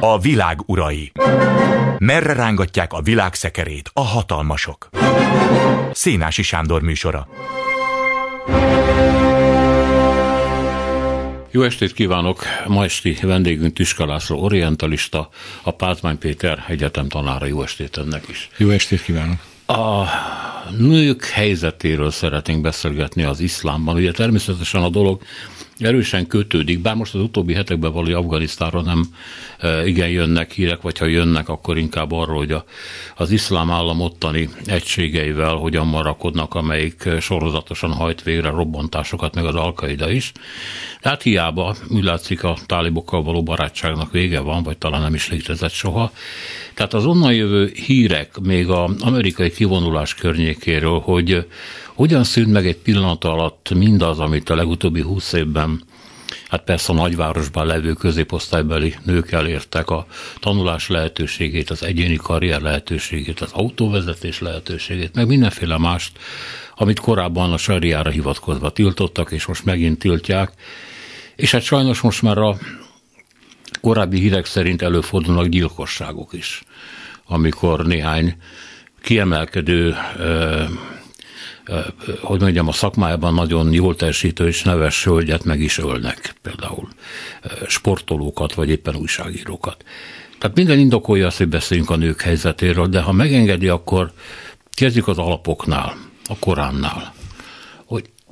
A 0.00 0.18
világ 0.18 0.58
urai. 0.66 1.12
Merre 1.98 2.32
rángatják 2.32 2.92
a 2.92 3.00
világ 3.00 3.34
szekerét 3.34 3.90
a 3.92 4.00
hatalmasok? 4.00 4.88
Szénási 5.92 6.42
Sándor 6.42 6.82
műsora. 6.82 7.28
Jó 11.50 11.62
estét 11.62 11.92
kívánok! 11.92 12.42
Ma 12.66 12.84
esti 12.84 13.18
vendégünk 13.22 13.72
Tüska 13.72 14.06
László, 14.06 14.42
orientalista, 14.42 15.28
a 15.62 15.70
Pátmány 15.70 16.18
Péter 16.18 16.64
egyetem 16.68 17.08
tanára. 17.08 17.46
Jó 17.46 17.62
estét 17.62 17.96
ennek 17.96 18.28
is! 18.28 18.50
Jó 18.56 18.70
estét 18.70 19.02
kívánok! 19.02 19.38
A 19.66 20.04
nők 20.70 21.24
helyzetéről 21.24 22.10
szeretnénk 22.10 22.60
beszélgetni 22.60 23.22
az 23.22 23.40
iszlámban. 23.40 23.96
Ugye 23.96 24.12
természetesen 24.12 24.82
a 24.82 24.88
dolog 24.88 25.22
erősen 25.78 26.26
kötődik, 26.26 26.80
bár 26.80 26.94
most 26.94 27.14
az 27.14 27.20
utóbbi 27.20 27.54
hetekben 27.54 27.92
való 27.92 28.16
Afganisztánra 28.16 28.80
nem 28.82 29.04
e, 29.58 29.86
igen 29.86 30.08
jönnek 30.08 30.52
hírek, 30.52 30.82
vagy 30.82 30.98
ha 30.98 31.04
jönnek, 31.04 31.48
akkor 31.48 31.78
inkább 31.78 32.12
arról, 32.12 32.36
hogy 32.36 32.52
a, 32.52 32.64
az 33.16 33.30
iszlám 33.30 33.70
állam 33.70 34.00
ottani 34.00 34.48
egységeivel 34.66 35.54
hogyan 35.54 35.86
marakodnak, 35.86 36.54
amelyik 36.54 37.08
sorozatosan 37.20 37.92
hajt 37.92 38.22
végre 38.22 38.48
robbantásokat, 38.48 39.34
meg 39.34 39.44
az 39.44 39.54
alkaida 39.54 40.10
is. 40.10 40.32
Tehát 41.00 41.22
hiába, 41.22 41.76
úgy 41.88 42.04
látszik 42.04 42.44
a 42.44 42.56
tálibokkal 42.66 43.22
való 43.22 43.42
barátságnak 43.42 44.12
vége 44.12 44.40
van, 44.40 44.62
vagy 44.62 44.78
talán 44.78 45.00
nem 45.00 45.14
is 45.14 45.28
létezett 45.28 45.72
soha. 45.72 46.12
Tehát 46.78 46.94
az 46.94 47.06
onnan 47.06 47.34
jövő 47.34 47.72
hírek, 47.86 48.38
még 48.40 48.68
az 48.68 49.02
amerikai 49.02 49.50
kivonulás 49.50 50.14
környékéről, 50.14 50.98
hogy 50.98 51.46
hogyan 51.94 52.24
szűnt 52.24 52.52
meg 52.52 52.66
egy 52.66 52.76
pillanat 52.76 53.24
alatt 53.24 53.74
mindaz, 53.74 54.18
amit 54.18 54.50
a 54.50 54.54
legutóbbi 54.54 55.00
húsz 55.00 55.32
évben 55.32 55.82
hát 56.48 56.64
persze 56.64 56.92
a 56.92 56.94
nagyvárosban 56.94 57.66
levő 57.66 57.92
középosztálybeli 57.92 58.94
nők 59.04 59.32
elértek 59.32 59.90
a 59.90 60.06
tanulás 60.40 60.88
lehetőségét, 60.88 61.70
az 61.70 61.82
egyéni 61.82 62.16
karrier 62.16 62.60
lehetőségét, 62.60 63.40
az 63.40 63.52
autóvezetés 63.52 64.40
lehetőségét, 64.40 65.14
meg 65.14 65.26
mindenféle 65.26 65.78
mást, 65.78 66.18
amit 66.74 67.00
korábban 67.00 67.52
a 67.52 67.56
sariára 67.56 68.10
hivatkozva 68.10 68.70
tiltottak, 68.70 69.32
és 69.32 69.46
most 69.46 69.64
megint 69.64 69.98
tiltják. 69.98 70.52
És 71.36 71.50
hát 71.50 71.62
sajnos 71.62 72.00
most 72.00 72.22
már 72.22 72.38
a 72.38 72.58
korábbi 73.80 74.20
hírek 74.20 74.46
szerint 74.46 74.82
előfordulnak 74.82 75.46
gyilkosságok 75.46 76.32
is, 76.32 76.62
amikor 77.26 77.86
néhány 77.86 78.36
kiemelkedő 79.02 79.94
hogy 82.20 82.40
mondjam, 82.40 82.68
a 82.68 82.72
szakmájában 82.72 83.34
nagyon 83.34 83.72
jól 83.72 83.96
teljesítő 83.96 84.46
és 84.46 84.62
neves 84.62 85.04
hölgyet 85.04 85.44
meg 85.44 85.60
is 85.60 85.78
ölnek, 85.78 86.34
például 86.42 86.88
sportolókat, 87.66 88.54
vagy 88.54 88.68
éppen 88.68 88.96
újságírókat. 88.96 89.84
Tehát 90.38 90.56
minden 90.56 90.78
indokolja 90.78 91.26
azt, 91.26 91.36
hogy 91.36 91.48
beszéljünk 91.48 91.90
a 91.90 91.96
nők 91.96 92.20
helyzetéről, 92.20 92.86
de 92.86 93.00
ha 93.00 93.12
megengedi, 93.12 93.68
akkor 93.68 94.12
kezdjük 94.70 95.08
az 95.08 95.18
alapoknál, 95.18 95.96
a 96.28 96.38
Koránnál. 96.38 97.14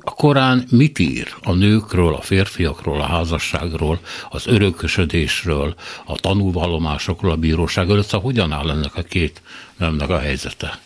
A 0.07 0.13
Korán 0.13 0.67
mit 0.71 0.99
ír 0.99 1.35
a 1.43 1.53
nőkről, 1.53 2.13
a 2.13 2.21
férfiakról, 2.21 3.01
a 3.01 3.05
házasságról, 3.05 3.99
az 4.29 4.47
örökösödésről, 4.47 5.75
a 6.05 6.15
tanúvallomásokról, 6.15 7.31
a 7.31 7.35
bíróságról, 7.35 8.03
szóval 8.03 8.21
hogyan 8.21 8.51
áll 8.51 8.69
ennek 8.69 8.95
a 8.95 9.01
két 9.01 9.41
nemnek 9.77 10.09
a 10.09 10.19
helyzete? 10.19 10.79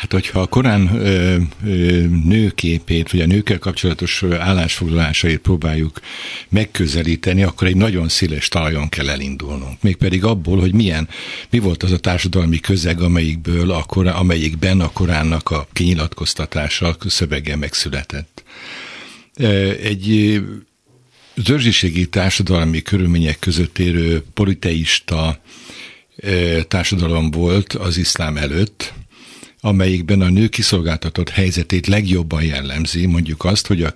Hát, 0.00 0.12
hogyha 0.12 0.40
a 0.40 0.46
Korán 0.46 0.94
ö, 0.94 1.36
ö, 1.64 2.04
nőképét, 2.24 3.10
vagy 3.10 3.20
a 3.20 3.26
nőkkel 3.26 3.58
kapcsolatos 3.58 4.22
állásfoglalásait 4.22 5.38
próbáljuk 5.38 6.00
megközelíteni, 6.48 7.42
akkor 7.42 7.66
egy 7.66 7.76
nagyon 7.76 8.08
széles 8.08 8.48
talajon 8.48 8.88
kell 8.88 9.08
elindulnunk. 9.08 9.82
Mégpedig 9.82 10.24
abból, 10.24 10.58
hogy 10.60 10.72
milyen, 10.72 11.08
mi 11.50 11.58
volt 11.58 11.82
az 11.82 11.92
a 11.92 11.98
társadalmi 11.98 12.60
közeg, 12.60 13.00
amelyikből 13.00 13.70
a 13.70 13.82
korán, 13.82 14.14
amelyikben 14.14 14.80
a 14.80 14.92
Koránnak 14.92 15.50
a 15.50 15.68
kinyilatkoztatása, 15.72 16.96
a 17.00 17.08
szövege 17.08 17.56
megszületett. 17.56 18.42
Egy 19.82 20.40
zörzsiségi 21.34 22.08
társadalmi 22.08 22.82
körülmények 22.82 23.38
között 23.38 23.78
érő 23.78 24.24
politeista 24.34 25.40
társadalom 26.68 27.30
volt 27.30 27.72
az 27.72 27.96
iszlám 27.96 28.36
előtt, 28.36 28.92
amelyikben 29.60 30.20
a 30.20 30.28
nő 30.28 30.48
kiszolgáltatott 30.48 31.28
helyzetét 31.28 31.86
legjobban 31.86 32.42
jellemzi, 32.42 33.06
mondjuk 33.06 33.44
azt, 33.44 33.66
hogy 33.66 33.82
a, 33.82 33.94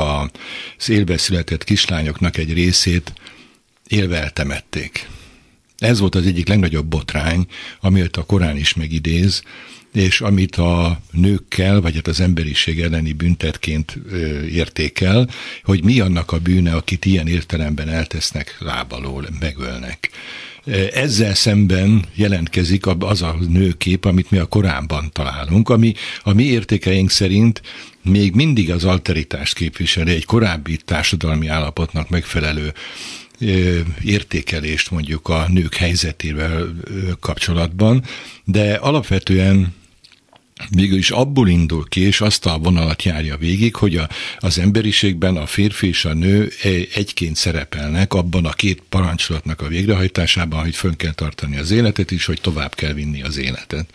a, 0.00 0.30
az 0.78 0.88
élve 0.88 1.16
született 1.16 1.64
kislányoknak 1.64 2.36
egy 2.36 2.52
részét 2.52 3.12
élve 3.88 4.22
eltemették. 4.22 5.08
Ez 5.78 5.98
volt 5.98 6.14
az 6.14 6.26
egyik 6.26 6.48
legnagyobb 6.48 6.86
botrány, 6.86 7.46
amit 7.80 8.16
a 8.16 8.24
Korán 8.24 8.56
is 8.56 8.74
megidéz, 8.74 9.42
és 9.92 10.20
amit 10.20 10.56
a 10.56 11.00
nőkkel, 11.10 11.80
vagy 11.80 11.94
hát 11.94 12.06
az 12.06 12.20
emberiség 12.20 12.80
elleni 12.80 13.12
büntetként 13.12 13.98
értékel, 14.50 15.28
hogy 15.62 15.84
mi 15.84 16.00
annak 16.00 16.32
a 16.32 16.38
bűne, 16.38 16.74
akit 16.74 17.04
ilyen 17.04 17.26
értelemben 17.26 17.88
eltesznek 17.88 18.56
lábalól, 18.58 19.28
megölnek. 19.40 20.10
Ezzel 20.92 21.34
szemben 21.34 22.04
jelentkezik 22.14 22.86
az 22.86 23.22
a 23.22 23.36
nőkép, 23.48 24.04
amit 24.04 24.30
mi 24.30 24.38
a 24.38 24.46
korábban 24.46 25.10
találunk, 25.12 25.68
ami 25.68 25.94
a 26.22 26.32
mi 26.32 26.42
értékeink 26.42 27.10
szerint 27.10 27.62
még 28.02 28.34
mindig 28.34 28.70
az 28.70 28.84
alteritást 28.84 29.54
képviseli, 29.54 30.12
egy 30.12 30.24
korábbi 30.24 30.76
társadalmi 30.76 31.46
állapotnak 31.46 32.08
megfelelő 32.08 32.72
értékelést 34.04 34.90
mondjuk 34.90 35.28
a 35.28 35.46
nők 35.48 35.74
helyzetével 35.74 36.74
kapcsolatban, 37.20 38.02
de 38.44 38.74
alapvetően 38.74 39.74
végül 40.70 40.98
is 40.98 41.10
abból 41.10 41.48
indul 41.48 41.88
ki, 41.88 42.00
és 42.00 42.20
azt 42.20 42.46
a 42.46 42.58
vonalat 42.58 43.02
járja 43.02 43.36
végig, 43.36 43.74
hogy 43.74 43.96
a, 43.96 44.08
az 44.38 44.58
emberiségben 44.58 45.36
a 45.36 45.46
férfi 45.46 45.86
és 45.86 46.04
a 46.04 46.14
nő 46.14 46.52
egyként 46.94 47.36
szerepelnek 47.36 48.14
abban 48.14 48.44
a 48.44 48.52
két 48.52 48.82
parancsolatnak 48.88 49.60
a 49.60 49.68
végrehajtásában, 49.68 50.60
hogy 50.60 50.74
fönn 50.74 50.96
kell 50.96 51.12
tartani 51.12 51.56
az 51.56 51.70
életet 51.70 52.10
is, 52.10 52.24
hogy 52.24 52.40
tovább 52.40 52.74
kell 52.74 52.92
vinni 52.92 53.22
az 53.22 53.36
életet. 53.36 53.88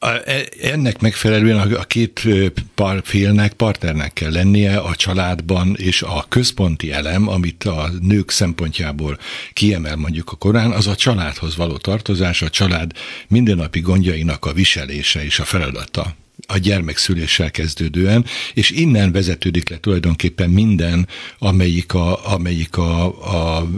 E, 0.00 0.44
ennek 0.62 1.00
megfelelően 1.00 1.72
a 1.72 1.84
két 1.84 2.28
par, 2.74 3.00
félnek, 3.04 3.52
partnernek 3.52 4.12
kell 4.12 4.32
lennie 4.32 4.76
a 4.76 4.94
családban, 4.94 5.74
és 5.76 6.02
a 6.02 6.24
központi 6.28 6.92
elem, 6.92 7.28
amit 7.28 7.64
a 7.64 7.90
nők 8.00 8.30
szempontjából 8.30 9.18
kiemel 9.52 9.96
mondjuk 9.96 10.30
a 10.32 10.36
Korán, 10.36 10.70
az 10.70 10.86
a 10.86 10.94
családhoz 10.94 11.56
való 11.56 11.76
tartozás, 11.76 12.42
a 12.42 12.50
család 12.50 12.92
mindennapi 13.28 13.80
gondjainak 13.80 14.44
a 14.44 14.52
viselése 14.52 15.24
és 15.24 15.38
a 15.38 15.44
feladata 15.44 16.14
a 16.50 16.58
gyermekszüléssel 16.58 17.50
kezdődően, 17.50 18.24
és 18.54 18.70
innen 18.70 19.12
vezetődik 19.12 19.68
le 19.68 19.78
tulajdonképpen 19.78 20.50
minden, 20.50 21.08
amelyik, 21.38 21.94
a, 21.94 22.32
amelyik 22.32 22.76
a, 22.76 23.04
a, 23.34 23.68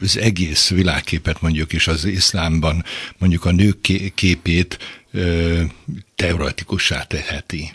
az 0.00 0.18
egész 0.18 0.70
világképet 0.70 1.40
mondjuk, 1.40 1.72
és 1.72 1.88
az 1.88 2.04
iszlámban 2.04 2.84
mondjuk 3.18 3.44
a 3.44 3.50
nők 3.50 3.80
képét 4.14 4.78
teoretikussá 6.14 7.02
teheti 7.02 7.72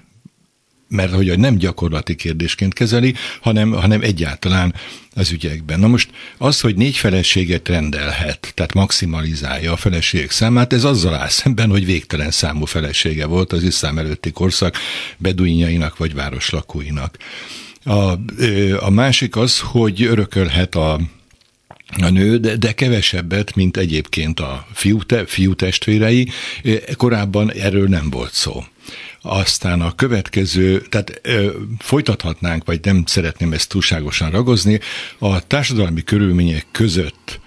mert 0.88 1.14
hogy 1.14 1.40
nem 1.40 1.58
gyakorlati 1.58 2.16
kérdésként 2.16 2.74
kezeli, 2.74 3.14
hanem, 3.42 3.72
hanem 3.72 4.02
egyáltalán 4.02 4.74
az 5.16 5.32
ügyekben. 5.32 5.80
Na 5.80 5.88
most 5.88 6.10
az, 6.38 6.60
hogy 6.60 6.76
négy 6.76 6.96
feleséget 6.96 7.68
rendelhet, 7.68 8.52
tehát 8.56 8.74
maximalizálja 8.74 9.72
a 9.72 9.78
feleségek 9.78 10.32
számát, 10.32 10.74
ez 10.74 10.84
azzal 10.84 11.14
áll 11.14 11.30
szemben, 11.30 11.70
hogy 11.70 11.86
végtelen 11.86 12.32
számú 12.32 12.66
felesége 12.66 13.26
volt 13.26 13.54
az 13.54 13.64
iszlám 13.64 13.98
előtti 13.98 14.32
korszak 14.32 14.78
beduinjainak 15.18 15.98
vagy 15.98 16.14
városlakóinak. 16.14 17.18
A, 17.84 18.12
a 18.80 18.90
másik 18.90 19.36
az, 19.36 19.60
hogy 19.60 20.04
örökölhet 20.04 20.76
a 20.76 21.00
a 22.02 22.10
nő, 22.10 22.38
de, 22.38 22.56
de 22.56 22.72
kevesebbet, 22.72 23.56
mint 23.56 23.78
egyébként 23.78 24.40
a 24.40 24.68
fiú, 24.74 25.04
te, 25.04 25.26
fiú 25.26 25.54
testvérei. 25.54 26.30
Korábban 26.96 27.52
erről 27.52 27.88
nem 27.88 28.10
volt 28.10 28.34
szó. 28.34 28.64
Aztán 29.22 29.82
a 29.82 29.96
következő, 29.96 30.82
tehát 30.82 31.20
ö, 31.24 31.52
folytathatnánk, 31.80 32.66
vagy 32.66 32.80
nem 32.84 33.04
szeretném 33.06 33.54
ezt 33.54 33.70
túlságosan 33.70 34.32
ragozni, 34.32 34.80
a 35.18 35.48
társadalmi 35.48 36.04
körülmények 36.04 36.66
között 36.72 37.40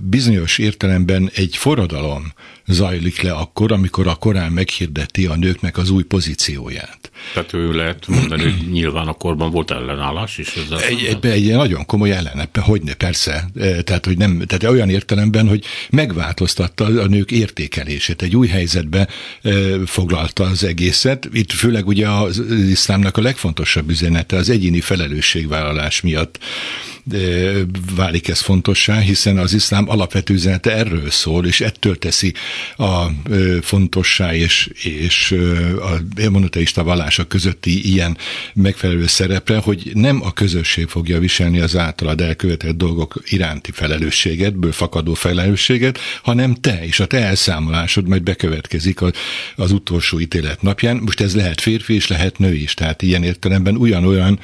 bizonyos 0.00 0.58
értelemben 0.58 1.30
egy 1.34 1.56
forradalom 1.56 2.32
zajlik 2.70 3.20
le 3.20 3.32
akkor, 3.32 3.72
amikor 3.72 4.06
a 4.06 4.14
Korán 4.14 4.52
meghirdeti 4.52 5.26
a 5.26 5.36
nőknek 5.36 5.76
az 5.78 5.90
új 5.90 6.02
pozícióját. 6.02 7.10
Tehát 7.34 7.52
ő 7.52 7.72
lehet 7.72 8.06
mondani, 8.06 8.42
hogy 8.42 8.70
nyilván 8.70 9.08
a 9.08 9.12
korban 9.12 9.50
volt 9.50 9.70
ellenállás 9.70 10.38
is. 10.38 10.54
Ezzel 10.56 10.80
egy, 10.80 11.04
egy, 11.04 11.26
egy 11.26 11.52
nagyon 11.52 11.86
komoly 11.86 12.12
ellen, 12.12 12.48
hogy 12.60 12.82
ne, 12.82 12.94
persze. 12.94 13.48
E, 13.60 13.82
tehát, 13.82 14.06
hogy 14.06 14.16
nem, 14.16 14.42
tehát 14.46 14.74
olyan 14.74 14.90
értelemben, 14.90 15.48
hogy 15.48 15.64
megváltoztatta 15.90 16.84
a 16.84 17.06
nők 17.06 17.30
értékelését. 17.30 18.22
Egy 18.22 18.36
új 18.36 18.48
helyzetbe 18.48 19.08
e, 19.42 19.50
foglalta 19.86 20.44
az 20.44 20.64
egészet. 20.64 21.28
Itt 21.32 21.52
főleg 21.52 21.86
ugye 21.86 22.08
az 22.08 22.42
iszlámnak 22.68 23.16
a 23.16 23.22
legfontosabb 23.22 23.90
üzenete 23.90 24.36
az 24.36 24.50
egyéni 24.50 24.80
felelősségvállalás 24.80 26.00
miatt 26.00 26.38
e, 27.12 27.18
válik 27.94 28.28
ez 28.28 28.40
fontossá, 28.40 28.98
hiszen 28.98 29.38
az 29.38 29.52
iszlám 29.52 29.88
alapvető 29.88 30.34
üzenete 30.34 30.76
erről 30.76 31.10
szól, 31.10 31.46
és 31.46 31.60
ettől 31.60 31.98
teszi 31.98 32.34
a 32.76 33.06
fontossá 33.62 34.34
és, 34.34 34.70
és 34.82 35.34
a 35.80 36.30
monoteista 36.30 36.84
vallások 36.84 37.28
közötti 37.28 37.90
ilyen 37.92 38.16
megfelelő 38.54 39.06
szerepre, 39.06 39.58
hogy 39.58 39.90
nem 39.94 40.22
a 40.24 40.32
közösség 40.32 40.86
fogja 40.88 41.18
viselni 41.18 41.60
az 41.60 41.76
általad 41.76 42.20
elkövetett 42.20 42.76
dolgok 42.76 43.22
iránti 43.28 43.72
felelősséget, 43.72 44.56
ből 44.56 44.72
fakadó 44.72 45.14
felelősséget, 45.14 45.98
hanem 46.22 46.54
te, 46.54 46.84
és 46.84 47.00
a 47.00 47.06
te 47.06 47.18
elszámolásod 47.18 48.08
majd 48.08 48.22
bekövetkezik 48.22 49.02
az, 49.02 49.12
az 49.56 49.72
utolsó 49.72 50.20
ítélet 50.20 50.62
napján. 50.62 50.96
Most 50.96 51.20
ez 51.20 51.34
lehet 51.34 51.60
férfi 51.60 51.94
és 51.94 52.06
lehet 52.06 52.38
nő 52.38 52.54
is, 52.54 52.74
tehát 52.74 53.02
ilyen 53.02 53.22
értelemben 53.22 53.76
ugyanolyan 53.76 54.38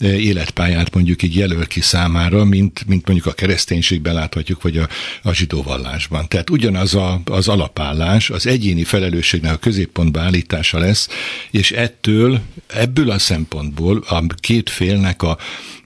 életpályát 0.00 0.94
mondjuk 0.94 1.22
így 1.22 1.36
jelöl 1.36 1.66
ki 1.66 1.80
számára, 1.80 2.44
mint, 2.44 2.86
mint 2.86 3.06
mondjuk 3.06 3.26
a 3.26 3.32
kereszténységben 3.32 4.14
láthatjuk, 4.14 4.62
vagy 4.62 4.76
a, 4.76 4.88
a 5.22 5.32
zsidó 5.32 5.62
vallásban. 5.62 6.28
Tehát 6.28 6.50
ugyanaz 6.50 6.94
a, 6.94 7.20
az 7.24 7.48
alapállás, 7.50 8.30
az 8.30 8.46
egyéni 8.46 8.84
felelősségnek 8.84 9.52
a 9.52 9.56
középpontba 9.56 10.20
állítása 10.20 10.78
lesz, 10.78 11.08
és 11.50 11.72
ettől, 11.72 12.40
ebből 12.66 13.10
a 13.10 13.18
szempontból 13.18 14.04
a 14.08 14.26
két 14.26 14.70
félnek 14.70 15.22
a, 15.22 15.38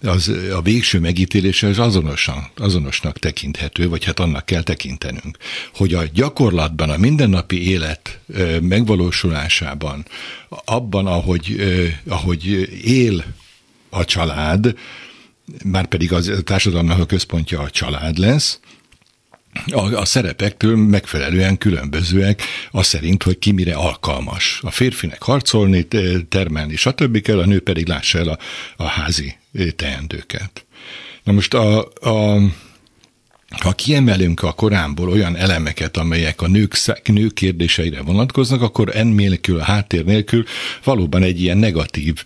az, 0.03 0.33
a 0.55 0.63
végső 0.63 0.99
megítélése 1.01 1.67
az 1.67 1.79
azonosan, 1.79 2.51
azonosnak 2.57 3.19
tekinthető, 3.19 3.89
vagy 3.89 4.05
hát 4.05 4.21
annak 4.21 4.47
kell 4.47 4.63
tekintenünk. 4.63 5.37
Hogy 5.75 5.95
a 5.95 6.03
gyakorlatban, 6.13 6.91
a 6.91 6.97
mindennapi 6.97 7.69
élet 7.69 8.21
megvalósulásában, 8.61 10.05
abban, 10.49 11.07
ahogy, 11.07 11.57
ahogy 12.09 12.69
él 12.85 13.25
a 13.91 14.05
család, 14.05 14.75
már 15.65 15.87
pedig 15.87 16.13
az 16.13 16.29
a 16.29 16.43
társadalomnak 16.43 16.99
a 16.99 17.07
központja 17.07 17.61
a 17.61 17.71
család 17.71 18.19
lesz, 18.19 18.61
a, 19.71 19.95
a 19.95 20.05
szerepektől 20.05 20.77
megfelelően 20.77 21.59
különbözőek, 21.59 22.43
az 22.71 22.87
szerint, 22.87 23.23
hogy 23.23 23.39
ki 23.39 23.53
mire 23.53 23.75
alkalmas. 23.75 24.61
A 24.63 24.71
férfinek 24.71 25.23
harcolni, 25.23 25.87
termelni, 26.29 26.77
stb. 26.77 27.21
kell, 27.21 27.39
a 27.39 27.47
nő 27.47 27.61
pedig 27.61 27.89
lássa 27.89 28.19
el 28.19 28.29
a, 28.29 28.39
a 28.77 28.87
házi 28.87 29.37
teendőket. 29.77 30.67
Na 31.25 31.33
most 31.33 31.55
a, 31.55 31.89
a 32.01 32.41
ha 33.61 33.73
kiemelünk 33.73 34.43
a 34.43 34.53
korámból 34.53 35.09
olyan 35.09 35.37
elemeket, 35.37 35.97
amelyek 35.97 36.43
a 36.43 36.49
nők, 36.49 36.75
nők 37.05 37.35
kérdéseire 37.35 38.03
vonatkoznak, 38.03 38.63
akkor 38.63 38.97
ennélkül, 38.97 39.59
a 39.59 39.65
háttér 39.65 40.05
nélkül 40.05 40.45
valóban 40.85 41.23
egy 41.23 41.41
ilyen 41.41 41.59
negatív 41.59 42.25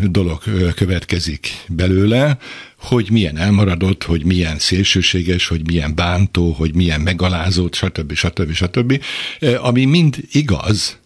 dolog 0.00 0.42
következik 0.74 1.48
belőle, 1.68 2.38
hogy 2.84 3.10
milyen 3.10 3.38
elmaradott, 3.38 4.02
hogy 4.02 4.24
milyen 4.24 4.58
szélsőséges, 4.58 5.46
hogy 5.46 5.66
milyen 5.66 5.94
bántó, 5.94 6.50
hogy 6.52 6.74
milyen 6.74 7.00
megalázót, 7.00 7.74
stb. 7.74 8.14
stb. 8.14 8.52
stb. 8.52 9.02
Ami 9.60 9.84
mind 9.84 10.16
igaz, 10.32 10.98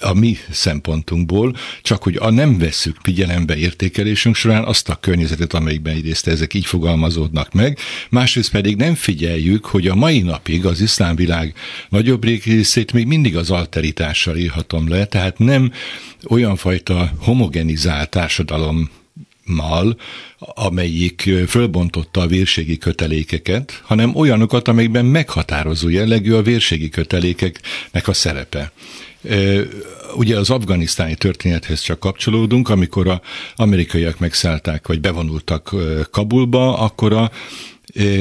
a 0.00 0.12
mi 0.14 0.36
szempontunkból, 0.50 1.56
csak 1.82 2.02
hogy 2.02 2.16
a 2.16 2.30
nem 2.30 2.58
vesszük 2.58 2.96
figyelembe 3.02 3.56
értékelésünk 3.56 4.34
során 4.34 4.64
azt 4.64 4.88
a 4.88 4.98
környezetet, 5.00 5.54
amelyikben 5.54 5.94
egyrészt 5.94 6.26
ezek 6.26 6.54
így 6.54 6.66
fogalmazódnak 6.66 7.52
meg, 7.52 7.78
másrészt 8.10 8.50
pedig 8.50 8.76
nem 8.76 8.94
figyeljük, 8.94 9.64
hogy 9.64 9.88
a 9.88 9.94
mai 9.94 10.20
napig 10.20 10.66
az 10.66 10.80
iszlámvilág 10.80 11.54
nagyobb 11.88 12.24
részét 12.24 12.92
még 12.92 13.06
mindig 13.06 13.36
az 13.36 13.50
alteritással 13.50 14.36
írhatom 14.36 14.88
le, 14.88 15.04
tehát 15.04 15.38
nem 15.38 15.72
olyan 16.28 16.56
fajta 16.56 17.12
homogenizált 17.18 18.10
társadalom 18.10 18.90
mal, 19.50 19.96
amelyik 20.38 21.30
fölbontotta 21.48 22.20
a 22.20 22.26
vérségi 22.26 22.78
kötelékeket, 22.78 23.82
hanem 23.84 24.14
olyanokat, 24.14 24.68
amelyekben 24.68 25.04
meghatározó 25.04 25.88
jellegű 25.88 26.32
a 26.32 26.42
vérségi 26.42 26.88
kötelékeknek 26.88 28.08
a 28.08 28.12
szerepe. 28.12 28.72
Ugye 30.14 30.38
az 30.38 30.50
afganisztáni 30.50 31.14
történethez 31.14 31.80
csak 31.80 32.00
kapcsolódunk, 32.00 32.68
amikor 32.68 33.08
az 33.08 33.18
amerikaiak 33.56 34.18
megszállták, 34.18 34.86
vagy 34.86 35.00
bevonultak 35.00 35.74
Kabulba, 36.10 36.78
akkor 36.78 37.12
a 37.12 37.30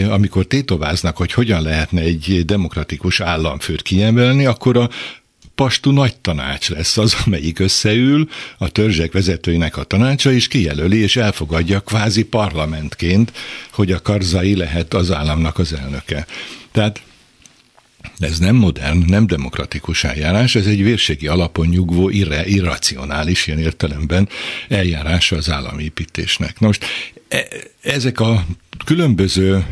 amikor 0.09 0.45
tétováznak, 0.45 1.17
hogy 1.17 1.31
hogyan 1.31 1.61
lehetne 1.61 2.01
egy 2.01 2.41
demokratikus 2.45 3.19
államfőt 3.19 3.81
kiemelni, 3.81 4.45
akkor 4.45 4.77
a 4.77 4.89
pastu 5.59 5.91
nagy 5.91 6.15
tanács 6.17 6.69
lesz 6.69 6.97
az, 6.97 7.15
amelyik 7.25 7.59
összeül, 7.59 8.29
a 8.57 8.69
törzsek 8.69 9.11
vezetőinek 9.11 9.77
a 9.77 9.83
tanácsa 9.83 10.31
is 10.31 10.47
kijelöli 10.47 10.97
és 10.97 11.15
elfogadja 11.15 11.79
kvázi 11.79 12.23
parlamentként, 12.23 13.31
hogy 13.71 13.91
a 13.91 14.01
karzai 14.01 14.55
lehet 14.55 14.93
az 14.93 15.11
államnak 15.11 15.57
az 15.57 15.73
elnöke. 15.73 16.25
Tehát 16.71 17.01
ez 18.19 18.39
nem 18.39 18.55
modern, 18.55 19.03
nem 19.07 19.27
demokratikus 19.27 20.03
eljárás, 20.03 20.55
ez 20.55 20.65
egy 20.65 20.83
vérségi 20.83 21.27
alapon 21.27 21.67
nyugvó, 21.67 22.09
irre, 22.09 22.45
irracionális 22.45 23.47
ilyen 23.47 23.59
értelemben 23.59 24.29
eljárása 24.67 25.35
az 25.35 25.49
államépítésnek. 25.49 26.59
Na 26.59 26.67
most 26.67 26.85
e, 27.27 27.47
ezek 27.81 28.19
a 28.19 28.45
különböző 28.85 29.65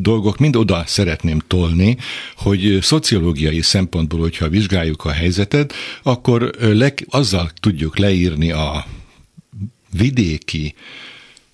dolgok 0.00 0.38
mind 0.38 0.56
oda 0.56 0.84
szeretném 0.86 1.38
tolni, 1.46 1.96
hogy 2.36 2.78
szociológiai 2.82 3.62
szempontból, 3.62 4.20
hogyha 4.20 4.48
vizsgáljuk 4.48 5.04
a 5.04 5.10
helyzetet, 5.10 5.74
akkor 6.02 6.50
leg, 6.60 7.06
azzal 7.10 7.50
tudjuk 7.60 7.98
leírni 7.98 8.50
a 8.50 8.86
vidéki, 9.90 10.74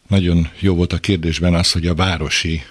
nagyon 0.08 0.48
jó 0.58 0.74
volt 0.74 0.92
a 0.92 0.98
kérdésben 0.98 1.54
az, 1.54 1.72
hogy 1.72 1.86
a 1.86 1.94
városi 1.94 2.62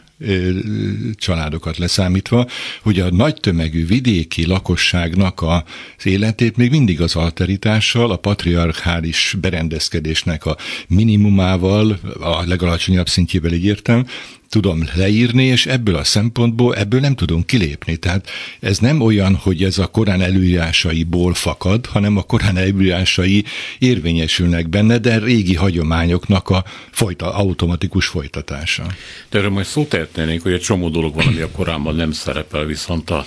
családokat 1.15 1.77
leszámítva, 1.77 2.47
hogy 2.81 2.99
a 2.99 3.11
nagy 3.11 3.33
tömegű 3.33 3.85
vidéki 3.85 4.45
lakosságnak 4.45 5.41
az 5.41 6.05
életét 6.05 6.57
még 6.57 6.69
mindig 6.69 7.01
az 7.01 7.15
alteritással, 7.15 8.11
a 8.11 8.15
patriarchális 8.15 9.35
berendezkedésnek 9.41 10.45
a 10.45 10.57
minimumával, 10.87 11.99
a 12.19 12.43
legalacsonyabb 12.45 13.09
szintjével 13.09 13.53
így 13.53 13.65
értem, 13.65 14.05
tudom 14.49 14.83
leírni, 14.95 15.43
és 15.43 15.65
ebből 15.65 15.95
a 15.95 16.03
szempontból 16.03 16.75
ebből 16.75 16.99
nem 16.99 17.15
tudunk 17.15 17.45
kilépni. 17.45 17.97
Tehát 17.97 18.29
ez 18.59 18.77
nem 18.77 19.01
olyan, 19.01 19.35
hogy 19.35 19.63
ez 19.63 19.77
a 19.77 19.87
Korán 19.87 20.21
előírásaiból 20.21 21.33
fakad, 21.33 21.85
hanem 21.85 22.17
a 22.17 22.21
Korán 22.21 22.57
előírásai 22.57 23.43
érvényesülnek 23.79 24.69
benne, 24.69 24.97
de 24.97 25.19
régi 25.19 25.55
hagyományoknak 25.55 26.49
a 26.49 26.63
folyta, 26.91 27.33
automatikus 27.33 28.05
folytatása. 28.05 28.85
De 29.29 29.37
erről 29.37 29.49
majd 29.49 29.65
szót 29.65 29.89
tehetnénk, 29.89 30.41
hogy 30.41 30.53
egy 30.53 30.61
csomó 30.61 30.89
dolog 30.89 31.15
van, 31.15 31.27
ami 31.27 31.41
a 31.41 31.51
Koránban 31.51 31.95
nem 31.95 32.11
szerepel, 32.11 32.65
viszont 32.65 33.09
a 33.09 33.25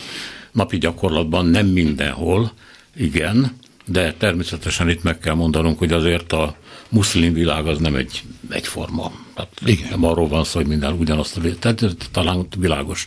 napi 0.52 0.78
gyakorlatban 0.78 1.46
nem 1.46 1.66
mindenhol, 1.66 2.52
igen, 2.96 3.56
de 3.84 4.12
természetesen 4.12 4.88
itt 4.88 5.02
meg 5.02 5.18
kell 5.18 5.34
mondanunk, 5.34 5.78
hogy 5.78 5.92
azért 5.92 6.32
a 6.32 6.56
muszlim 6.88 7.32
világ 7.32 7.66
az 7.66 7.78
nem 7.78 7.94
egy 7.94 8.22
egyforma. 8.50 9.12
Hát 9.34 9.48
Igen. 9.64 9.88
Nem 9.90 10.04
arról 10.04 10.28
van 10.28 10.44
szó, 10.44 10.58
hogy 10.58 10.68
minden 10.68 10.92
ugyanazt 10.92 11.40
tehát 11.58 11.94
talán 12.12 12.46
világos. 12.58 13.06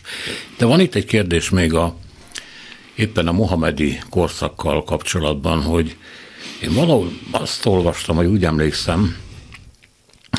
De 0.58 0.64
van 0.64 0.80
itt 0.80 0.94
egy 0.94 1.04
kérdés 1.04 1.50
még 1.50 1.74
a 1.74 1.96
éppen 2.94 3.28
a 3.28 3.32
mohamedi 3.32 3.98
korszakkal 4.10 4.84
kapcsolatban, 4.84 5.62
hogy 5.62 5.96
én 6.62 6.74
valahol 6.74 7.12
azt 7.30 7.66
olvastam, 7.66 8.16
hogy 8.16 8.26
úgy 8.26 8.44
emlékszem, 8.44 9.16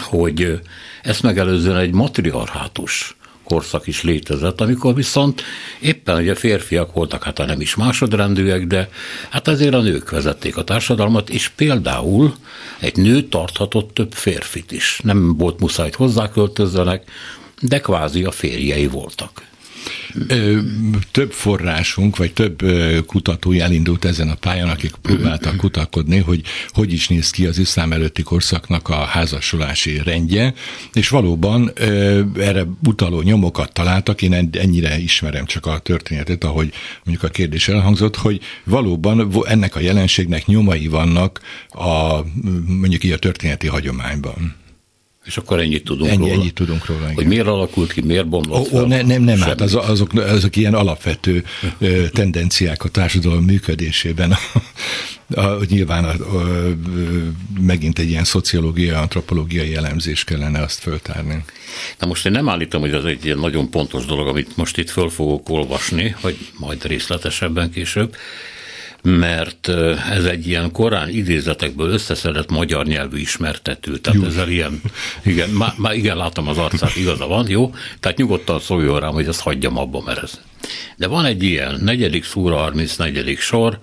hogy 0.02 0.60
ezt 1.02 1.24
megelőzően 1.24 1.78
egy 1.78 1.94
matriarhátus 1.94 3.16
korszak 3.48 3.88
is 3.88 4.04
létezett, 4.04 4.62
amikor 4.62 4.96
viszont 4.96 5.42
éppen 5.80 6.18
ugye 6.18 6.36
férfiak 6.36 6.94
voltak, 6.94 7.24
hát 7.24 7.38
nem 7.38 7.62
is 7.62 7.76
másodrendűek, 7.76 8.68
de 8.68 8.90
hát 9.30 9.48
ezért 9.48 9.74
a 9.74 9.82
nők 9.82 10.10
vezették 10.10 10.58
a 10.58 10.64
társadalmat, 10.64 11.30
és 11.30 11.48
például 11.48 12.36
egy 12.80 12.96
nő 12.96 13.22
tarthatott 13.22 13.94
több 13.94 14.14
férfit 14.14 14.72
is. 14.72 15.00
Nem 15.04 15.38
volt 15.38 15.60
muszáj, 15.60 15.86
hogy 15.86 15.96
hozzáköltözzenek, 15.96 17.04
de 17.62 17.80
kvázi 17.80 18.24
a 18.24 18.32
férjei 18.32 18.88
voltak. 18.88 19.42
Több 21.12 21.32
forrásunk, 21.32 22.18
vagy 22.18 22.34
több 22.34 22.62
kutatói 23.06 23.60
elindult 23.60 24.06
ezen 24.06 24.30
a 24.30 24.36
pályán, 24.36 24.70
akik 24.70 24.96
próbáltak 25.02 25.58
kutakodni, 25.58 26.18
hogy 26.18 26.42
hogy 26.68 26.94
is 26.94 27.08
néz 27.08 27.30
ki 27.30 27.46
az 27.46 27.58
iszlám 27.58 27.92
előtti 27.92 28.22
korszaknak 28.22 28.90
a 28.90 28.96
házasolási 28.96 30.02
rendje, 30.04 30.54
és 30.94 31.10
valóban 31.10 31.72
erre 32.38 32.66
utaló 32.84 33.22
nyomokat 33.22 33.74
találtak, 33.74 34.22
én 34.22 34.50
ennyire 34.52 35.00
ismerem 35.00 35.46
csak 35.46 35.66
a 35.66 35.80
történetet, 35.80 36.44
ahogy 36.44 36.74
mondjuk 37.04 37.30
a 37.30 37.34
kérdés 37.34 37.68
elhangzott, 37.68 38.16
hogy 38.16 38.42
valóban 38.64 39.46
ennek 39.46 39.76
a 39.76 39.80
jelenségnek 39.80 40.46
nyomai 40.46 40.88
vannak 40.88 41.42
a, 41.70 42.20
mondjuk 42.68 43.04
így 43.04 43.12
a 43.12 43.18
történeti 43.18 43.68
hagyományban. 43.68 44.56
És 45.28 45.38
akkor 45.38 45.60
ennyit 45.60 45.84
tudunk 45.84 46.12
Ennyi, 46.12 46.18
róla. 46.18 46.34
Ennyit 46.34 46.54
tudunk 46.54 46.86
róla. 46.86 47.02
Igen. 47.02 47.14
Hogy 47.14 47.26
miért 47.26 47.48
alakult 47.48 47.94
ki, 47.94 48.02
miért 48.02 48.28
bomlott 48.28 48.68
fel? 48.68 48.84
ne, 48.84 49.02
nem, 49.02 49.22
nem, 49.22 49.40
hát 49.40 49.62
az, 49.62 49.76
azok, 49.76 50.14
azok 50.14 50.56
ilyen 50.56 50.74
alapvető 50.74 51.44
tendenciák 52.12 52.84
a 52.84 52.90
társadalom 52.90 53.44
működésében. 53.44 54.34
A, 55.36 55.40
a, 55.40 55.60
nyilván 55.70 56.04
a, 56.04 56.38
a, 56.38 56.44
megint 57.60 58.00
egy 58.00 58.10
ilyen 58.10 58.24
szociológiai, 58.24 58.90
antropológiai 58.90 59.76
elemzés 59.76 60.24
kellene 60.24 60.62
azt 60.62 60.80
föltárni. 60.80 61.44
Na 62.00 62.08
most 62.08 62.26
én 62.26 62.32
nem 62.32 62.50
állítom, 62.50 62.82
hogy 62.82 62.94
ez 62.94 63.04
egy 63.04 63.26
ilyen 63.26 63.40
nagyon 63.40 63.70
pontos 63.70 64.06
dolog, 64.06 64.28
amit 64.28 64.58
most 64.58 64.78
itt 64.78 64.90
föl 64.90 65.10
fogok 65.10 65.50
olvasni, 65.50 66.16
vagy 66.22 66.38
majd 66.58 66.86
részletesebben 66.86 67.72
később, 67.72 68.16
mert 69.08 69.68
ez 70.12 70.26
egy 70.26 70.48
ilyen 70.48 70.72
korán 70.72 71.10
idézetekből 71.10 71.90
összeszedett 71.90 72.50
magyar 72.50 72.86
nyelvű 72.86 73.18
ismertető. 73.18 73.98
Tehát 73.98 74.22
jó. 74.22 74.28
ezzel 74.28 74.50
ilyen, 74.50 74.82
igen, 75.24 75.50
már, 75.50 75.74
már 75.78 75.94
igen, 75.94 76.18
látom 76.18 76.48
az 76.48 76.58
arcát, 76.58 76.96
igaza 76.96 77.28
van, 77.28 77.50
jó? 77.50 77.74
Tehát 78.00 78.18
nyugodtan 78.18 78.60
szóljon 78.60 79.00
rám, 79.00 79.14
hogy 79.14 79.28
ezt 79.28 79.40
hagyjam 79.40 79.78
abba, 79.78 80.02
mert 80.06 80.24
ez. 80.24 80.42
De 80.96 81.08
van 81.08 81.26
egy 81.26 81.44
ilyen, 81.44 81.80
negyedik 81.84 82.24
szúra, 82.24 82.56
34. 82.56 83.38
sor, 83.38 83.80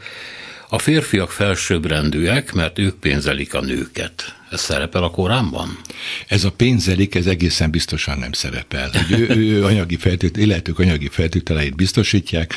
a 0.75 0.79
férfiak 0.79 1.31
felsőbbrendűek, 1.31 2.53
mert 2.53 2.79
ők 2.79 2.95
pénzelik 2.95 3.55
a 3.55 3.61
nőket. 3.61 4.37
Ez 4.51 4.61
szerepel 4.61 5.03
a 5.03 5.11
Koránban? 5.11 5.79
Ez 6.27 6.45
a 6.45 6.51
pénzelik, 6.51 7.15
ez 7.15 7.27
egészen 7.27 7.71
biztosan 7.71 8.19
nem 8.19 8.33
szerepel. 8.33 8.91
Hogy 8.93 9.21
ő, 9.21 9.29
ő 9.37 9.65
anyagi 9.65 9.97
feltét, 9.97 10.37
illetők 10.37 10.79
anyagi 10.79 11.09
feltételeit 11.09 11.75
biztosítják, 11.75 12.55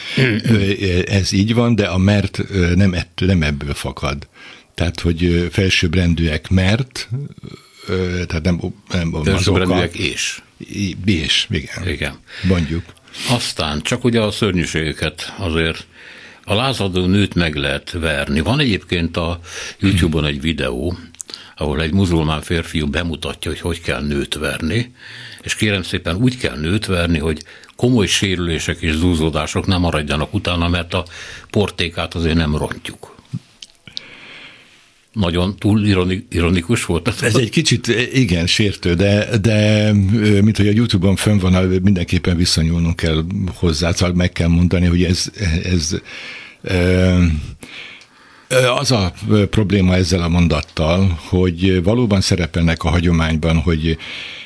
ez 1.06 1.32
így 1.32 1.54
van, 1.54 1.76
de 1.76 1.86
a 1.86 1.98
mert 1.98 2.42
nem, 2.76 2.94
ett, 2.94 3.22
nem 3.26 3.42
ebből 3.42 3.74
fakad. 3.74 4.28
Tehát, 4.74 5.00
hogy 5.00 5.48
felsőbbrendűek 5.52 6.50
mert, 6.50 7.10
tehát 8.28 8.44
nem, 8.44 8.60
nem 8.92 9.24
felsőbbrendűek 9.24 9.96
és. 9.96 10.42
És, 11.06 11.48
igen. 11.50 11.88
Igen. 11.88 12.18
Mondjuk. 12.44 12.84
Aztán 13.30 13.82
csak 13.82 14.04
ugye 14.04 14.22
a 14.22 14.32
szörnyűségeket 14.32 15.34
azért 15.38 15.88
a 16.50 16.54
lázadó 16.54 17.06
nőt 17.06 17.36
meg 17.36 17.56
lehet 17.56 17.92
verni. 17.92 18.40
Van 18.40 18.60
egyébként 18.60 19.18
a 19.18 19.40
YouTube-on 19.80 20.26
egy 20.26 20.42
videó, 20.42 20.98
ahol 21.56 21.82
egy 21.82 21.94
muzulmán 21.94 22.42
férfiú 22.42 22.88
bemutatja, 22.88 23.52
hogy 23.52 23.60
hogy 23.60 23.82
kell 23.82 24.02
nőt 24.02 24.36
verni, 24.36 24.94
és 25.42 25.56
kérem 25.56 25.84
szépen 25.84 26.16
úgy 26.16 26.38
kell 26.38 26.58
nőt 26.58 26.86
verni, 26.86 27.20
hogy 27.20 27.44
komoly 27.76 28.06
sérülések 28.06 28.82
és 28.82 28.94
zúzódások 28.94 29.66
nem 29.66 29.82
maradjanak 29.82 30.34
utána, 30.34 30.68
mert 30.68 30.94
a 30.94 31.06
portékát 31.50 32.14
azért 32.14 32.36
nem 32.36 32.56
rontjuk 32.56 33.17
nagyon 35.20 35.56
túl 35.58 35.86
ironikus 36.30 36.86
volt. 36.86 37.14
Ez 37.22 37.36
egy 37.36 37.50
kicsit, 37.50 37.88
igen, 38.14 38.48
sértő, 38.48 38.94
de, 38.94 39.38
de 39.38 39.92
mint 40.42 40.58
hogy 40.58 40.68
a 40.68 40.72
Youtube-on 40.72 41.16
fönn 41.16 41.38
van, 41.38 41.54
mindenképpen 41.84 42.38
viszonyulnunk 42.38 42.96
kell 42.96 43.24
hozzá, 43.56 43.92
szóval 43.92 44.16
meg 44.16 44.32
kell 44.32 44.48
mondani, 44.48 44.86
hogy 44.86 45.04
ez, 45.04 45.32
ez 45.64 45.96
az 48.80 48.92
a 48.92 49.14
probléma 49.50 49.96
ezzel 49.96 50.22
a 50.22 50.28
mondattal, 50.28 51.20
hogy 51.30 51.84
valóban 51.84 52.22
szerepelnek 52.22 52.84
a 52.84 52.90
hagyományban, 52.90 53.58
hogy 53.58 53.98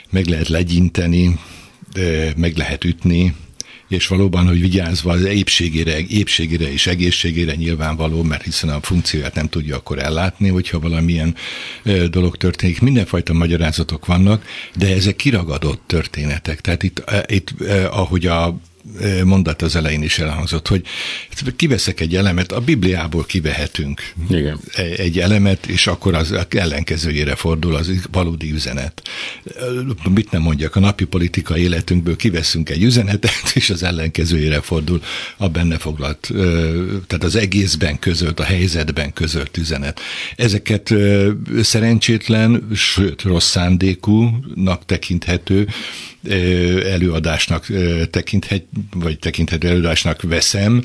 meg 0.09 0.25
lehet 0.25 0.47
legyinteni, 0.47 1.39
meg 2.35 2.57
lehet 2.57 2.83
ütni, 2.83 3.33
és 3.91 4.07
valóban, 4.07 4.47
hogy 4.47 4.61
vigyázva 4.61 5.11
az 5.11 5.23
épségére, 5.23 5.99
épségére 5.99 6.71
és 6.71 6.87
egészségére 6.87 7.55
nyilvánvaló, 7.55 8.23
mert 8.23 8.43
hiszen 8.43 8.69
a 8.69 8.81
funkcióját 8.81 9.35
nem 9.35 9.49
tudja 9.49 9.75
akkor 9.75 9.99
ellátni, 9.99 10.49
hogyha 10.49 10.79
valamilyen 10.79 11.35
dolog 12.09 12.37
történik. 12.37 12.81
Mindenfajta 12.81 13.33
magyarázatok 13.33 14.05
vannak, 14.05 14.45
de 14.75 14.93
ezek 14.93 15.15
kiragadott 15.15 15.81
történetek. 15.85 16.61
Tehát 16.61 16.83
itt, 16.83 17.03
itt 17.25 17.53
ahogy 17.89 18.25
a 18.25 18.59
mondat 19.23 19.61
az 19.61 19.75
elején 19.75 20.03
is 20.03 20.19
elhangzott, 20.19 20.67
hogy 20.67 20.85
kiveszek 21.55 21.99
egy 21.99 22.15
elemet, 22.15 22.51
a 22.51 22.59
Bibliából 22.59 23.25
kivehetünk 23.25 24.13
Igen. 24.29 24.59
egy 24.97 25.19
elemet, 25.19 25.65
és 25.65 25.87
akkor 25.87 26.15
az 26.15 26.33
ellenkezőjére 26.49 27.35
fordul 27.35 27.75
az 27.75 27.91
valódi 28.11 28.51
üzenet. 28.51 29.01
Mit 30.09 30.31
nem 30.31 30.41
mondjak, 30.41 30.75
a 30.75 30.79
napi 30.79 31.05
politikai 31.05 31.61
életünkből 31.61 32.15
kiveszünk 32.15 32.69
egy 32.69 32.83
üzenetet, 32.83 33.51
és 33.53 33.69
az 33.69 33.83
ellenkezőjére 33.83 34.61
fordul 34.61 35.01
a 35.37 35.49
benne 35.49 35.77
foglalt, 35.77 36.31
tehát 37.07 37.23
az 37.23 37.35
egészben 37.35 37.99
közölt, 37.99 38.39
a 38.39 38.43
helyzetben 38.43 39.13
közölt 39.13 39.57
üzenet. 39.57 39.99
Ezeket 40.35 40.93
szerencsétlen, 41.61 42.67
sőt 42.75 43.21
rossz 43.21 43.49
szándékúnak 43.49 44.85
tekinthető 44.85 45.67
előadásnak 46.85 47.67
tekinthet, 48.09 48.63
vagy 48.93 49.19
tekinthető 49.19 49.67
előadásnak 49.67 50.21
veszem, 50.21 50.83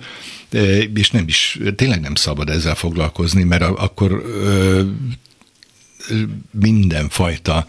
és 0.95 1.11
nem 1.11 1.25
is, 1.27 1.59
tényleg 1.77 2.01
nem 2.01 2.15
szabad 2.15 2.51
ezzel 2.51 2.75
foglalkozni, 2.75 3.43
mert 3.43 3.63
akkor 3.63 4.23
mindenfajta 6.51 7.67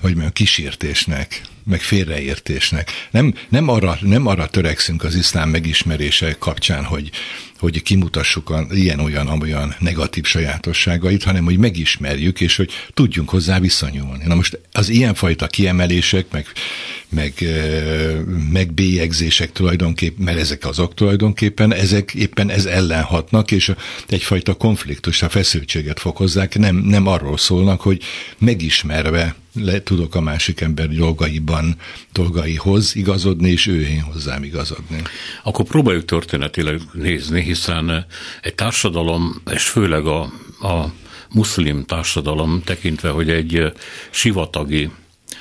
hogy 0.00 0.10
mondjam, 0.10 0.32
kísértésnek, 0.32 1.42
meg 1.64 1.80
félreértésnek. 1.80 2.90
Nem, 3.10 3.34
nem, 3.48 3.68
arra, 3.68 3.98
nem 4.00 4.26
arra 4.26 4.46
törekszünk 4.46 5.04
az 5.04 5.14
iszlám 5.14 5.48
megismerése 5.48 6.36
kapcsán, 6.38 6.84
hogy, 6.84 7.10
hogy 7.58 7.82
kimutassuk 7.82 8.50
a 8.50 8.66
ilyen-olyan, 8.70 9.26
amolyan 9.26 9.74
negatív 9.78 10.24
sajátosságait, 10.24 11.22
hanem 11.22 11.44
hogy 11.44 11.58
megismerjük, 11.58 12.40
és 12.40 12.56
hogy 12.56 12.70
tudjunk 12.94 13.30
hozzá 13.30 13.58
viszonyulni. 13.58 14.24
Na 14.26 14.34
most 14.34 14.60
az 14.72 14.88
ilyenfajta 14.88 15.46
kiemelések, 15.46 16.26
meg, 16.30 16.46
meg 17.10 17.34
megbélyegzések 18.52 19.52
tulajdonképpen, 19.52 20.24
mert 20.24 20.38
ezek 20.38 20.66
azok 20.66 20.94
tulajdonképpen, 20.94 21.74
ezek 21.74 22.14
éppen 22.14 22.50
ez 22.50 22.64
ellen 22.64 23.02
hatnak, 23.02 23.50
és 23.50 23.72
egyfajta 24.08 24.54
konfliktus, 24.54 25.22
a 25.22 25.28
feszültséget 25.28 26.00
fokozzák, 26.00 26.58
nem, 26.58 26.76
nem 26.76 27.06
arról 27.06 27.38
szólnak, 27.38 27.80
hogy 27.80 28.02
megismerve 28.38 29.34
le 29.54 29.82
tudok 29.82 30.14
a 30.14 30.20
másik 30.20 30.60
ember 30.60 30.88
dolgaiban, 30.88 31.76
dolgaihoz 32.12 32.96
igazodni, 32.96 33.50
és 33.50 33.66
ő 33.66 33.80
én 33.80 34.00
hozzám 34.00 34.42
igazodni. 34.42 35.02
Akkor 35.42 35.64
próbáljuk 35.64 36.04
történetileg 36.04 36.80
nézni, 36.92 37.42
hiszen 37.42 38.06
egy 38.42 38.54
társadalom, 38.54 39.42
és 39.52 39.68
főleg 39.68 40.06
a, 40.06 40.20
a 40.60 40.92
muszlim 41.30 41.84
társadalom 41.84 42.62
tekintve, 42.64 43.08
hogy 43.08 43.30
egy 43.30 43.72
sivatagi 44.10 44.90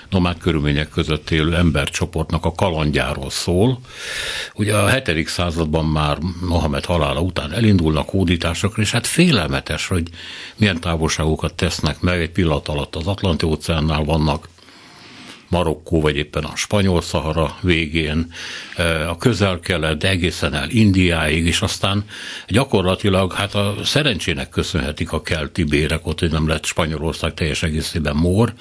nomád 0.10 0.38
körülmények 0.38 0.90
között 0.90 1.30
élő 1.30 1.56
embercsoportnak 1.56 2.46
a 2.46 2.52
kalandjáról 2.52 3.30
szól. 3.30 3.80
Ugye 4.54 4.76
a 4.76 4.90
7. 4.90 5.28
században 5.28 5.86
már 5.86 6.18
Mohamed 6.48 6.86
halála 6.86 7.22
után 7.22 7.54
elindulnak 7.54 8.10
hódításokra, 8.10 8.82
és 8.82 8.92
hát 8.92 9.08
félelmetes, 9.08 9.88
hogy 9.88 10.08
milyen 10.56 10.80
távolságokat 10.80 11.54
tesznek 11.54 12.00
meg, 12.02 12.20
egy 12.20 12.32
pillanat 12.32 12.68
alatt 12.68 12.96
az 12.96 13.08
Atlanti 13.08 13.46
óceánnál 13.46 14.04
vannak, 14.04 14.48
Marokkó, 15.50 16.02
vagy 16.02 16.16
éppen 16.16 16.44
a 16.44 16.56
spanyol 16.56 17.02
Szahara 17.02 17.58
végén, 17.62 18.34
a 19.08 19.18
közel-kelet, 19.18 20.04
egészen 20.04 20.54
el 20.54 20.70
Indiáig, 20.70 21.46
és 21.46 21.62
aztán 21.62 22.06
gyakorlatilag 22.48 23.34
hát 23.34 23.56
a 23.56 23.76
szerencsének 23.84 24.50
köszönhetik 24.50 25.12
a 25.12 25.22
kelti 25.22 25.64
bérek, 25.64 26.08
ott 26.08 26.20
hogy 26.20 26.32
nem 26.32 26.48
lett 26.48 26.66
Spanyolország 26.66 27.34
teljes 27.34 27.64
egészében 27.64 28.16
mór. 28.16 28.54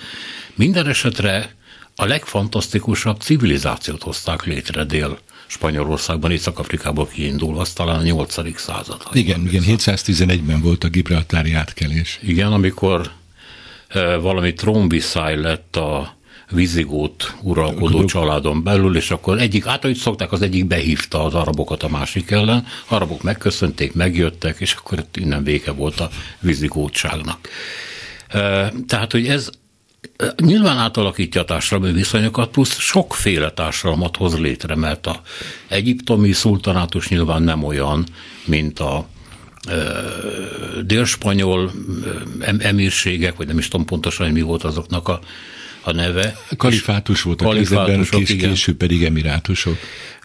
Minden 0.58 0.86
esetre 0.86 1.54
a 1.96 2.04
legfantasztikusabb 2.04 3.20
civilizációt 3.20 4.02
hozták 4.02 4.44
létre 4.44 4.84
dél 4.84 5.18
Spanyolországban, 5.46 6.30
Észak-Afrikából 6.30 7.06
kiindul, 7.06 7.58
az 7.58 7.72
talán 7.72 7.98
a 7.98 8.02
8. 8.02 8.58
század. 8.58 9.02
Igen, 9.12 9.46
igen, 9.46 9.62
711-ben 9.66 10.60
volt 10.60 10.84
a 10.84 10.88
Gibraltári 10.88 11.52
átkelés. 11.52 12.18
Igen, 12.22 12.52
amikor 12.52 13.10
e, 13.88 14.16
valami 14.16 14.52
trónviszály 14.52 15.36
lett 15.40 15.76
a 15.76 16.16
vizigót 16.50 17.34
uralkodó 17.42 18.04
családon 18.04 18.62
belül, 18.62 18.96
és 18.96 19.10
akkor 19.10 19.38
egyik, 19.38 19.64
hát 19.64 19.84
ahogy 19.84 19.96
szokták, 19.96 20.32
az 20.32 20.42
egyik 20.42 20.66
behívta 20.66 21.24
az 21.24 21.34
arabokat 21.34 21.82
a 21.82 21.88
másik 21.88 22.30
ellen, 22.30 22.66
arabok 22.88 23.22
megköszönték, 23.22 23.92
megjöttek, 23.92 24.60
és 24.60 24.72
akkor 24.72 25.04
innen 25.14 25.44
vége 25.44 25.70
volt 25.70 26.00
a 26.00 26.10
vizigótságnak. 26.40 27.48
Tehát, 28.86 29.12
hogy 29.12 29.26
ez 29.26 29.50
Nyilván 30.36 30.78
átalakítja 30.78 31.40
a 31.40 31.44
társadalmi 31.44 31.94
viszonyokat, 31.94 32.50
plusz 32.50 32.78
sokféle 32.78 33.50
társadalmat 33.50 34.16
hoz 34.16 34.38
létre, 34.38 34.74
mert 34.74 35.06
a 35.06 35.20
egyiptomi 35.68 36.32
szultanátus 36.32 37.08
nyilván 37.08 37.42
nem 37.42 37.64
olyan, 37.64 38.06
mint 38.44 38.78
a 38.78 39.08
délspanyol 40.82 41.72
emírségek, 42.58 43.36
vagy 43.36 43.46
nem 43.46 43.58
is 43.58 43.68
tudom 43.68 43.86
pontosan, 43.86 44.26
hogy 44.26 44.34
mi 44.34 44.40
volt 44.40 44.64
azoknak 44.64 45.08
a, 45.08 45.20
a 45.82 45.92
neve. 45.92 46.36
Kalifátus 46.56 47.22
volt 47.22 47.42
a 47.42 47.48
kezdetben, 47.48 48.04
kés, 48.10 48.36
később 48.36 48.76
pedig 48.76 49.04
emirátusok. 49.04 49.76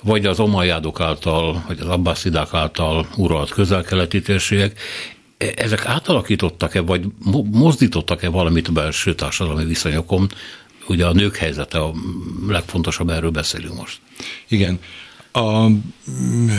Vagy 0.03 0.25
az 0.25 0.39
omajádok 0.39 0.99
által, 0.99 1.63
vagy 1.67 1.79
az 1.79 1.87
abbaszidák 1.87 2.53
által 2.53 3.07
uralt 3.15 3.49
közel-keleti 3.49 4.21
térségek. 4.21 4.79
E, 5.43 5.53
ezek 5.55 5.85
átalakítottak-e, 5.85 6.81
vagy 6.81 7.05
mozdítottak-e 7.51 8.29
valamit 8.29 8.67
a 8.67 8.71
belső 8.71 9.15
társadalmi 9.15 9.65
viszonyokon? 9.65 10.31
Ugye 10.87 11.05
a 11.05 11.13
nők 11.13 11.35
helyzete 11.35 11.79
a 11.79 11.93
legfontosabb, 12.47 13.09
erről 13.09 13.29
beszélünk 13.29 13.75
most. 13.75 13.97
Igen. 14.47 14.79
A, 15.31 15.67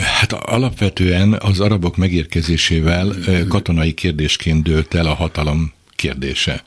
hát 0.01 0.33
alapvetően 0.33 1.33
az 1.33 1.59
arabok 1.59 1.97
megérkezésével 1.97 3.15
katonai 3.47 3.93
kérdésként 3.93 4.63
dőlt 4.63 4.93
el 4.93 5.05
a 5.05 5.13
hatalom 5.13 5.73
kérdése 5.95 6.63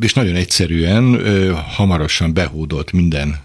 és 0.00 0.12
nagyon 0.14 0.34
egyszerűen 0.34 1.20
hamarosan 1.54 2.34
behódolt 2.34 2.92
minden 2.92 3.40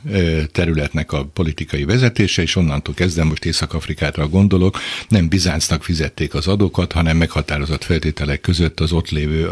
területnek 0.51 1.11
a 1.11 1.25
politikai 1.25 1.83
vezetése, 1.83 2.41
és 2.41 2.55
onnantól 2.55 2.93
kezdve 2.93 3.23
most 3.23 3.45
Észak-Afrikára 3.45 4.27
gondolok, 4.27 4.79
nem 5.07 5.27
Bizáncnak 5.27 5.83
fizették 5.83 6.33
az 6.33 6.47
adókat, 6.47 6.91
hanem 6.91 7.17
meghatározott 7.17 7.83
feltételek 7.83 8.41
között 8.41 8.79
az 8.79 8.91
ott 8.91 9.09
lévő 9.09 9.49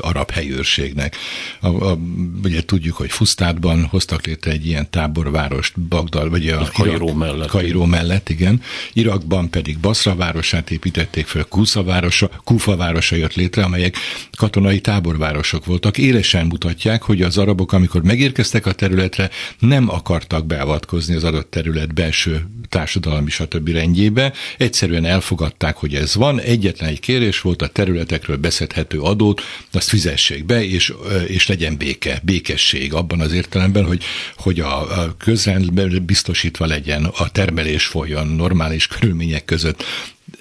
arab 0.00 0.30
helyőrségnek. 0.30 1.16
A, 1.60 1.66
a, 1.66 1.98
ugye 2.44 2.64
tudjuk, 2.64 2.96
hogy 2.96 3.10
Fusztátban 3.10 3.84
hoztak 3.84 4.26
létre 4.26 4.50
egy 4.50 4.66
ilyen 4.66 4.90
táborvárost 4.90 5.80
Bagdal, 5.80 6.30
vagy 6.30 6.48
a, 6.48 6.60
a 6.60 6.68
Kairó 6.72 7.12
mellett. 7.12 7.48
Kairó 7.48 7.84
mellett, 7.84 8.28
igen. 8.28 8.62
Irakban 8.92 9.50
pedig 9.50 9.78
Basra 9.78 10.14
városát 10.14 10.70
építették 10.70 11.26
föl, 11.26 11.44
Kufa 11.44 11.82
városa, 11.82 12.30
Kufa 12.44 12.76
városa 12.76 13.16
jött 13.16 13.34
létre, 13.34 13.62
amelyek 13.62 13.96
katonai 14.36 14.80
táborvárosok 14.80 15.57
mások 15.58 15.66
voltak, 15.66 15.98
élesen 15.98 16.46
mutatják, 16.46 17.02
hogy 17.02 17.22
az 17.22 17.38
arabok, 17.38 17.72
amikor 17.72 18.02
megérkeztek 18.02 18.66
a 18.66 18.72
területre, 18.72 19.30
nem 19.58 19.88
akartak 19.90 20.46
beavatkozni 20.46 21.14
az 21.14 21.24
adott 21.24 21.50
terület 21.50 21.94
belső 21.94 22.46
társadalmi 22.68 23.30
stb. 23.30 23.68
rendjébe, 23.68 24.32
egyszerűen 24.58 25.04
elfogadták, 25.04 25.76
hogy 25.76 25.94
ez 25.94 26.14
van, 26.14 26.40
egyetlen 26.40 26.88
egy 26.88 27.00
kérés 27.00 27.40
volt 27.40 27.62
a 27.62 27.66
területekről 27.66 28.36
beszedhető 28.36 29.00
adót, 29.00 29.42
azt 29.72 29.88
fizessék 29.88 30.44
be, 30.44 30.64
és, 30.64 30.92
és 31.26 31.46
legyen 31.46 31.76
béke, 31.76 32.20
békesség 32.22 32.94
abban 32.94 33.20
az 33.20 33.32
értelemben, 33.32 33.84
hogy, 33.84 34.02
hogy 34.36 34.60
a, 34.60 35.00
a 35.02 35.14
közrend 35.18 36.02
biztosítva 36.02 36.66
legyen, 36.66 37.04
a 37.04 37.28
termelés 37.28 37.86
folyjon 37.86 38.26
normális 38.26 38.86
körülmények 38.86 39.44
között. 39.44 39.84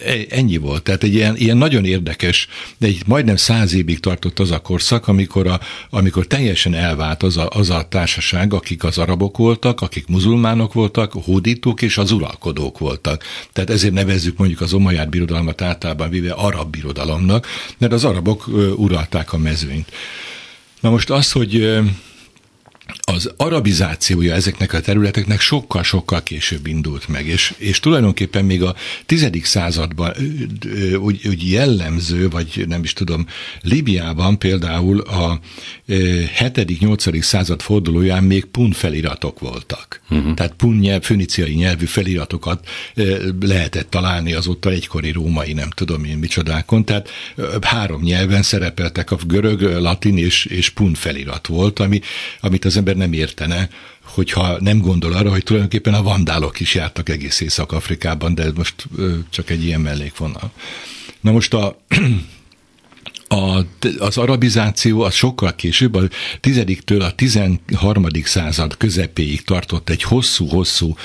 E, 0.05 0.15
ennyi 0.29 0.57
volt. 0.57 0.83
Tehát 0.83 1.03
egy 1.03 1.13
ilyen, 1.13 1.37
ilyen 1.37 1.57
nagyon 1.57 1.85
érdekes, 1.85 2.47
de 2.77 2.87
egy 2.87 3.01
majdnem 3.05 3.35
száz 3.35 3.73
évig 3.73 3.99
tartott 3.99 4.39
az 4.39 4.51
a 4.51 4.59
korszak, 4.59 5.07
amikor, 5.07 5.47
a, 5.47 5.59
amikor 5.89 6.27
teljesen 6.27 6.73
elvált 6.73 7.23
az 7.23 7.37
a, 7.37 7.47
az 7.49 7.69
a 7.69 7.87
társaság, 7.89 8.53
akik 8.53 8.83
az 8.83 8.97
arabok 8.97 9.37
voltak, 9.37 9.81
akik 9.81 10.07
muzulmánok 10.07 10.73
voltak, 10.73 11.13
hódítók 11.13 11.81
és 11.81 11.97
az 11.97 12.11
uralkodók 12.11 12.77
voltak. 12.77 13.23
Tehát 13.53 13.69
ezért 13.69 13.93
nevezzük 13.93 14.37
mondjuk 14.37 14.61
az 14.61 14.73
omaját 14.73 15.09
birodalmat 15.09 15.61
általában 15.61 16.09
véve 16.09 16.31
arab 16.31 16.71
birodalomnak, 16.71 17.47
mert 17.77 17.93
az 17.93 18.03
arabok 18.03 18.47
uralták 18.75 19.33
a 19.33 19.37
mezőnyt. 19.37 19.91
Na 20.79 20.89
most 20.89 21.09
az, 21.09 21.31
hogy 21.31 21.79
az 23.11 23.33
arabizációja 23.37 24.33
ezeknek 24.33 24.73
a 24.73 24.79
területeknek 24.79 25.39
sokkal-sokkal 25.39 26.23
később 26.23 26.67
indult 26.67 27.07
meg, 27.07 27.27
és, 27.27 27.53
és 27.57 27.79
tulajdonképpen 27.79 28.45
még 28.45 28.63
a 28.63 28.75
tizedik 29.05 29.45
században 29.45 30.13
úgy, 30.99 31.27
úgy 31.27 31.51
jellemző, 31.51 32.29
vagy 32.29 32.65
nem 32.67 32.83
is 32.83 32.93
tudom, 32.93 33.27
Libiában 33.61 34.37
például 34.37 34.99
a 34.99 35.39
hetedik, 36.33 36.79
nyolcadik 36.79 37.23
század 37.23 37.61
fordulóján 37.61 38.23
még 38.23 38.45
pun 38.45 38.71
feliratok 38.71 39.39
voltak. 39.39 40.01
Uh-huh. 40.09 40.33
Tehát 40.33 40.53
pun 40.53 40.75
nyelv, 40.75 41.03
föniciai 41.03 41.53
nyelvű 41.53 41.85
feliratokat 41.85 42.67
lehetett 43.39 43.89
találni 43.89 44.33
azóta 44.33 44.69
egykori 44.69 45.11
római, 45.11 45.53
nem 45.53 45.69
tudom 45.69 46.03
én 46.03 46.17
micsodákon, 46.17 46.85
tehát 46.85 47.09
három 47.61 48.01
nyelven 48.01 48.41
szerepeltek 48.41 49.11
a 49.11 49.17
görög, 49.27 49.61
latin 49.61 50.17
és, 50.17 50.45
és 50.45 50.69
pun 50.69 50.93
felirat 50.93 51.47
volt, 51.47 51.79
ami, 51.79 52.01
amit 52.41 52.65
az 52.65 52.77
ember 52.77 52.95
nem 52.97 53.13
értene, 53.13 53.69
hogyha 54.03 54.57
nem 54.59 54.79
gondol 54.79 55.13
arra, 55.13 55.29
hogy 55.29 55.43
tulajdonképpen 55.43 55.93
a 55.93 56.03
vandálok 56.03 56.59
is 56.59 56.75
jártak 56.75 57.09
egész 57.09 57.39
Észak-Afrikában, 57.39 58.35
de 58.35 58.43
ez 58.43 58.51
most 58.55 58.87
csak 59.29 59.49
egy 59.49 59.63
ilyen 59.63 59.81
mellékvonal. 59.81 60.51
Na 61.21 61.31
most 61.31 61.53
a 61.53 61.77
a, 63.27 63.61
az 63.99 64.17
arabizáció 64.17 65.01
az 65.01 65.13
sokkal 65.13 65.55
később, 65.55 65.95
a 65.95 66.07
tizediktől 66.39 67.01
a 67.01 67.11
tizenharmadik 67.11 68.25
század 68.25 68.77
közepéig 68.77 69.43
tartott 69.43 69.89
egy 69.89 70.03
hosszú-hosszú 70.03 70.95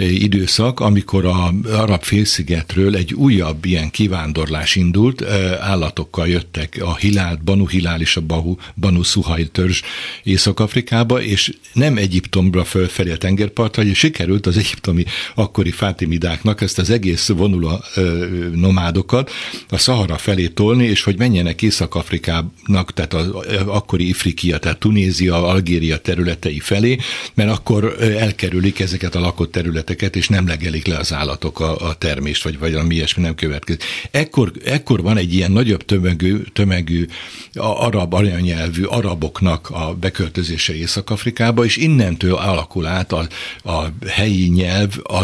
időszak, 0.00 0.80
amikor 0.80 1.24
a 1.24 1.54
arab 1.72 2.02
félszigetről 2.02 2.96
egy 2.96 3.14
újabb 3.14 3.64
ilyen 3.64 3.90
kivándorlás 3.90 4.76
indult, 4.76 5.22
állatokkal 5.60 6.28
jöttek 6.28 6.78
a 6.80 6.96
Hilál, 6.96 7.40
Banu 7.44 7.68
Hilál 7.68 8.00
és 8.00 8.16
a 8.16 8.20
Bahu, 8.20 8.56
Banu 8.74 9.02
Suhaj 9.02 9.44
törzs 9.52 9.80
Észak-Afrikába, 10.22 11.22
és 11.22 11.52
nem 11.72 11.96
Egyiptomra 11.96 12.64
fölfelé 12.64 13.10
a 13.10 13.16
tengerpartra, 13.16 13.82
hogy 13.82 13.94
sikerült 13.94 14.46
az 14.46 14.56
egyiptomi 14.56 15.04
akkori 15.34 15.70
fátimidáknak 15.70 16.60
ezt 16.60 16.78
az 16.78 16.90
egész 16.90 17.28
vonuló 17.28 17.84
nomádokat 18.54 19.30
a 19.68 19.78
Szahara 19.78 20.18
felé 20.18 20.46
tolni, 20.48 20.84
és 20.84 21.02
hogy 21.02 21.18
menjenek 21.18 21.62
Észak-Afrikának, 21.62 22.92
tehát 22.94 23.14
az 23.14 23.26
akkori 23.66 24.08
Ifrikia, 24.08 24.58
tehát 24.58 24.78
Tunézia, 24.78 25.46
Algéria 25.46 25.96
területei 25.96 26.58
felé, 26.60 26.98
mert 27.34 27.50
akkor 27.50 27.96
elkerülik 28.00 28.80
ezeket 28.80 29.14
a 29.14 29.20
lakott 29.20 29.52
területeket 29.52 29.88
területeket, 29.90 30.16
és 30.16 30.28
nem 30.28 30.46
legelik 30.46 30.86
le 30.86 30.96
az 30.96 31.12
állatok 31.12 31.60
a, 31.60 31.88
a 31.88 31.94
termést, 31.94 32.42
vagy, 32.42 32.58
vagy 32.58 32.72
valami 32.72 32.94
ilyesmi 32.94 33.22
nem 33.22 33.34
következik. 33.34 33.84
Ekkor, 34.10 34.52
ekkor 34.64 35.02
van 35.02 35.16
egy 35.16 35.34
ilyen 35.34 35.52
nagyobb 35.52 35.84
tömegű, 35.84 36.42
tömegű 36.52 37.06
a 37.54 37.84
arab 37.84 38.14
anyanyelvű 38.14 38.84
araboknak 38.84 39.70
a 39.70 39.94
beköltözése 39.94 40.74
Észak-Afrikába, 40.74 41.64
és 41.64 41.76
innentől 41.76 42.34
alakul 42.34 42.86
át 42.86 43.12
a, 43.12 43.26
a 43.64 43.84
helyi 44.06 44.48
nyelv 44.48 44.98
a 45.02 45.22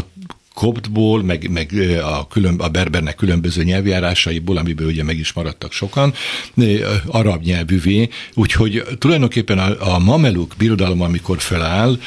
koptból, 0.57 1.23
meg, 1.23 1.51
meg 1.51 1.73
a, 2.03 2.27
külön, 2.29 2.55
a 2.59 2.69
berbernek 2.69 3.15
különböző 3.15 3.63
nyelvjárásaiból, 3.63 4.57
amiből 4.57 4.87
ugye 4.87 5.03
meg 5.03 5.19
is 5.19 5.33
maradtak 5.33 5.73
sokan, 5.73 6.15
arab 7.07 7.43
nyelvűvé, 7.43 8.09
úgyhogy 8.35 8.83
tulajdonképpen 8.99 9.59
a, 9.59 9.95
a 9.95 9.99
mameluk 9.99 10.55
birodalom, 10.59 11.01
amikor 11.01 11.41
feláll 11.41 11.99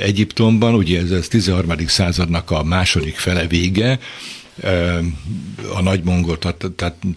Egyiptomban, 0.00 0.74
ugye 0.74 1.00
ez, 1.00 1.10
ez 1.10 1.28
13. 1.28 1.86
századnak 1.86 2.50
a 2.50 2.62
második 2.62 3.16
fele 3.16 3.46
vége, 3.46 3.98
a 5.74 5.82
nagy 5.82 6.02
mongol 6.02 6.38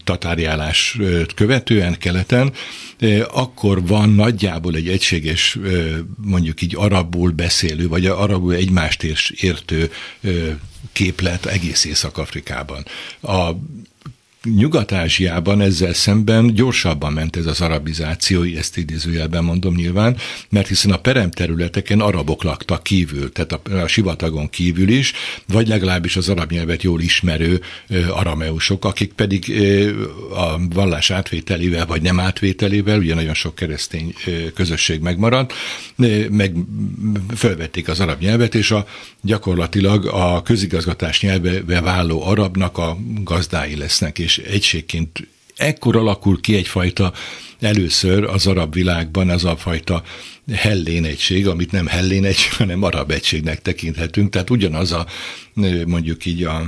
tatárjálás 0.04 0.98
követően 1.36 1.98
keleten, 1.98 2.54
akkor 3.32 3.88
van 3.88 4.10
nagyjából 4.10 4.76
egy 4.76 4.88
egységes, 4.88 5.58
mondjuk 6.16 6.62
így 6.62 6.76
arabul 6.76 7.32
beszélő, 7.32 7.88
vagy 7.88 8.06
arabul 8.06 8.54
egymást 8.54 9.04
értő 9.42 9.92
képlet 10.92 11.46
egész 11.46 11.86
Észak-Afrikában. 11.86 12.86
A 13.22 13.50
Nyugat-Ázsiában 14.50 15.62
ezzel 15.62 15.94
szemben 15.94 16.54
gyorsabban 16.54 17.14
ment 17.14 17.36
ez 17.36 17.46
az 17.46 17.62
arabizáció, 17.62 18.44
ezt 18.44 18.78
idézőjelben 18.78 19.44
mondom 19.44 19.76
nyilván, 19.76 20.18
mert 20.50 20.68
hiszen 20.68 20.92
a 20.92 20.98
peremterületeken 20.98 22.00
arabok 22.00 22.44
laktak 22.44 22.84
kívül, 22.84 23.32
tehát 23.32 23.52
a, 23.52 23.62
a 23.84 23.88
sivatagon 23.88 24.50
kívül 24.50 24.90
is, 24.90 25.14
vagy 25.48 25.68
legalábbis 25.68 26.16
az 26.16 26.30
arab 26.30 26.52
nyelvet 26.52 26.84
jól 26.84 27.02
ismerő 27.02 27.62
arameusok, 28.10 28.86
akik 28.86 29.14
pedig 29.14 29.54
a 30.36 30.68
vallás 30.74 31.12
átvételével, 31.12 31.86
vagy 31.86 32.02
nem 32.02 32.20
átvételével, 32.20 32.98
ugye 32.98 33.16
nagyon 33.16 33.34
sok 33.34 33.56
keresztény 33.56 34.14
közösség 34.54 35.02
megmaradt, 35.02 35.54
meg 36.30 36.56
felvették 37.36 37.88
az 37.88 38.00
arab 38.00 38.20
nyelvet, 38.20 38.56
és 38.56 38.72
a 38.72 38.86
gyakorlatilag 39.22 40.06
a 40.06 40.42
közigazgatás 40.42 41.22
nyelve 41.22 41.82
váló 41.82 42.24
arabnak 42.24 42.78
a 42.78 42.98
gazdái 43.24 43.76
lesznek, 43.76 44.20
és 44.20 44.33
és 44.38 44.44
egységként 44.46 45.28
ekkor 45.56 45.96
alakul 45.96 46.42
ki 46.42 46.56
egyfajta 46.56 47.14
először 47.60 48.24
az 48.24 48.48
arab 48.48 48.74
világban 48.74 49.30
az 49.30 49.46
a 49.46 49.58
fajta 49.58 50.04
hellén 50.54 51.06
egység, 51.06 51.48
amit 51.48 51.72
nem 51.72 51.88
hellén 51.88 52.26
egység, 52.26 52.54
hanem 52.54 52.84
arab 52.84 53.12
egységnek 53.12 53.62
tekinthetünk. 53.62 54.30
Tehát 54.30 54.50
ugyanaz 54.50 54.92
a 54.92 55.06
mondjuk 55.86 56.26
így 56.26 56.44
a 56.44 56.66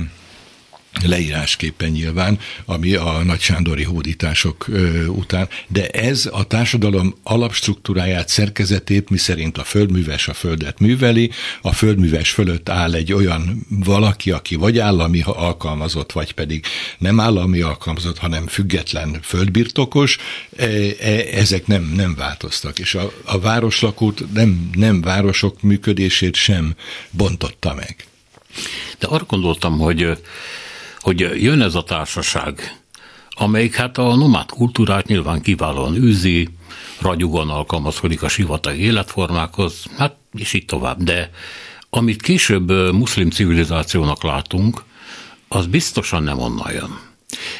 leírásképpen 1.04 1.90
nyilván, 1.90 2.38
ami 2.64 2.94
a 2.94 3.22
Nagy 3.24 3.40
Sándori 3.40 3.82
hódítások 3.82 4.66
után, 5.08 5.48
de 5.68 5.88
ez 5.88 6.28
a 6.32 6.44
társadalom 6.44 7.14
alapstruktúráját, 7.22 8.28
szerkezetét, 8.28 9.10
miszerint 9.10 9.58
a 9.58 9.64
földműves 9.64 10.28
a 10.28 10.34
földet 10.34 10.78
műveli, 10.78 11.30
a 11.62 11.72
földműves 11.72 12.30
fölött 12.30 12.68
áll 12.68 12.94
egy 12.94 13.12
olyan 13.12 13.66
valaki, 13.68 14.30
aki 14.30 14.54
vagy 14.54 14.78
állami 14.78 15.22
alkalmazott, 15.24 16.12
vagy 16.12 16.32
pedig 16.32 16.64
nem 16.98 17.20
állami 17.20 17.60
alkalmazott, 17.60 18.18
hanem 18.18 18.46
független 18.46 19.18
földbirtokos, 19.22 20.18
e, 20.56 20.64
e, 21.00 21.24
ezek 21.32 21.66
nem, 21.66 21.92
nem 21.96 22.14
változtak, 22.14 22.78
és 22.78 22.94
a, 22.94 23.12
a 23.24 23.38
városlakót 23.38 24.32
nem, 24.32 24.70
nem 24.74 25.00
városok 25.00 25.62
működését 25.62 26.34
sem 26.34 26.74
bontotta 27.10 27.74
meg. 27.74 28.06
De 28.98 29.06
arra 29.06 29.24
gondoltam, 29.24 29.78
hogy 29.78 30.18
hogy 31.06 31.42
jön 31.42 31.60
ez 31.60 31.74
a 31.74 31.82
társaság, 31.82 32.80
amelyik 33.30 33.74
hát 33.74 33.98
a 33.98 34.14
nomád 34.14 34.50
kultúrát 34.50 35.06
nyilván 35.06 35.40
kiválóan 35.40 35.94
űzi, 35.94 36.48
ragyugon 37.00 37.50
alkalmazkodik 37.50 38.22
a 38.22 38.28
sivatag 38.28 38.76
életformákhoz, 38.76 39.84
hát 39.96 40.16
és 40.32 40.52
így 40.52 40.64
tovább. 40.64 41.02
De 41.02 41.30
amit 41.90 42.22
később 42.22 42.92
muszlim 42.92 43.30
civilizációnak 43.30 44.22
látunk, 44.22 44.82
az 45.48 45.66
biztosan 45.66 46.22
nem 46.22 46.38
onnan 46.38 46.72
jön. 46.72 46.98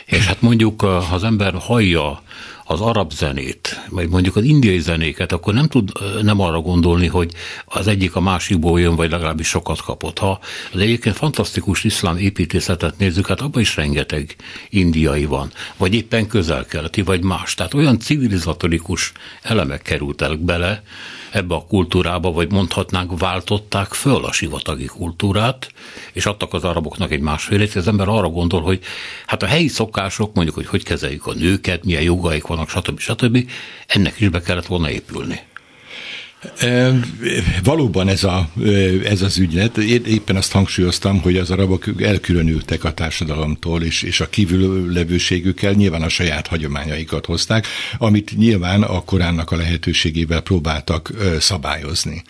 És 0.06 0.26
hát 0.26 0.40
mondjuk, 0.40 0.80
ha 0.80 0.96
az 0.96 1.24
ember 1.24 1.54
hallja 1.54 2.22
az 2.68 2.80
arab 2.80 3.12
zenét, 3.12 3.80
vagy 3.90 4.08
mondjuk 4.08 4.36
az 4.36 4.44
indiai 4.44 4.78
zenéket, 4.78 5.32
akkor 5.32 5.54
nem 5.54 5.68
tud 5.68 5.90
nem 6.22 6.40
arra 6.40 6.60
gondolni, 6.60 7.06
hogy 7.06 7.32
az 7.64 7.86
egyik 7.86 8.14
a 8.16 8.20
másikból 8.20 8.80
jön, 8.80 8.96
vagy 8.96 9.10
legalábbis 9.10 9.48
sokat 9.48 9.80
kapott. 9.82 10.18
Ha 10.18 10.38
az 10.72 10.80
egyébként 10.80 11.16
fantasztikus 11.16 11.84
iszlám 11.84 12.16
építészetet 12.16 12.98
nézzük, 12.98 13.26
hát 13.26 13.40
abban 13.40 13.60
is 13.60 13.76
rengeteg 13.76 14.36
indiai 14.70 15.24
van, 15.24 15.50
vagy 15.76 15.94
éppen 15.94 16.26
közel-keleti, 16.26 17.02
vagy 17.02 17.22
más. 17.22 17.54
Tehát 17.54 17.74
olyan 17.74 17.98
civilizatorikus 17.98 19.12
elemek 19.42 19.82
kerültek 19.82 20.38
bele, 20.38 20.82
ebbe 21.36 21.54
a 21.54 21.66
kultúrába, 21.66 22.32
vagy 22.32 22.52
mondhatnánk, 22.52 23.18
váltották 23.18 23.92
föl 23.92 24.24
a 24.24 24.32
sivatagi 24.32 24.84
kultúrát, 24.84 25.72
és 26.12 26.26
adtak 26.26 26.54
az 26.54 26.64
araboknak 26.64 27.12
egy 27.12 27.20
másfélét, 27.20 27.74
az 27.74 27.88
ember 27.88 28.08
arra 28.08 28.28
gondol, 28.28 28.60
hogy 28.62 28.80
hát 29.26 29.42
a 29.42 29.46
helyi 29.46 29.68
szokások, 29.68 30.34
mondjuk, 30.34 30.56
hogy 30.56 30.66
hogy 30.66 30.82
kezeljük 30.84 31.26
a 31.26 31.34
nőket, 31.34 31.84
milyen 31.84 32.02
jogaik 32.02 32.46
vannak, 32.46 32.68
stb. 32.68 32.98
stb. 32.98 33.50
ennek 33.86 34.20
is 34.20 34.28
be 34.28 34.40
kellett 34.40 34.66
volna 34.66 34.90
épülni. 34.90 35.40
Valóban 37.62 38.08
ez, 38.08 38.24
a, 38.24 38.48
ez 39.04 39.22
az 39.22 39.38
ügylet. 39.38 39.76
Éppen 40.06 40.36
azt 40.36 40.52
hangsúlyoztam, 40.52 41.20
hogy 41.20 41.36
az 41.36 41.50
arabok 41.50 41.84
elkülönültek 42.02 42.84
a 42.84 42.94
társadalomtól, 42.94 43.82
és, 43.82 44.02
és 44.02 44.20
a 44.20 44.28
kívüllevőségükkel 44.28 45.72
nyilván 45.72 46.02
a 46.02 46.08
saját 46.08 46.46
hagyományaikat 46.46 47.26
hozták, 47.26 47.66
amit 47.98 48.36
nyilván 48.36 48.82
a 48.82 49.04
Koránnak 49.04 49.50
a 49.50 49.56
lehetőségével 49.56 50.40
próbáltak 50.40 51.12
szabályozni 51.40 52.22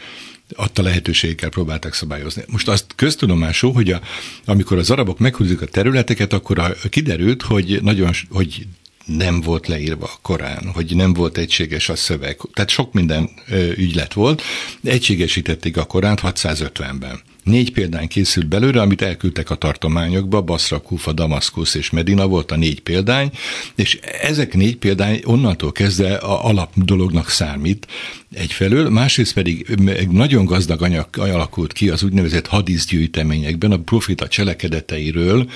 adta 0.55 0.83
lehetőségekkel 0.83 1.49
próbálták 1.49 1.95
szabályozni. 1.95 2.43
Most 2.47 2.69
azt 2.69 2.85
köztudomású, 2.97 3.73
hogy 3.73 3.91
a, 3.91 4.01
amikor 4.45 4.79
az 4.79 4.91
arabok 4.91 5.19
meghúzik 5.19 5.61
a 5.61 5.67
területeket, 5.67 6.33
akkor 6.33 6.59
a, 6.59 6.73
kiderült, 6.89 7.43
hogy 7.43 7.79
nagyon, 7.83 8.11
hogy 8.31 8.67
nem 9.07 9.41
volt 9.41 9.67
leírva 9.67 10.05
a 10.05 10.19
Korán, 10.23 10.71
hogy 10.75 10.97
nem 10.97 11.13
volt 11.13 11.39
egységes 11.39 11.89
a 11.89 11.97
szöveg. 11.97 12.39
Tehát 12.53 12.71
sok 12.71 12.93
minden 12.93 13.31
ügylet 13.77 14.13
volt. 14.13 14.43
Egységesítették 14.85 15.77
a 15.77 15.85
Koránt 15.85 16.21
650-ben. 16.23 17.21
Négy 17.43 17.73
példány 17.73 18.09
készült 18.09 18.49
belőle, 18.49 18.81
amit 18.81 19.03
elküldtek 19.03 19.51
a 19.51 19.55
tartományokba, 19.55 20.43
Basra, 20.43 20.81
Kufa, 20.81 21.13
Damaszkusz 21.13 21.75
és 21.75 21.91
Medina 21.91 22.27
volt 22.27 22.51
a 22.53 22.57
négy 22.57 22.81
példány, 22.81 23.31
és 23.75 23.99
ezek 24.23 24.55
négy 24.55 24.77
példány 24.77 25.21
onnantól 25.25 25.73
kezdve 25.73 26.15
a 26.15 26.45
alap 26.45 26.73
dolognak 26.75 27.29
számít 27.29 27.87
egyfelől, 28.33 28.91
másrészt 28.91 29.33
pedig 29.33 29.67
nagyon 30.11 30.45
gazdag 30.45 30.83
anyag 30.83 31.09
alakult 31.13 31.73
ki 31.73 31.89
az 31.89 32.03
úgynevezett 32.03 32.47
hadíszgyűjteményekben, 32.47 33.73
a 33.73 33.79
profita 33.79 34.29
cselekedeteiről, 34.29 35.51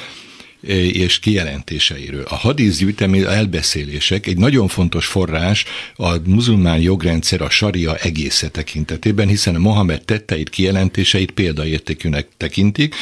és 0.92 1.18
kijelentéseiről. 1.18 2.24
A 2.28 2.34
hadíszgyűjtemény 2.34 3.22
elbeszélések 3.22 4.26
egy 4.26 4.36
nagyon 4.36 4.68
fontos 4.68 5.06
forrás 5.06 5.64
a 5.96 6.16
muzulmán 6.24 6.80
jogrendszer 6.80 7.40
a 7.40 7.50
saria 7.50 7.96
egésze 7.96 8.48
tekintetében, 8.48 9.28
hiszen 9.28 9.54
a 9.54 9.58
Mohamed 9.58 10.04
tetteit, 10.04 10.48
kijelentéseit 10.48 11.30
példaértékűnek 11.30 12.26
tekintik, 12.36 12.94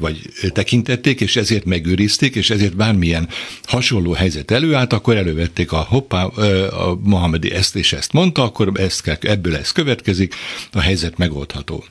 vagy 0.00 0.20
tekintették, 0.52 1.20
és 1.20 1.36
ezért 1.36 1.64
megőrizték, 1.64 2.34
és 2.34 2.50
ezért 2.50 2.76
bármilyen 2.76 3.28
hasonló 3.64 4.12
helyzet 4.12 4.50
előállt, 4.50 4.92
akkor 4.92 5.16
elővették 5.16 5.72
a 5.72 5.86
hoppá, 5.88 6.24
a 6.24 6.98
Mohamedi 7.02 7.52
ezt 7.52 7.76
és 7.76 7.92
ezt 7.92 8.12
mondta, 8.12 8.42
akkor 8.42 8.72
ezt 8.74 9.02
kell, 9.02 9.16
ebből 9.20 9.56
ez 9.56 9.72
következik, 9.72 10.34
a 10.72 10.80
helyzet 10.80 11.16
megoldható. 11.16 11.84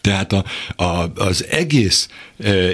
Tehát 0.00 0.32
a, 0.32 0.44
a, 0.76 1.12
az 1.14 1.46
egész 1.50 2.08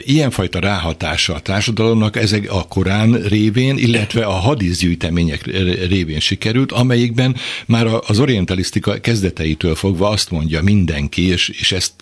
ilyenfajta 0.05 0.59
ráhatása 0.59 1.35
a 1.35 1.41
társadalomnak 1.41 2.17
ezek 2.17 2.53
a 2.53 2.63
Korán 2.63 3.13
révén, 3.13 3.79
illetve 3.79 4.25
a 4.25 4.33
hadíszgyűjtemények 4.33 5.47
révén 5.89 6.21
sikerült, 6.21 6.73
amelyikben 6.73 7.37
már 7.67 7.87
az 8.07 8.19
orientalisztika 8.19 9.01
kezdeteitől 9.01 9.75
fogva 9.75 10.09
azt 10.09 10.31
mondja 10.31 10.63
mindenki, 10.63 11.23
és, 11.23 11.49
és 11.49 11.73
ezt 11.73 11.93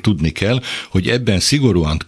tudni 0.00 0.30
kell, 0.30 0.60
hogy 0.90 1.08
ebben 1.08 1.40
szigorúan 1.40 1.98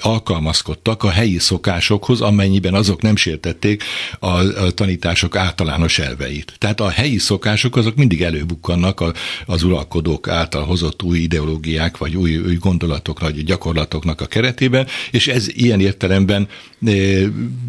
alkalmazkodtak 0.00 1.02
a 1.02 1.10
helyi 1.10 1.38
szokásokhoz, 1.38 2.20
amennyiben 2.20 2.74
azok 2.74 3.02
nem 3.02 3.16
sértették 3.16 3.84
a, 4.18 4.26
a 4.26 4.70
tanítások 4.70 5.36
általános 5.36 5.98
elveit. 5.98 6.52
Tehát 6.58 6.80
a 6.80 6.88
helyi 6.88 7.18
szokások 7.18 7.76
azok 7.76 7.96
mindig 7.96 8.22
előbukkannak 8.22 9.04
az 9.46 9.62
uralkodók 9.62 10.28
által 10.28 10.64
hozott 10.64 11.02
új 11.02 11.18
ideológiák 11.18 11.96
vagy 11.96 12.16
új, 12.16 12.36
új 12.36 12.54
gondolatok, 12.54 13.20
vagy 13.20 13.44
gyakorlatoknak 13.44 14.20
a 14.20 14.26
keretében, 14.48 14.86
és 15.10 15.28
ez 15.28 15.48
ilyen 15.48 15.80
értelemben 15.80 16.48
e, 16.86 16.92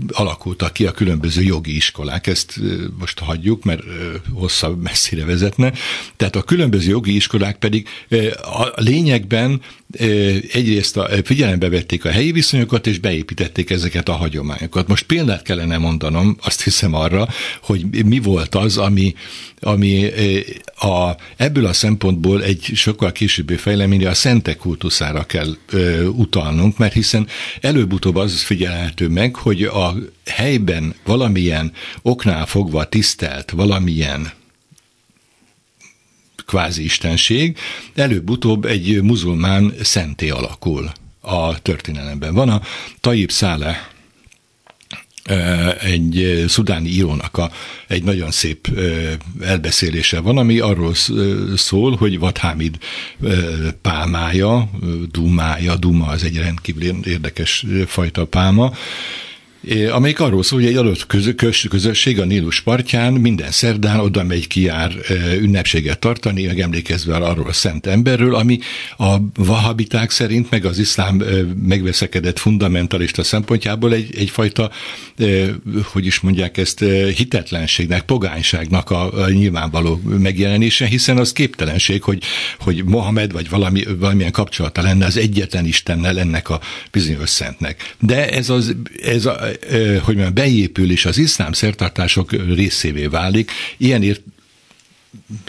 alakultak 0.07 0.73
ki 0.73 0.85
a 0.85 0.91
különböző 0.91 1.41
jogi 1.41 1.75
iskolák. 1.75 2.27
Ezt 2.27 2.53
e, 2.57 2.61
most 2.99 3.19
hagyjuk, 3.19 3.63
mert 3.63 3.81
e, 3.81 3.85
hosszabb, 4.33 4.81
messzire 4.81 5.25
vezetne. 5.25 5.73
Tehát 6.15 6.35
a 6.35 6.41
különböző 6.41 6.89
jogi 6.89 7.15
iskolák 7.15 7.57
pedig 7.57 7.87
a 8.41 8.81
lényegben 8.81 9.61
egyrészt 10.51 10.97
a, 10.97 11.09
figyelembe 11.23 11.69
vették 11.69 12.05
a 12.05 12.09
helyi 12.09 12.31
viszonyokat, 12.31 12.87
és 12.87 12.99
beépítették 12.99 13.69
ezeket 13.69 14.09
a 14.09 14.13
hagyományokat. 14.13 14.87
Most 14.87 15.05
példát 15.05 15.41
kellene 15.41 15.77
mondanom, 15.77 16.37
azt 16.41 16.63
hiszem 16.63 16.93
arra, 16.93 17.27
hogy 17.61 18.05
mi 18.05 18.19
volt 18.19 18.55
az, 18.55 18.77
ami, 18.77 19.13
ami 19.61 20.11
a, 20.75 21.15
ebből 21.37 21.65
a 21.65 21.73
szempontból 21.73 22.43
egy 22.43 22.71
sokkal 22.73 23.11
későbbi 23.11 23.55
fejlemény 23.55 24.05
a 24.05 24.13
szentek 24.13 24.57
kultuszára 24.57 25.23
kell 25.23 25.55
ö, 25.69 26.05
utalnunk, 26.05 26.77
mert 26.77 26.93
hiszen 26.93 27.27
előbb-utóbb 27.61 28.15
az 28.15 28.41
figyelhető 28.41 29.07
meg, 29.07 29.35
hogy 29.35 29.63
a 29.63 29.95
helyben 30.25 30.95
valamilyen 31.05 31.71
oknál 32.01 32.45
fogva 32.45 32.83
tisztelt, 32.83 33.51
valamilyen 33.51 34.31
kvázi 36.45 36.83
istenség, 36.83 37.57
előbb-utóbb 37.95 38.65
egy 38.65 39.01
muzulmán 39.01 39.73
szenté 39.81 40.29
alakul 40.29 40.91
a 41.21 41.61
történelemben. 41.61 42.33
Van 42.33 42.49
a 42.49 42.61
Taib 42.99 43.31
Száleh 43.31 43.77
egy 45.81 46.43
szudáni 46.47 46.89
írónak 46.89 47.37
a, 47.37 47.51
egy 47.87 48.03
nagyon 48.03 48.31
szép 48.31 48.67
elbeszélése 49.41 50.19
van, 50.19 50.37
ami 50.37 50.59
arról 50.59 50.93
szól, 51.55 51.95
hogy 51.95 52.19
Vathámid 52.19 52.77
pálmája, 53.81 54.69
dumája, 55.11 55.75
duma 55.75 56.07
az 56.07 56.23
egy 56.23 56.37
rendkívül 56.37 57.05
érdekes 57.05 57.65
fajta 57.85 58.25
pálma, 58.25 58.73
amelyik 59.91 60.19
arról 60.19 60.43
szól, 60.43 60.59
hogy 60.59 60.69
egy 60.69 60.75
adott 60.75 61.05
közösség 61.69 62.19
a 62.19 62.25
Nílus 62.25 62.61
partján 62.61 63.13
minden 63.13 63.51
szerdán 63.51 63.99
oda 63.99 64.23
megy 64.23 64.47
kijár 64.47 64.95
ünnepséget 65.39 65.99
tartani, 65.99 66.45
megemlékezve 66.45 67.15
arról 67.15 67.47
a 67.47 67.53
szent 67.53 67.87
emberről, 67.87 68.35
ami 68.35 68.59
a 68.97 69.15
vahabiták 69.35 70.11
szerint, 70.11 70.49
meg 70.49 70.65
az 70.65 70.77
iszlám 70.77 71.23
megveszekedett 71.63 72.39
fundamentalista 72.39 73.23
szempontjából 73.23 73.93
egy, 73.93 74.15
egyfajta, 74.17 74.71
hogy 75.83 76.05
is 76.05 76.19
mondják 76.19 76.57
ezt, 76.57 76.79
hitetlenségnek, 77.15 78.01
pogányságnak 78.01 78.89
a, 78.89 79.23
a 79.23 79.29
nyilvánvaló 79.29 80.01
megjelenése, 80.03 80.85
hiszen 80.85 81.17
az 81.17 81.31
képtelenség, 81.31 82.03
hogy, 82.03 82.23
hogy 82.59 82.83
Mohamed 82.83 83.31
vagy 83.31 83.49
valami, 83.49 83.83
valamilyen 83.99 84.31
kapcsolata 84.31 84.81
lenne 84.81 85.05
az 85.05 85.17
egyetlen 85.17 85.65
Istennel 85.65 86.19
ennek 86.19 86.49
a 86.49 86.59
bizonyos 86.91 87.29
szentnek. 87.29 87.95
De 87.99 88.29
ez, 88.29 88.49
az, 88.49 88.75
ez 89.03 89.25
a, 89.25 89.48
hogy 90.03 90.15
mondjam, 90.15 90.33
beépül 90.33 90.91
és 90.91 91.05
az 91.05 91.17
iszlám 91.17 91.51
szertartások 91.51 92.31
részévé 92.31 93.05
válik. 93.05 93.51
Ilyen 93.77 94.03
ért, 94.03 94.21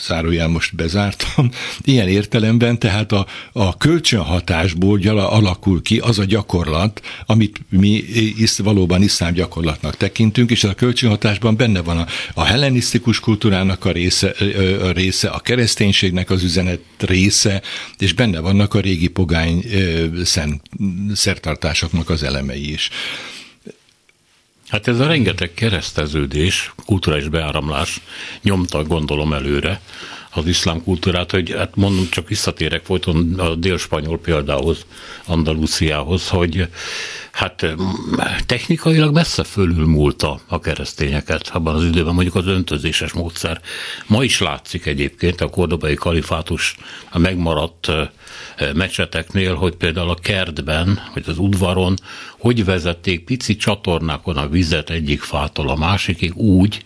zárójel 0.01 0.49
most 0.49 0.77
bezártam, 0.77 1.51
ilyen 1.85 2.09
értelemben 2.09 2.79
tehát 2.79 3.13
a, 3.13 3.27
a 3.53 3.77
kölcsönhatásból 3.77 4.99
gyala, 4.99 5.31
alakul 5.31 5.83
ki 5.83 5.99
az 5.99 6.19
a 6.19 6.25
gyakorlat, 6.25 7.01
amit 7.27 7.61
mi 7.69 8.05
is, 8.37 8.59
valóban 8.59 9.03
iszlám 9.03 9.33
gyakorlatnak 9.33 9.97
tekintünk, 9.97 10.51
és 10.51 10.65
a 10.65 10.75
kölcsönhatásban 10.75 11.57
benne 11.57 11.81
van 11.81 11.99
a, 11.99 12.07
a 12.35 12.45
hellenisztikus 12.45 13.21
kultúrának 13.21 13.85
a 13.85 13.93
része, 13.93 14.35
a 14.83 14.91
része, 14.91 15.29
a 15.29 15.39
kereszténységnek 15.39 16.31
az 16.31 16.43
üzenet 16.43 16.81
része, 16.99 17.63
és 17.99 18.13
benne 18.13 18.41
vannak 18.41 18.75
a 18.75 18.81
régi 18.81 19.09
pogány 19.09 19.65
szent, 20.25 20.63
szertartásoknak 21.15 22.11
az 22.11 22.23
elemei 22.23 22.73
is. 22.73 22.91
Hát 24.71 24.89
ez 24.89 25.01
a 25.01 25.07
rengeteg 25.07 25.55
kereszteződés, 25.55 26.73
kulturális 26.87 27.29
beáramlás 27.29 28.01
nyomta, 28.43 28.83
gondolom 28.83 29.33
előre 29.33 29.81
az 30.31 30.47
iszlám 30.47 30.83
kultúrát, 30.83 31.31
hogy 31.31 31.55
hát 31.57 31.77
mondom, 31.77 32.09
csak 32.11 32.29
visszatérek 32.29 32.85
folyton 32.85 33.35
a 33.39 33.55
dél-spanyol 33.55 34.19
példához, 34.19 34.87
Andalúciához, 35.27 36.29
hogy 36.29 36.69
hát 37.33 37.67
technikailag 38.47 39.15
messze 39.15 39.45
fölül 39.45 39.87
múlta 39.87 40.41
a 40.47 40.61
keresztényeket 40.61 41.51
abban 41.53 41.75
az 41.75 41.85
időben, 41.85 42.15
mondjuk 42.15 42.35
az 42.35 42.47
öntözéses 42.47 43.13
módszer. 43.13 43.61
Ma 44.07 44.25
is 44.25 44.41
látszik 44.41 44.87
egyébként 44.87 45.41
a 45.41 45.49
kordobai 45.49 45.95
kalifátus 45.95 46.77
a 47.11 47.19
megmaradt 47.19 47.93
mecseteknél, 48.75 49.55
hogy 49.55 49.75
például 49.75 50.11
a 50.11 50.15
kertben, 50.15 51.01
vagy 51.15 51.25
az 51.27 51.39
udvaron, 51.39 51.95
hogy 52.39 52.65
vezették 52.65 53.25
pici 53.25 53.57
csatornákon 53.57 54.37
a 54.37 54.49
vizet 54.49 54.91
egyik 54.91 55.21
fától 55.21 55.69
a 55.69 55.77
másikig 55.77 56.37
úgy, 56.37 56.85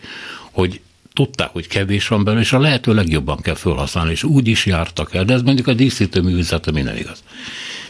hogy 0.51 0.79
tudták, 1.13 1.49
hogy 1.49 1.67
kevés 1.67 2.07
van 2.07 2.23
belőle, 2.23 2.41
és 2.43 2.53
a 2.53 2.59
lehető 2.59 2.93
legjobban 2.93 3.41
kell 3.41 3.55
felhasználni, 3.55 4.11
és 4.11 4.23
úgy 4.23 4.47
is 4.47 4.65
jártak 4.65 5.13
el, 5.13 5.25
de 5.25 5.33
ez 5.33 5.41
mondjuk 5.41 5.67
a 5.67 5.73
díszítő 5.73 6.21
művészete 6.21 6.71
minden 6.71 6.97
igaz. 6.97 7.23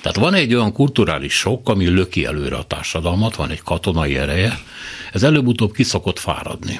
Tehát 0.02 0.17
van 0.17 0.34
egy 0.34 0.54
olyan 0.54 0.71
kulturális 0.71 1.34
sok, 1.34 1.69
ami 1.69 1.88
löki 1.88 2.26
előre 2.26 2.56
a 2.56 2.63
társadalmat, 2.63 3.36
van 3.36 3.50
egy 3.50 3.62
katonai 3.62 4.17
ereje, 4.17 4.60
ez 5.12 5.24
előbb-utóbb 5.24 5.74
kiszokott 5.74 6.19
fáradni. 6.19 6.80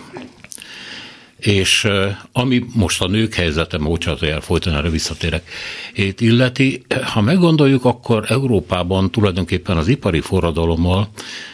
És 1.45 1.88
ami 2.31 2.65
most 2.73 3.01
a 3.01 3.08
nők 3.08 3.34
helyzete, 3.34 3.77
bocsánat, 3.77 4.19
hogy 4.19 4.27
elfolyton 4.29 4.73
erre 4.73 4.89
visszatérek, 4.89 5.49
itt 5.93 6.21
illeti, 6.21 6.81
ha 7.13 7.21
meggondoljuk, 7.21 7.86
akkor 7.86 8.25
Európában 8.27 9.12
tulajdonképpen 9.12 9.77
az 9.77 9.88
ipari 9.88 10.19
forradalommal, 10.19 11.10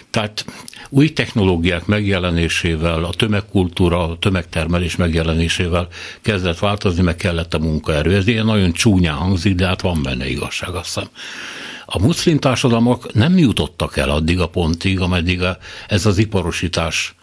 tehát 0.10 0.46
új 0.90 1.14
technológiák 1.14 1.86
megjelenésével, 1.86 3.04
a 3.04 3.10
tömegkultúra, 3.14 4.04
a 4.10 4.18
tömegtermelés 4.20 4.96
megjelenésével 4.96 5.88
kezdett 6.22 6.60
változni, 6.60 7.04
meg 7.04 7.16
kellett 7.16 7.54
a 7.54 7.60
munkaerő. 7.60 8.16
Ez 8.16 8.28
ilyen 8.28 8.46
nagyon 8.46 8.72
csúnyán 8.72 9.16
hangzik, 9.16 9.56
de 9.56 9.68
hát 9.68 9.82
van 9.82 10.04
benne 10.04 10.30
igazság, 10.30 10.70
azt 10.70 10.86
hiszem. 10.94 11.08
A 11.86 12.00
muszlim 12.02 12.38
társadalmak 12.40 13.14
nem 13.14 13.38
jutottak 13.38 13.98
el 13.98 14.10
addig 14.10 14.40
a 14.40 14.48
pontig, 14.48 15.00
ameddig 15.00 15.42
a, 15.42 15.58
ez 15.88 16.06
az 16.06 16.18
iparosítás 16.18 17.16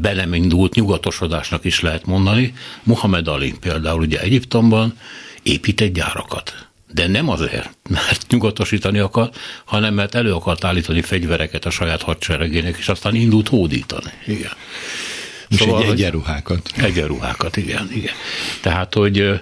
be 0.00 0.12
nem 0.12 0.34
indult, 0.34 0.74
nyugatosodásnak 0.74 1.64
is 1.64 1.80
lehet 1.80 2.06
mondani. 2.06 2.54
Muhammad 2.82 3.28
Ali 3.28 3.54
például 3.60 4.00
ugye 4.00 4.20
Egyiptomban 4.20 4.98
épített 5.42 5.92
gyárakat. 5.92 6.66
De 6.92 7.06
nem 7.06 7.28
azért, 7.28 7.70
mert 7.88 8.24
nyugatosítani 8.28 8.98
akar, 8.98 9.30
hanem 9.64 9.94
mert 9.94 10.14
elő 10.14 10.32
akart 10.34 10.64
állítani 10.64 11.02
fegyvereket 11.02 11.64
a 11.64 11.70
saját 11.70 12.02
hadseregének, 12.02 12.76
és 12.78 12.88
aztán 12.88 13.14
indult 13.14 13.48
hódítani. 13.48 14.10
Igen. 14.26 14.52
És 15.48 15.56
szóval, 15.56 15.82
egy 15.82 15.90
egyenruhákat. 15.90 16.70
Egyenruhákat, 16.76 17.56
igen, 17.56 17.88
igen. 17.92 18.14
Tehát, 18.60 18.94
hogy 18.94 19.40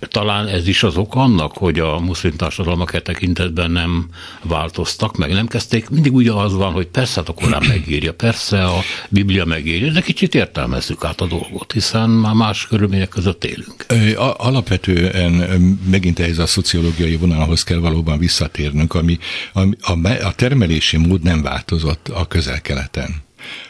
talán 0.00 0.46
ez 0.46 0.68
is 0.68 0.82
az 0.82 0.96
ok 0.96 1.14
annak, 1.14 1.52
hogy 1.52 1.78
a 1.78 1.98
muszlim 1.98 2.36
társadalmak 2.36 2.94
e 2.94 3.00
tekintetben 3.00 3.70
nem 3.70 4.08
változtak 4.42 5.16
meg, 5.16 5.32
nem 5.32 5.46
kezdték. 5.46 5.88
Mindig 5.88 6.14
ugye 6.14 6.32
az 6.32 6.54
van, 6.54 6.72
hogy 6.72 6.86
persze 6.86 7.20
hát 7.20 7.28
a 7.28 7.32
Korán 7.32 7.64
megírja, 7.68 8.14
persze 8.14 8.64
a 8.64 8.80
Biblia 9.08 9.44
megírja, 9.44 9.92
de 9.92 10.00
kicsit 10.00 10.34
értelmezzük 10.34 11.04
át 11.04 11.20
a 11.20 11.26
dolgot, 11.26 11.72
hiszen 11.72 12.10
már 12.10 12.34
más 12.34 12.66
körülmények 12.66 13.08
között 13.08 13.44
élünk. 13.44 13.86
Alapvetően 14.36 15.32
megint 15.90 16.18
ez 16.18 16.38
a 16.38 16.46
szociológiai 16.46 17.16
vonalhoz 17.16 17.64
kell 17.64 17.78
valóban 17.78 18.18
visszatérnünk, 18.18 18.94
ami, 18.94 19.18
ami 19.52 19.74
a, 19.80 20.26
a 20.26 20.34
termelési 20.34 20.96
mód 20.96 21.22
nem 21.22 21.42
változott 21.42 22.08
a 22.08 22.26
közel-keleten. 22.26 23.22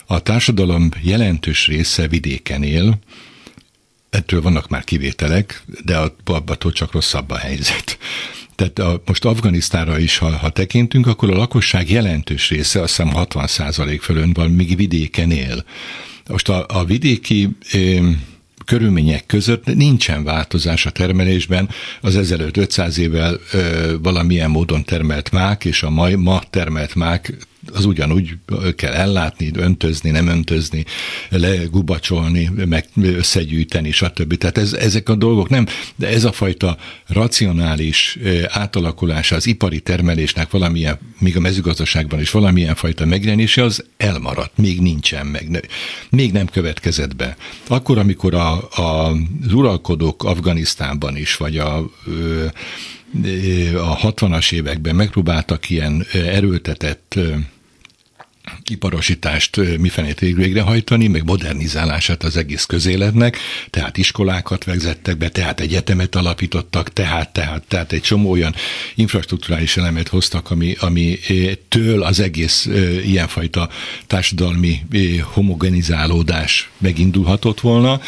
A 0.07 0.19
társadalom 0.19 0.89
jelentős 1.03 1.67
része 1.67 2.09
vidéken 2.09 2.63
él, 2.63 2.99
ettől 4.13 4.43
vannak 4.43 4.69
már 4.69 4.85
kivételek, 4.85 5.63
de 5.85 5.97
abbatól 6.25 6.73
csak 6.73 6.93
rosszabb 6.93 7.31
a 7.31 7.37
helyzet. 7.37 7.99
Tehát 8.57 8.79
a, 8.79 9.03
most 9.07 9.25
Afganisztára 9.25 9.99
is, 9.99 10.19
ha, 10.19 10.37
ha 10.37 10.51
tekintünk, 10.51 11.07
akkor 11.07 11.31
a 11.31 11.37
lakosság 11.37 11.91
jelentős 11.91 12.49
része, 12.49 12.81
azt 12.81 12.97
hiszem 12.97 13.13
60 13.13 13.47
fölön 14.01 14.33
van, 14.33 14.51
míg 14.51 14.77
vidéken 14.77 15.31
él. 15.31 15.65
Most 16.29 16.49
a, 16.49 16.67
a 16.69 16.85
vidéki 16.85 17.49
körülmények 18.65 19.27
között 19.27 19.75
nincsen 19.75 20.25
változás 20.25 20.87
a 20.87 20.91
termelésben. 20.91 21.69
Az 22.01 22.17
ezelőtt 22.17 22.57
500 22.57 22.99
évvel 22.99 23.41
ö, 23.53 23.95
valamilyen 24.03 24.51
módon 24.51 24.85
termelt 24.85 25.31
mák, 25.31 25.65
és 25.65 25.83
a 25.83 25.91
ma, 25.91 26.09
ma 26.17 26.43
termelt 26.51 26.95
mák 26.95 27.33
az 27.73 27.85
ugyanúgy 27.85 28.37
kell 28.77 28.93
ellátni, 28.93 29.51
öntözni, 29.55 30.11
nem 30.11 30.27
öntözni, 30.27 30.85
legubacsolni, 31.29 32.51
meg 32.67 32.89
összegyűjteni, 33.03 33.91
stb. 33.91 34.37
Tehát 34.37 34.59
ez, 34.59 34.73
ezek 34.73 35.09
a 35.09 35.15
dolgok 35.15 35.49
nem, 35.49 35.67
de 35.97 36.09
ez 36.09 36.25
a 36.25 36.33
fajta 36.33 36.77
racionális 37.07 38.19
átalakulása 38.49 39.37
az 39.37 39.47
ipari 39.47 39.81
termelésnek 39.81 40.51
valamilyen, 40.51 40.99
még 41.19 41.37
a 41.37 41.41
mezőgazdaságban 41.41 42.21
is 42.21 42.31
valamilyen 42.31 42.75
fajta 42.75 43.07
megjelenése, 43.07 43.63
az 43.63 43.85
elmaradt, 43.97 44.57
még 44.57 44.81
nincsen 44.81 45.27
meg, 45.27 45.69
még 46.11 46.33
nem 46.33 46.47
következett 46.47 47.17
be. 47.17 47.37
Akkor, 47.67 47.99
amikor 47.99 48.35
a, 48.35 48.69
a, 48.71 49.11
az 49.45 49.53
uralkodók 49.53 50.25
Afganisztánban 50.25 51.17
is, 51.17 51.37
vagy 51.37 51.59
a 51.59 51.91
a 53.75 53.99
60-as 53.99 54.53
években 54.53 54.95
megpróbáltak 54.95 55.71
ilyen 55.71 56.07
erőltetett 56.13 57.19
iparosítást 58.71 59.79
mifelé 59.79 60.15
végrehajtani, 60.19 61.07
meg 61.07 61.25
modernizálását 61.25 62.23
az 62.23 62.37
egész 62.37 62.65
közéletnek, 62.65 63.39
tehát 63.71 63.97
iskolákat 63.97 64.65
vezettek 64.65 65.17
be, 65.17 65.29
tehát 65.29 65.61
egyetemet 65.61 66.15
alapítottak, 66.15 66.93
tehát, 66.93 67.33
tehát, 67.33 67.63
tehát 67.69 67.93
egy 67.93 68.01
csomó 68.01 68.31
olyan 68.31 68.55
infrastruktúrális 68.95 69.77
elemet 69.77 70.09
hoztak, 70.09 70.51
ami, 70.51 70.77
ami 70.81 71.19
től 71.69 72.03
az 72.03 72.21
egész 72.21 72.69
ilyenfajta 73.05 73.69
társadalmi 74.07 74.81
homogenizálódás 75.23 76.71
megindulhatott 76.79 77.61
volna 77.61 78.01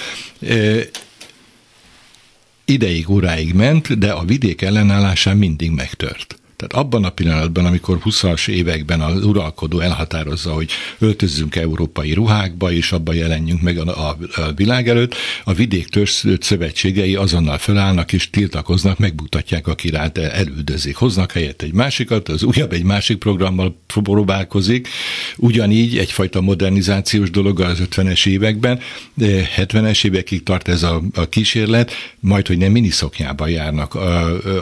ideig, 2.64 3.10
óráig 3.10 3.54
ment, 3.54 3.98
de 3.98 4.12
a 4.12 4.24
vidék 4.24 4.62
ellenállásán 4.62 5.36
mindig 5.36 5.70
megtört. 5.70 6.38
Tehát 6.56 6.86
abban 6.86 7.04
a 7.04 7.10
pillanatban, 7.10 7.64
amikor 7.66 7.98
20-as 8.04 8.48
években 8.48 9.00
az 9.00 9.24
uralkodó 9.24 9.80
elhatározza, 9.80 10.52
hogy 10.52 10.70
öltözzünk 10.98 11.56
európai 11.56 12.12
ruhákba, 12.12 12.72
és 12.72 12.92
abban 12.92 13.14
jelenjünk 13.14 13.62
meg 13.62 13.78
a, 13.78 14.08
a, 14.08 14.16
a 14.40 14.52
világ 14.56 14.88
előtt, 14.88 15.14
a 15.44 15.52
vidék 15.52 15.88
törzs 15.88 16.24
szövetségei 16.40 17.14
azonnal 17.14 17.58
felállnak 17.58 18.12
és 18.12 18.30
tiltakoznak, 18.30 18.98
megmutatják, 18.98 19.66
aki 19.66 19.90
rá 19.90 20.10
elüldözik. 20.14 20.96
Hoznak 20.96 21.32
helyett 21.32 21.62
egy 21.62 21.72
másikat, 21.72 22.28
az 22.28 22.42
újabb 22.42 22.72
egy 22.72 22.84
másik 22.84 23.18
programmal 23.18 23.76
próbálkozik. 23.86 24.88
Ugyanígy 25.36 25.98
egyfajta 25.98 26.40
modernizációs 26.40 27.30
dolog 27.30 27.60
az 27.60 27.82
50-es 27.90 28.26
években, 28.26 28.80
de 29.14 29.48
70-es 29.56 30.04
évekig 30.04 30.42
tart 30.42 30.68
ez 30.68 30.82
a, 30.82 31.02
a 31.14 31.28
kísérlet, 31.28 31.92
majd, 32.20 32.46
hogy 32.46 32.58
nem 32.58 32.72
miniszoknyában 32.72 33.48
járnak, 33.48 33.94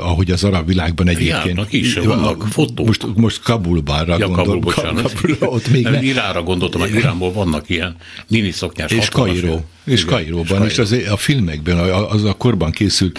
ahogy 0.03 0.31
az 0.31 0.45
arab 0.45 0.67
világban 0.67 1.09
egyébként. 1.09 1.47
Járnak 1.47 1.73
is 1.83 1.95
vannak 1.95 2.47
fotók. 2.51 2.87
Most, 2.87 3.07
most 3.15 3.43
Kabulban 3.43 4.09
ja, 4.19 4.31
Kabul, 4.31 4.59
bocsánat. 4.59 5.13
Kabul, 5.13 5.37
ott 5.41 5.69
még 5.69 5.83
nem. 5.83 6.03
Iránra 6.03 6.43
gondoltam, 6.43 6.81
hogy 6.81 6.95
Iránból 6.95 7.33
vannak 7.33 7.69
ilyen 7.69 7.97
mini 8.29 8.51
szoknyás 8.51 8.91
És 8.91 9.09
Kairó. 9.09 9.65
És 9.85 10.05
Kairóban, 10.05 10.65
és 10.65 10.79
az, 10.79 10.97
a 11.11 11.17
filmekben, 11.17 11.79
az 11.89 12.25
a 12.25 12.33
korban 12.33 12.71
készült 12.71 13.19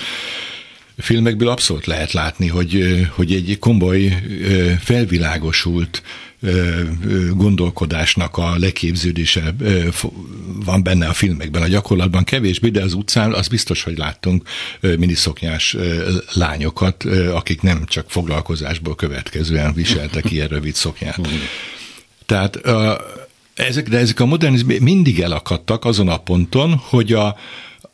filmekből 0.97 1.47
abszolút 1.47 1.85
lehet 1.85 2.11
látni, 2.11 2.47
hogy, 2.47 3.05
hogy 3.15 3.33
egy 3.33 3.57
komoly 3.59 4.23
felvilágosult 4.79 6.01
gondolkodásnak 7.33 8.37
a 8.37 8.57
leképződése 8.57 9.55
van 10.65 10.83
benne 10.83 11.07
a 11.07 11.13
filmekben. 11.13 11.61
A 11.61 11.67
gyakorlatban 11.67 12.23
kevésbé, 12.23 12.69
de 12.69 12.81
az 12.81 12.93
utcán 12.93 13.33
az 13.33 13.47
biztos, 13.47 13.83
hogy 13.83 13.97
láttunk 13.97 14.47
miniszoknyás 14.81 15.77
lányokat, 16.33 17.03
akik 17.33 17.61
nem 17.61 17.85
csak 17.85 18.09
foglalkozásból 18.09 18.95
következően 18.95 19.73
viseltek 19.73 20.31
ilyen 20.31 20.47
rövid 20.47 20.75
szoknyát. 20.75 21.19
Tehát 22.25 22.61
ezek, 23.53 23.89
de 23.89 23.97
ezek 23.97 24.19
a 24.19 24.25
modernizm 24.25 24.71
mindig 24.79 25.19
elakadtak 25.19 25.85
azon 25.85 26.09
a 26.09 26.17
ponton, 26.17 26.75
hogy 26.75 27.13
a, 27.13 27.37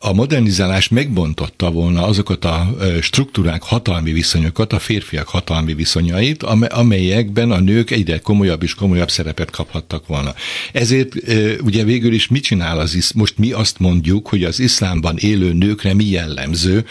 a 0.02 0.12
modernizálás 0.12 0.88
megbontotta 0.88 1.70
volna 1.70 2.06
azokat 2.06 2.44
a 2.44 2.76
struktúrák, 3.00 3.62
hatalmi 3.62 4.12
viszonyokat, 4.12 4.72
a 4.72 4.78
férfiak 4.78 5.28
hatalmi 5.28 5.74
viszonyait, 5.74 6.42
amelyekben 6.42 7.50
a 7.50 7.60
nők 7.60 7.90
egyre 7.90 8.18
komolyabb 8.18 8.62
és 8.62 8.74
komolyabb 8.74 9.10
szerepet 9.10 9.50
kaphattak 9.50 10.06
volna. 10.06 10.34
Ezért 10.72 11.14
ugye 11.62 11.84
végül 11.84 12.12
is 12.12 12.28
mit 12.28 12.42
csinál 12.42 12.78
az 12.78 12.94
isz, 12.94 13.12
most 13.12 13.38
mi 13.38 13.52
azt 13.52 13.78
mondjuk, 13.78 14.28
hogy 14.28 14.44
az 14.44 14.60
iszlámban 14.60 15.16
élő 15.16 15.52
nőkre 15.52 15.94
mi 15.94 16.04
jellemző, 16.04 16.86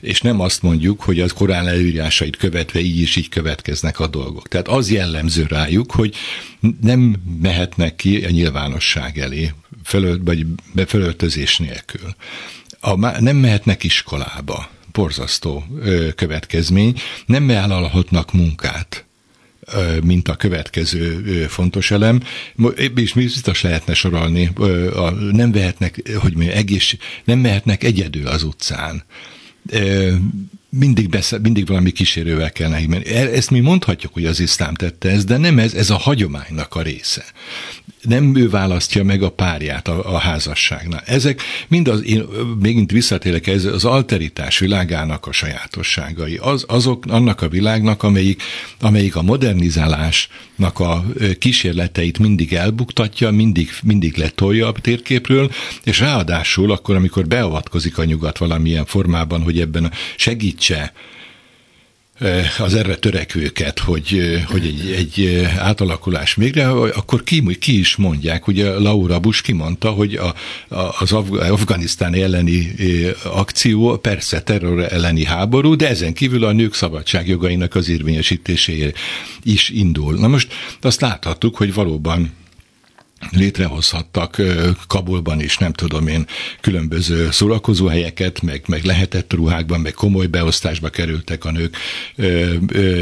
és 0.00 0.20
nem 0.20 0.40
azt 0.40 0.62
mondjuk, 0.62 1.00
hogy 1.00 1.20
az 1.20 1.32
korán 1.32 1.66
előírásait 1.66 2.36
követve 2.36 2.80
így 2.80 3.00
is 3.00 3.16
így 3.16 3.28
következnek 3.28 4.00
a 4.00 4.06
dolgok. 4.06 4.48
Tehát 4.48 4.68
az 4.68 4.90
jellemző 4.90 5.46
rájuk, 5.48 5.92
hogy 5.92 6.14
nem 6.80 7.16
mehetnek 7.42 7.96
ki 7.96 8.24
a 8.24 8.30
nyilvánosság 8.30 9.18
elé, 9.18 9.52
fölölt, 9.84 10.20
vagy 10.24 10.46
befölöltözés 10.72 11.58
nélkül. 11.58 12.14
A, 12.80 13.20
nem 13.20 13.36
mehetnek 13.36 13.84
iskolába, 13.84 14.70
borzasztó 14.92 15.64
ö, 15.80 16.08
következmény, 16.14 17.00
nem 17.26 17.46
vállalhatnak 17.46 18.32
munkát, 18.32 19.04
mint 20.02 20.28
a 20.28 20.36
következő 20.36 21.46
fontos 21.46 21.90
elem, 21.90 22.22
és 22.94 23.12
biztos 23.12 23.62
lehetne 23.62 23.94
sorolni, 23.94 24.50
nem 25.32 25.52
vehetnek, 25.52 26.10
hogy 26.18 26.36
mi, 26.36 26.48
egész, 26.48 26.96
nem 27.24 27.38
mehetnek 27.38 27.84
egyedül 27.84 28.26
az 28.26 28.42
utcán 28.42 29.04
mindig, 30.78 31.08
beszél, 31.08 31.38
mindig 31.38 31.66
valami 31.66 31.90
kísérővel 31.90 32.52
kell 32.52 32.68
neki 32.68 32.86
menni. 32.86 33.04
Ezt 33.06 33.50
mi 33.50 33.60
mondhatjuk, 33.60 34.12
hogy 34.12 34.26
az 34.26 34.40
iszlám 34.40 34.74
tette 34.74 35.10
ezt, 35.10 35.26
de 35.26 35.36
nem 35.36 35.58
ez, 35.58 35.74
ez 35.74 35.90
a 35.90 35.96
hagyománynak 35.96 36.74
a 36.74 36.82
része. 36.82 37.24
Nem 38.04 38.36
ő 38.36 38.48
választja 38.48 39.04
meg 39.04 39.22
a 39.22 39.30
párját 39.30 39.88
a, 39.88 40.14
a 40.14 40.18
házasságnál. 40.18 41.02
Ezek 41.06 41.42
mind 41.68 41.88
az, 41.88 42.04
én 42.04 42.24
megint 42.60 42.90
visszatérek, 42.90 43.46
ez 43.46 43.64
az 43.64 43.84
alteritás 43.84 44.58
világának 44.58 45.26
a 45.26 45.32
sajátosságai. 45.32 46.36
Az, 46.36 46.64
azok, 46.68 47.04
annak 47.08 47.42
a 47.42 47.48
világnak, 47.48 48.02
amelyik, 48.02 48.42
amelyik 48.80 49.16
a 49.16 49.22
modernizálásnak 49.22 50.80
a 50.80 51.04
kísérleteit 51.38 52.18
mindig 52.18 52.52
elbuktatja, 52.52 53.30
mindig, 53.30 53.70
mindig 53.82 54.16
letolja 54.16 54.68
a 54.68 54.72
térképről, 54.72 55.50
és 55.84 56.00
ráadásul 56.00 56.72
akkor, 56.72 56.96
amikor 56.96 57.26
beavatkozik 57.26 57.98
a 57.98 58.04
nyugat 58.04 58.38
valamilyen 58.38 58.84
formában, 58.84 59.42
hogy 59.42 59.60
ebben 59.60 59.92
segít 60.16 60.42
segítse 60.44 60.92
az 62.58 62.74
erre 62.74 62.96
törekvőket, 62.96 63.78
hogy, 63.78 64.42
hogy 64.46 64.66
egy, 64.66 64.92
egy 64.96 65.44
átalakulás 65.58 66.34
mégre, 66.34 66.70
akkor 66.70 67.24
ki, 67.24 67.56
ki 67.58 67.78
is 67.78 67.96
mondják, 67.96 68.46
ugye 68.46 68.78
Laura 68.78 69.18
Bush 69.20 69.42
kimondta, 69.42 69.90
hogy 69.90 70.14
a, 70.14 70.34
a, 70.74 70.94
az 70.98 71.12
Afganisztán 71.12 72.14
elleni 72.14 72.74
akció 73.24 73.96
persze 73.96 74.42
terror 74.42 74.92
elleni 74.92 75.24
háború, 75.24 75.74
de 75.76 75.88
ezen 75.88 76.12
kívül 76.12 76.44
a 76.44 76.52
nők 76.52 76.74
szabadságjogainak 76.74 77.74
az 77.74 77.88
érvényesítéséért 77.88 78.98
is 79.42 79.68
indul. 79.68 80.14
Na 80.14 80.28
most 80.28 80.52
azt 80.80 81.00
láthattuk, 81.00 81.56
hogy 81.56 81.74
valóban 81.74 82.32
létrehozhattak 83.30 84.42
Kabulban 84.86 85.40
is, 85.40 85.58
nem 85.58 85.72
tudom 85.72 86.08
én, 86.08 86.26
különböző 86.60 87.30
szórakozóhelyeket, 87.30 88.42
meg, 88.42 88.62
meg 88.66 88.84
lehetett 88.84 89.32
ruhákban, 89.32 89.80
meg 89.80 89.92
komoly 89.92 90.26
beosztásba 90.26 90.88
kerültek 90.88 91.44
a 91.44 91.50
nők, 91.50 91.76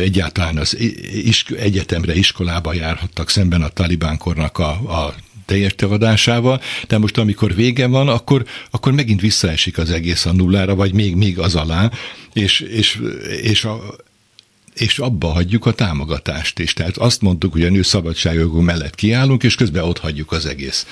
egyáltalán 0.00 0.56
az 0.56 0.78
is, 1.12 1.44
egyetemre, 1.58 2.14
iskolába 2.14 2.72
járhattak 2.72 3.30
szemben 3.30 3.62
a 3.62 3.68
talibánkornak 3.68 4.58
a, 4.58 4.70
a 4.70 5.14
teljes 5.46 5.74
tevadásával, 5.74 6.60
de 6.88 6.98
most 6.98 7.18
amikor 7.18 7.54
vége 7.54 7.86
van, 7.86 8.08
akkor, 8.08 8.44
akkor 8.70 8.92
megint 8.92 9.20
visszaesik 9.20 9.78
az 9.78 9.90
egész 9.90 10.26
a 10.26 10.32
nullára, 10.32 10.74
vagy 10.74 10.92
még, 10.92 11.16
még 11.16 11.38
az 11.38 11.54
alá, 11.54 11.90
és, 12.32 12.60
és, 12.60 13.00
és 13.42 13.64
a, 13.64 13.96
és 14.74 14.98
abba 14.98 15.28
hagyjuk 15.28 15.66
a 15.66 15.72
támogatást 15.72 16.58
is. 16.58 16.72
Tehát 16.72 16.96
azt 16.96 17.20
mondtuk, 17.20 17.52
hogy 17.52 17.64
a 17.64 17.70
nő 17.70 17.82
szabadságjogok 17.82 18.62
mellett 18.62 18.94
kiállunk, 18.94 19.42
és 19.42 19.54
közben 19.54 19.84
ott 19.84 19.98
hagyjuk 19.98 20.32
az 20.32 20.46
egész 20.46 20.86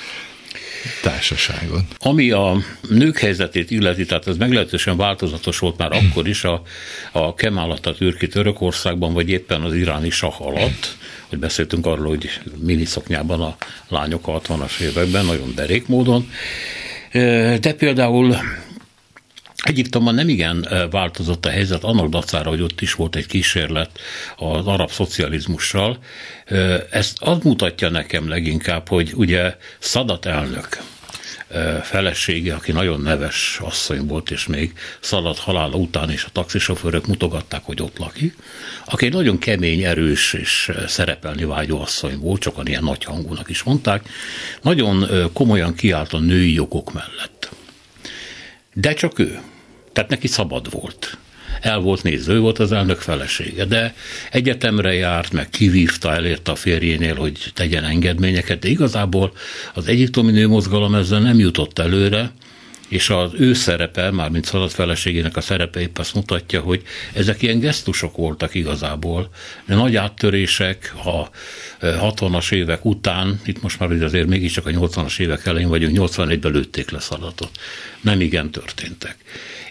társaságot. 1.03 1.85
Ami 1.99 2.31
a 2.31 2.57
nők 2.89 3.19
helyzetét 3.19 3.71
illeti, 3.71 4.07
tehát 4.07 4.27
ez 4.27 4.37
meglehetősen 4.37 4.97
változatos 4.97 5.59
volt 5.59 5.77
már 5.77 5.93
akkor 5.93 6.29
is 6.29 6.45
a, 6.45 6.63
a 7.13 7.35
Kemal 7.35 7.71
Atatürki 7.71 8.27
Törökországban, 8.27 9.13
vagy 9.13 9.29
éppen 9.29 9.61
az 9.61 9.75
iráni 9.75 10.11
sah 10.11 10.41
alatt, 10.41 10.97
hogy 11.29 11.39
beszéltünk 11.39 11.87
arról, 11.87 12.07
hogy 12.07 12.41
miniszoknyában 12.59 13.41
a 13.41 13.57
lányok 13.89 14.29
a 14.29 14.41
60-as 14.41 14.81
években, 14.81 15.25
nagyon 15.25 15.53
derék 15.55 15.87
módon. 15.87 16.31
De 17.61 17.75
például 17.79 18.37
Egyiptomban 19.63 20.15
nem 20.15 20.29
igen 20.29 20.69
változott 20.91 21.47
a 21.47 21.51
helyzet, 21.51 21.85
annak 21.85 22.09
dacára, 22.09 22.49
hogy 22.49 22.63
ott 22.63 22.81
is 22.81 22.95
volt 22.95 23.17
egy 23.17 23.27
kísérlet 23.27 23.91
az 24.37 24.67
arab 24.67 24.91
szocializmussal. 24.91 25.99
Ezt 26.91 27.17
az 27.21 27.39
mutatja 27.43 27.89
nekem 27.89 28.29
leginkább, 28.29 28.89
hogy 28.89 29.13
ugye 29.15 29.57
Szadat 29.79 30.27
elnök 30.27 30.79
felesége, 31.83 32.55
aki 32.55 32.73
nagyon 32.73 33.01
neves 33.01 33.59
asszony 33.63 34.07
volt, 34.07 34.31
és 34.31 34.47
még 34.47 34.73
Szadat 35.01 35.39
halála 35.39 35.77
után 35.77 36.11
is 36.11 36.25
a 36.25 36.29
taxisofőrök 36.33 37.07
mutogatták, 37.07 37.63
hogy 37.65 37.83
ott 37.83 37.99
lakik, 37.99 38.35
aki 38.85 39.07
egy 39.07 39.13
nagyon 39.13 39.39
kemény, 39.39 39.83
erős 39.85 40.33
és 40.33 40.73
szerepelni 40.87 41.45
vágyó 41.45 41.81
asszony 41.81 42.19
volt, 42.19 42.43
sokan 42.43 42.67
ilyen 42.67 42.85
nagy 42.85 43.05
hangúnak 43.05 43.49
is 43.49 43.63
mondták, 43.63 44.09
nagyon 44.63 45.07
komolyan 45.33 45.75
kiállt 45.75 46.13
a 46.13 46.19
női 46.19 46.53
jogok 46.53 46.93
mellett. 46.93 47.51
De 48.81 48.93
csak 48.95 49.19
ő. 49.19 49.41
Tehát 49.93 50.11
neki 50.11 50.27
szabad 50.27 50.71
volt. 50.71 51.19
El 51.61 51.79
volt 51.79 52.03
néző, 52.03 52.39
volt 52.39 52.59
az 52.59 52.73
elnök 52.73 52.99
felesége, 52.99 53.65
de 53.65 53.95
egyetemre 54.31 54.95
járt, 54.95 55.33
meg 55.33 55.49
kivívta, 55.49 56.15
elérte 56.15 56.51
a 56.51 56.55
férjénél, 56.55 57.15
hogy 57.15 57.51
tegyen 57.55 57.85
engedményeket, 57.85 58.59
de 58.59 58.69
igazából 58.69 59.33
az 59.75 59.87
egyiptomi 59.89 60.33
nőmozgalom 60.33 60.95
ezzel 60.95 61.21
nem 61.21 61.39
jutott 61.39 61.79
előre, 61.79 62.31
és 62.91 63.11
az 63.11 63.31
ő 63.35 63.53
szerepe, 63.53 64.11
mármint 64.11 64.45
Szadat 64.45 64.73
feleségének 64.73 65.37
a 65.37 65.41
szerepe 65.41 65.81
épp 65.81 65.99
azt 65.99 66.15
mutatja, 66.15 66.61
hogy 66.61 66.83
ezek 67.13 67.43
ilyen 67.43 67.59
gesztusok 67.59 68.17
voltak 68.17 68.55
igazából, 68.55 69.31
de 69.67 69.75
nagy 69.75 69.97
áttörések 69.97 70.95
a 71.05 71.31
60-as 71.81 72.53
évek 72.53 72.85
után, 72.85 73.41
itt 73.45 73.63
most 73.63 73.79
már 73.79 73.91
azért 73.91 74.27
mégiscsak 74.27 74.67
a 74.67 74.71
80-as 74.71 75.19
évek 75.19 75.47
elején 75.47 75.69
vagyunk, 75.69 75.97
81-ben 75.99 76.53
lőtték 76.53 76.91
le 76.91 77.01
Szadatot. 77.01 77.51
Nem 78.01 78.21
igen 78.21 78.51
történtek. 78.51 79.17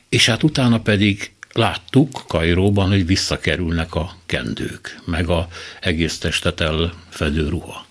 És 0.09 0.25
hát 0.25 0.43
utána 0.43 0.79
pedig 0.79 1.31
láttuk 1.53 2.23
Kairóban, 2.27 2.89
hogy 2.89 3.05
visszakerülnek 3.05 3.95
a 3.95 4.15
kendők, 4.25 4.99
meg 5.05 5.29
a 5.29 5.47
egész 5.81 6.17
testet 6.17 6.61
elfedő 6.61 7.49
ruha. 7.49 7.87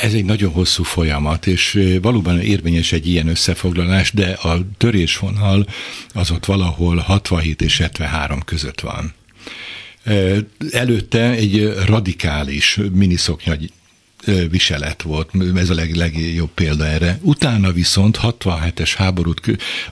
Ez 0.00 0.12
egy 0.14 0.24
nagyon 0.24 0.52
hosszú 0.52 0.82
folyamat, 0.82 1.46
és 1.46 1.80
valóban 2.02 2.40
érvényes 2.40 2.92
egy 2.92 3.06
ilyen 3.06 3.28
összefoglalás, 3.28 4.12
de 4.12 4.30
a 4.30 4.60
törésvonal 4.76 5.66
az 6.12 6.30
ott 6.30 6.44
valahol 6.44 6.96
67 6.96 7.62
és 7.62 7.78
73 7.78 8.40
között 8.42 8.80
van. 8.80 9.12
Előtte 10.70 11.30
egy 11.30 11.72
radikális 11.86 12.80
miniszoknya 12.92 13.56
viselet 14.50 15.02
volt, 15.02 15.30
ez 15.56 15.70
a 15.70 15.74
leg, 15.74 15.94
legjobb 15.94 16.50
példa 16.54 16.86
erre. 16.86 17.18
Utána 17.22 17.72
viszont 17.72 18.18
67-es 18.22 18.92
háborút, 18.96 19.40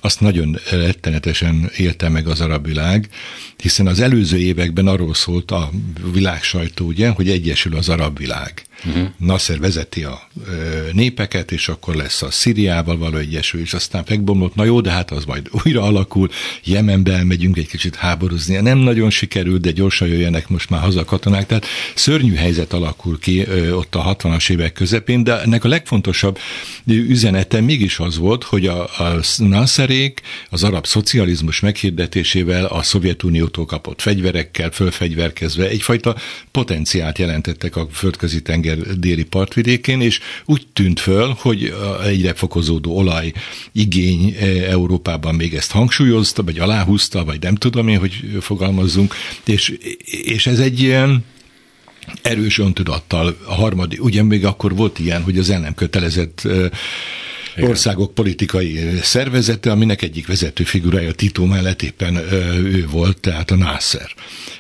azt 0.01 0.21
nagyon 0.21 0.59
rettenetesen 0.71 1.71
élte 1.77 2.09
meg 2.09 2.29
az 2.29 2.41
arab 2.41 2.67
világ, 2.67 3.09
hiszen 3.57 3.87
az 3.87 4.01
előző 4.01 4.39
években 4.39 4.87
arról 4.87 5.15
szólt 5.15 5.51
a 5.51 5.71
világ 6.13 6.43
sajtó, 6.43 6.87
ugye, 6.87 7.09
hogy 7.09 7.31
egyesül 7.31 7.77
az 7.77 7.89
arab 7.89 8.19
világ. 8.19 8.68
Uh-huh. 8.87 9.09
Nasser 9.17 9.59
vezeti 9.59 10.05
a 10.05 10.21
ö, 10.47 10.53
népeket, 10.93 11.53
és 11.53 11.69
akkor 11.69 11.95
lesz 11.95 12.23
a 12.23 12.31
Szíriával 12.31 12.99
való 12.99 13.17
egyesül, 13.17 13.61
és 13.61 13.75
aztán 13.75 14.05
megbomlott, 14.09 14.55
na 14.55 14.65
jó, 14.65 14.81
de 14.81 14.91
hát 14.91 15.11
az 15.11 15.25
majd 15.25 15.49
újra 15.65 15.83
alakul, 15.83 16.31
Jemenbe 16.65 17.13
elmegyünk 17.13 17.57
egy 17.57 17.69
kicsit 17.69 17.95
háborúzni. 17.95 18.57
Nem 18.57 18.79
nagyon 18.79 19.11
sikerült, 19.11 19.61
de 19.61 19.71
gyorsan 19.71 20.09
jöjjenek 20.09 20.49
most 20.49 20.71
már 20.71 20.81
haza 20.81 21.05
katonák, 21.05 21.47
tehát 21.47 21.67
szörnyű 21.95 22.35
helyzet 22.35 22.73
alakul 22.73 23.19
ki 23.19 23.41
ö, 23.41 23.73
ott 23.73 23.95
a 23.95 24.17
60-as 24.17 24.51
évek 24.51 24.73
közepén, 24.73 25.25
de 25.25 25.41
ennek 25.41 25.65
a 25.65 25.69
legfontosabb 25.69 26.39
üzenete 26.87 27.61
mégis 27.61 27.99
az 27.99 28.19
volt, 28.19 28.45
hogy 28.45 28.67
a, 28.67 28.83
a 28.83 29.21
Nasserék 29.37 30.21
az 30.51 30.65
arab 30.65 30.87
szocializmus 30.87 31.61
meghirdetésével 31.61 32.65
a 32.65 32.83
Szovjetuniótól 32.83 33.67
kapott 33.67 34.01
fegyverekkel, 34.01 34.71
fölfegyverkezve 34.71 35.69
egyfajta 35.69 36.17
potenciált 36.51 37.19
jelentettek 37.19 37.77
a 37.77 37.89
földközi 37.93 38.43
tenger 38.43 38.68
tenger 38.69 38.99
déli 38.99 39.25
partvidékén, 39.25 40.01
és 40.01 40.21
úgy 40.45 40.67
tűnt 40.73 41.01
föl, 41.01 41.37
hogy 41.39 41.75
egyre 42.05 42.35
fokozódó 42.35 42.97
olaj 42.97 43.33
igény 43.73 44.37
e, 44.41 44.45
Európában 44.47 45.35
még 45.35 45.55
ezt 45.55 45.71
hangsúlyozta, 45.71 46.43
vagy 46.43 46.59
aláhúzta, 46.59 47.25
vagy 47.25 47.43
nem 47.43 47.55
tudom 47.55 47.89
én, 47.89 47.99
hogy 47.99 48.39
fogalmazzunk, 48.41 49.15
és, 49.45 49.79
és 50.05 50.47
ez 50.47 50.59
egy 50.59 50.81
ilyen 50.81 51.25
erős 52.23 52.59
öntudattal 52.59 53.37
a 53.47 53.55
harmadik, 53.55 54.05
ugye 54.05 54.23
még 54.23 54.45
akkor 54.45 54.77
volt 54.77 54.99
ilyen, 54.99 55.23
hogy 55.23 55.39
az 55.39 55.51
el 55.51 55.61
nem 55.61 55.75
kötelezett 55.75 56.49
országok 57.61 58.15
politikai 58.15 58.99
szervezete, 59.03 59.71
aminek 59.71 60.03
egyik 60.03 60.27
vezető 60.27 60.65
figurája 60.65 61.13
Tito 61.13 61.45
mellett 61.45 61.83
éppen 61.83 62.17
ő 62.65 62.87
volt, 62.91 63.21
tehát 63.21 63.51
a 63.51 63.57
Nasser. 63.57 64.15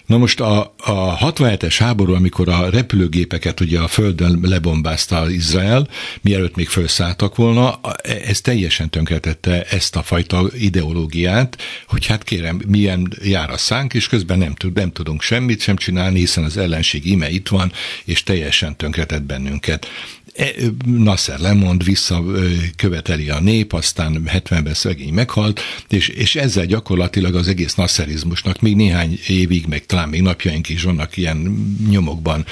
Na 0.06 0.16
most 0.16 0.40
a, 0.40 0.74
a 0.76 1.18
67-es 1.18 1.76
háború, 1.78 2.14
amikor 2.14 2.48
a 2.48 2.70
repülőgépeket 2.70 3.60
ugye 3.60 3.80
a 3.80 3.88
földön 3.88 4.38
lebombázta 4.42 5.30
Izrael, 5.30 5.88
mielőtt 6.20 6.56
még 6.56 6.68
felszálltak 6.68 7.36
volna, 7.36 7.80
ez 8.26 8.40
teljesen 8.40 8.90
tönkretette 8.90 9.62
ezt 9.62 9.96
a 9.96 10.02
fajta 10.02 10.44
ideológiát, 10.58 11.58
hogy 11.86 12.06
hát 12.06 12.24
kérem, 12.24 12.60
milyen 12.66 13.12
jár 13.22 13.50
a 13.50 13.56
szánk, 13.56 13.94
és 13.94 14.08
közben 14.08 14.38
nem, 14.38 14.54
tud, 14.54 14.74
nem 14.74 14.92
tudunk 14.92 15.22
semmit 15.22 15.60
sem 15.60 15.76
csinálni, 15.76 16.18
hiszen 16.18 16.44
az 16.44 16.56
ellenség 16.56 17.06
ime 17.06 17.30
itt 17.30 17.48
van, 17.48 17.72
és 18.04 18.22
teljesen 18.22 18.76
tönkretett 18.76 19.22
bennünket. 19.22 19.86
E, 20.38 20.54
Nasser 20.86 21.38
lemond, 21.38 21.84
visszaköveteli 21.84 23.28
a 23.28 23.40
nép, 23.40 23.72
aztán 23.72 24.22
70-ben 24.26 24.74
szegény 24.74 25.12
meghalt, 25.12 25.60
és, 25.88 26.08
és 26.08 26.36
ezzel 26.36 26.66
gyakorlatilag 26.66 27.34
az 27.34 27.48
egész 27.48 27.74
nasserizmusnak 27.74 28.60
még 28.60 28.76
néhány 28.76 29.18
évig, 29.26 29.66
meg 29.66 29.86
talán 29.86 30.08
még 30.08 30.22
napjaink 30.22 30.68
is 30.68 30.82
vannak 30.82 31.16
ilyen 31.16 31.66
nyomokban 31.90 32.44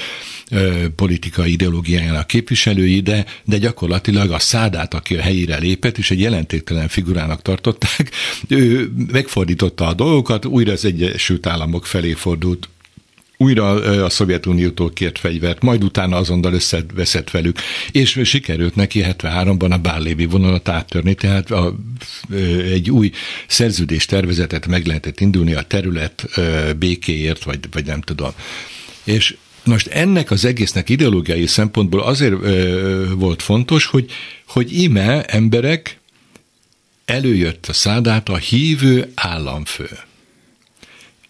politikai 0.95 1.51
ideológiájának 1.51 2.27
képviselői, 2.27 2.99
de, 2.99 3.25
de 3.43 3.57
gyakorlatilag 3.57 4.31
a 4.31 4.39
szádát, 4.39 4.93
aki 4.93 5.15
a 5.15 5.21
helyére 5.21 5.57
lépett, 5.57 5.97
és 5.97 6.11
egy 6.11 6.19
jelentéktelen 6.19 6.87
figurának 6.87 7.41
tartották, 7.41 8.11
ő 8.47 8.91
megfordította 9.11 9.87
a 9.87 9.93
dolgokat, 9.93 10.45
újra 10.45 10.71
az 10.71 10.85
Egyesült 10.85 11.47
Államok 11.47 11.85
felé 11.85 12.13
fordult 12.13 12.69
újra 13.37 13.69
a 14.03 14.09
Szovjetuniótól 14.09 14.93
kért 14.93 15.19
fegyvert, 15.19 15.61
majd 15.61 15.83
utána 15.83 16.15
azonnal 16.15 16.53
összeveszett 16.53 17.31
velük, 17.31 17.59
és 17.91 18.19
sikerült 18.23 18.75
neki 18.75 19.05
73-ban 19.07 19.71
a 19.71 19.77
Bárlévi 19.77 20.25
vonalat 20.25 20.69
áttörni, 20.69 21.13
tehát 21.13 21.51
a, 21.51 21.75
egy 22.71 22.91
új 22.91 23.11
szerződés 23.47 24.05
tervezetet 24.05 24.67
meg 24.67 24.85
lehetett 24.85 25.19
indulni 25.19 25.53
a 25.53 25.61
terület 25.61 26.25
békéért, 26.77 27.43
vagy, 27.43 27.59
vagy 27.71 27.85
nem 27.85 28.01
tudom. 28.01 28.31
És 29.03 29.35
most 29.63 29.87
ennek 29.87 30.31
az 30.31 30.45
egésznek 30.45 30.89
ideológiai 30.89 31.47
szempontból 31.47 32.01
azért 32.01 32.43
ö, 32.43 33.05
volt 33.15 33.41
fontos, 33.41 33.85
hogy, 33.85 34.11
hogy 34.47 34.81
ime 34.81 35.23
emberek 35.23 35.99
előjött 37.05 37.65
a 37.67 37.73
szádát 37.73 38.29
a 38.29 38.37
hívő 38.37 39.11
államfő. 39.15 39.89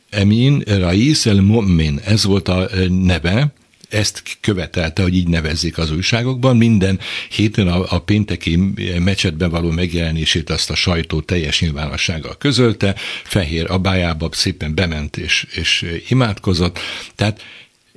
Emin 0.09 0.63
Rais 0.65 1.25
el 1.25 1.35
Mu'min, 1.35 1.99
ez 2.05 2.23
volt 2.23 2.47
a 2.47 2.69
neve, 2.89 3.53
ezt 3.89 4.23
követelte, 4.41 5.01
hogy 5.01 5.15
így 5.15 5.27
nevezzék 5.27 5.77
az 5.77 5.91
újságokban. 5.91 6.57
Minden 6.57 6.99
héten 7.29 7.67
a, 7.67 7.95
a 7.95 7.99
pénteki 7.99 8.55
mecsetben 8.99 9.49
való 9.49 9.71
megjelenését 9.71 10.49
azt 10.49 10.69
a 10.69 10.75
sajtó 10.75 11.21
teljes 11.21 11.61
nyilvánossággal 11.61 12.37
közölte, 12.37 12.95
fehér 13.23 13.71
abájába 13.71 14.29
szépen 14.31 14.75
bement 14.75 15.17
és, 15.17 15.47
és 15.53 15.85
imádkozott. 16.09 16.79
Tehát 17.15 17.41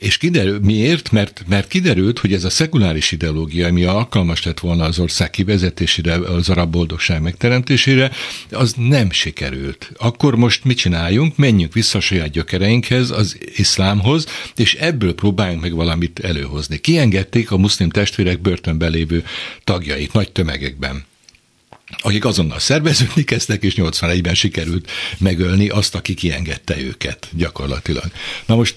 és 0.01 0.17
kiderül, 0.17 0.59
miért? 0.63 1.11
Mert, 1.11 1.45
mert 1.49 1.69
kiderült, 1.69 2.19
hogy 2.19 2.33
ez 2.33 2.45
a 2.45 2.51
szekuláris 2.51 3.13
ideológia, 3.13 3.67
ami 3.67 3.85
alkalmas 3.85 4.45
lett 4.45 4.61
volna 4.61 4.85
az 4.85 4.99
ország 4.99 5.31
kivezetésére, 5.31 6.15
az 6.15 6.49
arab 6.49 6.71
boldogság 6.71 7.23
megteremtésére, 7.23 8.11
az 8.51 8.75
nem 8.77 9.11
sikerült. 9.11 9.93
Akkor 9.97 10.37
most 10.37 10.65
mit 10.65 10.77
csináljunk? 10.77 11.37
Menjünk 11.37 11.73
vissza 11.73 11.99
a 11.99 12.01
saját 12.01 12.31
gyökereinkhez, 12.31 13.11
az 13.11 13.39
iszlámhoz, 13.55 14.27
és 14.57 14.75
ebből 14.75 15.15
próbáljunk 15.15 15.63
meg 15.63 15.75
valamit 15.75 16.19
előhozni. 16.19 16.79
Kiengedték 16.79 17.51
a 17.51 17.57
muszlim 17.57 17.91
testvérek 17.91 18.41
börtönben 18.41 18.91
lévő 18.91 19.25
tagjait 19.65 20.13
nagy 20.13 20.33
tömegekben 20.33 21.05
akik 21.99 22.25
azonnal 22.25 22.59
szerveződni 22.59 23.23
kezdtek, 23.25 23.63
és 23.63 23.75
81-ben 23.77 24.35
sikerült 24.35 24.91
megölni 25.19 25.69
azt, 25.69 25.95
aki 25.95 26.15
kiengedte 26.15 26.81
őket 26.81 27.29
gyakorlatilag. 27.33 28.05
Na 28.47 28.57
most, 28.57 28.75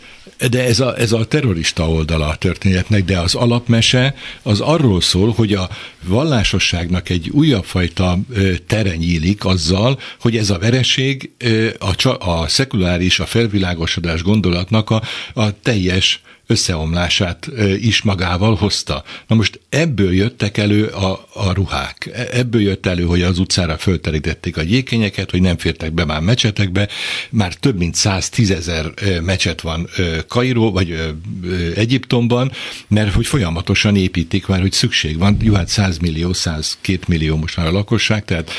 de 0.50 0.64
ez 0.64 0.80
a, 0.80 0.98
ez 0.98 1.12
a 1.12 1.26
terrorista 1.26 1.90
oldala 1.90 2.28
a 2.28 2.36
történetnek, 2.36 3.04
de 3.04 3.20
az 3.20 3.36
alapmese 3.36 4.16
az 4.42 4.60
arról 4.60 5.02
szól, 5.02 5.32
hogy 5.32 5.54
a 5.54 5.70
vallásosságnak 6.04 7.10
egy 7.10 7.30
újabb 7.30 7.66
fajta 7.66 8.20
tere 8.68 8.96
nyílik 8.96 9.46
azzal, 9.46 10.00
hogy 10.20 10.38
ez 10.38 10.50
a 10.50 10.60
vereség 10.60 11.32
a, 11.80 12.30
a 12.30 12.48
szekuláris, 12.48 13.20
a 13.20 13.26
felvilágosodás 13.26 14.22
gondolatnak 14.22 14.90
a, 14.90 15.02
a 15.34 15.60
teljes 15.62 16.22
összeomlását 16.54 17.50
is 17.80 18.02
magával 18.02 18.56
hozta. 18.56 19.04
Na 19.28 19.36
most 19.36 19.60
ebből 19.70 20.14
jöttek 20.14 20.58
elő 20.58 20.86
a, 20.86 21.28
a 21.34 21.54
ruhák. 21.54 22.10
E, 22.14 22.28
ebből 22.32 22.62
jött 22.62 22.86
elő, 22.86 23.04
hogy 23.04 23.22
az 23.22 23.40
utcára 23.40 23.78
fölterítették 23.78 24.58
a 24.58 24.62
gyékényeket, 24.62 25.32
hogy 25.32 25.42
nem 25.42 25.58
fértek 25.58 25.92
be 25.92 26.06
már 26.06 26.22
mecsetekbe. 26.22 26.88
Már 27.30 27.54
több 27.54 27.78
mint 27.78 27.96
110 27.96 28.52
ezer 28.52 28.86
mecset 29.22 29.62
van 29.62 29.90
Kairó, 30.28 30.72
vagy 30.72 31.14
Egyiptomban, 31.76 32.52
mert 32.88 33.14
hogy 33.14 33.26
folyamatosan 33.26 33.96
építik 33.96 34.48
már, 34.48 34.62
hogy 34.62 34.72
szükség 34.72 35.18
van. 35.18 35.38
Jó, 35.42 35.54
hát 35.54 35.68
100 35.68 35.98
millió, 35.98 36.34
102 36.34 37.08
millió 37.08 37.36
most 37.36 37.58
már 37.58 37.68
a 37.68 37.72
lakosság, 37.72 38.26
tehát 38.26 38.52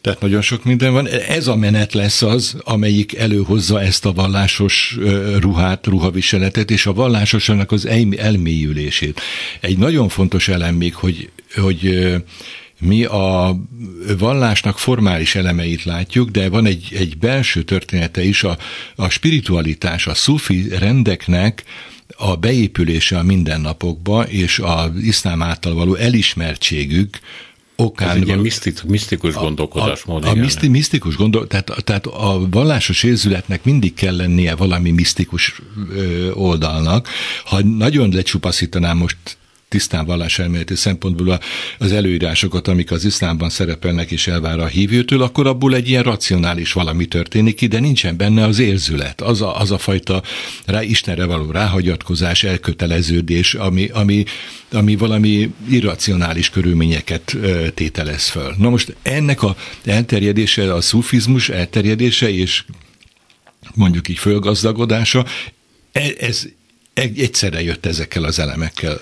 tehát 0.00 0.20
nagyon 0.20 0.42
sok 0.42 0.64
minden 0.64 0.92
van. 0.92 1.08
Ez 1.08 1.46
a 1.46 1.56
menet 1.56 1.92
lesz 1.92 2.22
az, 2.22 2.56
amelyik 2.64 3.16
előhozza 3.16 3.80
ezt 3.82 4.04
a 4.04 4.12
vallásos 4.12 4.98
ruhát, 5.38 5.86
ruhaviseletet, 5.86 6.70
és 6.70 6.86
a 6.86 6.92
vallásosnak 6.92 7.72
az 7.72 7.86
elmélyülését. 8.16 9.20
Egy 9.60 9.78
nagyon 9.78 10.08
fontos 10.08 10.48
elem 10.48 10.74
még, 10.74 10.94
hogy, 10.94 11.30
hogy 11.54 12.12
mi 12.80 13.04
a 13.04 13.56
vallásnak 14.18 14.78
formális 14.78 15.34
elemeit 15.34 15.84
látjuk, 15.84 16.30
de 16.30 16.48
van 16.48 16.66
egy, 16.66 16.88
egy 16.94 17.18
belső 17.18 17.62
története 17.62 18.22
is, 18.22 18.44
a, 18.44 18.58
a 18.96 19.08
spiritualitás, 19.08 20.06
a 20.06 20.14
szufi 20.14 20.68
rendeknek 20.78 21.64
a 22.16 22.36
beépülése 22.36 23.18
a 23.18 23.22
mindennapokba, 23.22 24.22
és 24.22 24.58
az 24.58 24.90
iszlám 25.02 25.42
által 25.42 25.74
való 25.74 25.94
elismertségük, 25.94 27.18
okán... 27.84 28.08
Ez 28.08 28.16
egy 28.16 28.26
ilyen 28.26 28.38
misztikus, 28.38 28.82
misztikus 28.82 29.34
gondolkodásmód. 29.34 30.24
A, 30.24 30.28
a, 30.28 30.30
a 30.30 30.34
miszti, 30.34 30.68
misztikus 30.68 31.16
gondol, 31.16 31.46
tehát, 31.46 31.72
tehát 31.84 32.06
a 32.06 32.48
vallásos 32.50 33.02
érzületnek 33.02 33.64
mindig 33.64 33.94
kell 33.94 34.16
lennie 34.16 34.54
valami 34.54 34.90
misztikus 34.90 35.60
ö, 35.90 36.30
oldalnak. 36.32 37.08
Ha 37.44 37.62
nagyon 37.62 38.10
lecsupaszítanám 38.12 38.96
most 38.96 39.16
tisztán 39.70 40.06
valláselméleti 40.06 40.74
szempontból 40.74 41.40
az 41.78 41.92
előírásokat, 41.92 42.68
amik 42.68 42.90
az 42.90 43.04
iszlámban 43.04 43.50
szerepelnek 43.50 44.10
és 44.10 44.26
elvár 44.26 44.58
a 44.58 44.66
hívőtől, 44.66 45.22
akkor 45.22 45.46
abból 45.46 45.74
egy 45.74 45.88
ilyen 45.88 46.02
racionális 46.02 46.72
valami 46.72 47.06
történik 47.06 47.54
ki, 47.54 47.66
de 47.66 47.80
nincsen 47.80 48.16
benne 48.16 48.44
az 48.44 48.58
érzület, 48.58 49.20
az 49.20 49.42
a, 49.42 49.60
az 49.60 49.70
a 49.70 49.78
fajta 49.78 50.22
rá, 50.66 50.82
Istenre 50.82 51.24
való 51.24 51.50
ráhagyatkozás, 51.50 52.42
elköteleződés, 52.42 53.54
ami, 53.54 53.88
ami, 53.92 54.24
ami 54.72 54.96
valami 54.96 55.54
irracionális 55.68 56.50
körülményeket 56.50 57.36
tételez 57.74 58.28
föl. 58.28 58.54
Na 58.58 58.68
most 58.68 58.96
ennek 59.02 59.42
a 59.42 59.56
elterjedése, 59.84 60.74
a 60.74 60.80
szufizmus 60.80 61.48
elterjedése 61.48 62.30
és 62.30 62.64
mondjuk 63.74 64.08
így 64.08 64.18
fölgazdagodása, 64.18 65.26
e, 65.92 66.02
ez 66.18 66.46
egyszerre 66.94 67.62
jött 67.62 67.86
ezekkel 67.86 68.24
az 68.24 68.38
elemekkel. 68.38 69.00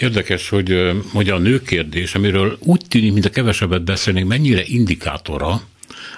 Érdekes, 0.00 0.48
hogy, 0.48 0.92
hogy 1.12 1.30
a 1.30 1.38
nők 1.38 1.64
kérdés, 1.64 2.14
amiről 2.14 2.56
úgy 2.60 2.80
tűnik, 2.88 3.12
mint 3.12 3.24
a 3.24 3.30
kevesebbet 3.30 3.84
beszélnénk, 3.84 4.28
mennyire 4.28 4.62
indikátora, 4.64 5.62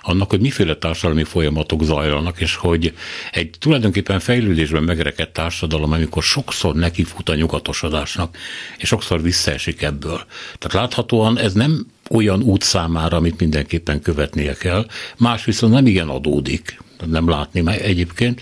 annak, 0.02 0.30
hogy 0.30 0.40
miféle 0.40 0.76
társadalmi 0.76 1.24
folyamatok 1.24 1.84
zajlanak, 1.84 2.40
és 2.40 2.54
hogy 2.54 2.94
egy 3.32 3.50
tulajdonképpen 3.58 4.20
fejlődésben 4.20 4.82
megrekedt 4.82 5.32
társadalom, 5.32 5.92
amikor 5.92 6.22
sokszor 6.22 6.74
nekifut 6.74 7.28
a 7.28 7.34
nyugatosodásnak, 7.34 8.36
és 8.78 8.88
sokszor 8.88 9.22
visszaesik 9.22 9.82
ebből. 9.82 10.24
Tehát 10.58 10.72
láthatóan 10.72 11.38
ez 11.38 11.52
nem 11.52 11.86
olyan 12.10 12.42
út 12.42 12.62
számára, 12.62 13.16
amit 13.16 13.40
mindenképpen 13.40 14.00
követnie 14.02 14.54
kell, 14.54 14.86
más 15.16 15.44
viszont 15.44 15.72
nem 15.72 15.86
igen 15.86 16.08
adódik, 16.08 16.80
nem 17.06 17.28
látni 17.28 17.60
meg 17.60 17.80
egyébként. 17.80 18.40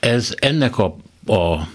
Ez 0.00 0.34
ennek 0.38 0.78
a, 0.78 0.96
a 1.26 1.68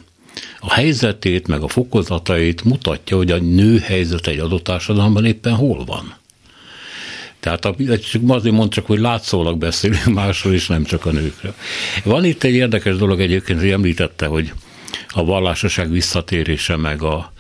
a 0.60 0.74
helyzetét, 0.74 1.48
meg 1.48 1.62
a 1.62 1.68
fokozatait 1.68 2.64
mutatja, 2.64 3.18
hogy 3.18 3.32
a 3.32 3.38
nő 3.38 3.80
helyzet 3.80 4.28
egy 4.28 4.40
adott 4.40 4.64
társadalomban 4.64 5.26
éppen 5.26 5.54
hol 5.54 5.86
van. 5.86 6.16
Tehát 7.40 7.66
a, 7.66 7.76
azért 8.28 8.56
mond 8.56 8.72
csak, 8.72 8.86
hogy 8.86 9.00
látszólag 9.00 9.58
beszélünk 9.58 10.06
másról 10.06 10.54
is, 10.54 10.68
nem 10.68 10.84
csak 10.84 11.06
a 11.06 11.12
nőkről. 11.12 11.54
Van 12.04 12.26
itt 12.26 12.44
egy 12.44 12.54
érdekes 12.54 12.96
dolog 12.96 13.20
egyébként, 13.22 13.60
hogy 13.60 13.70
említette, 13.70 14.26
hogy 14.26 14.54
a 15.10 15.26
vallásoság 15.26 15.92
visszatérése, 15.92 16.76
meg 16.76 17.02
a, 17.02 17.32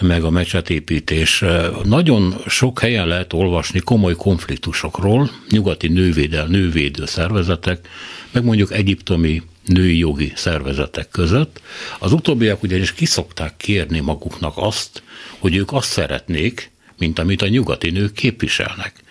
meg 0.00 0.24
a 0.24 0.30
mecsetépítés. 0.30 1.44
Nagyon 1.82 2.36
sok 2.46 2.80
helyen 2.80 3.06
lehet 3.06 3.32
olvasni 3.32 3.78
komoly 3.78 4.14
konfliktusokról, 4.14 5.30
nyugati 5.50 5.88
nővédel, 5.88 6.46
nővédő 6.46 7.06
szervezetek, 7.06 7.88
meg 8.30 8.44
mondjuk 8.44 8.72
egyiptomi 8.72 9.42
női 9.66 9.98
jogi 9.98 10.32
szervezetek 10.36 11.08
között. 11.08 11.60
Az 11.98 12.12
utóbbiak 12.12 12.62
ugyanis 12.62 12.92
kiszokták 12.92 13.56
kérni 13.56 14.00
maguknak 14.00 14.52
azt, 14.56 15.02
hogy 15.38 15.56
ők 15.56 15.72
azt 15.72 15.90
szeretnék, 15.90 16.72
mint 16.98 17.18
amit 17.18 17.42
a 17.42 17.48
nyugati 17.48 17.90
nők 17.90 18.12
képviselnek. 18.12 19.02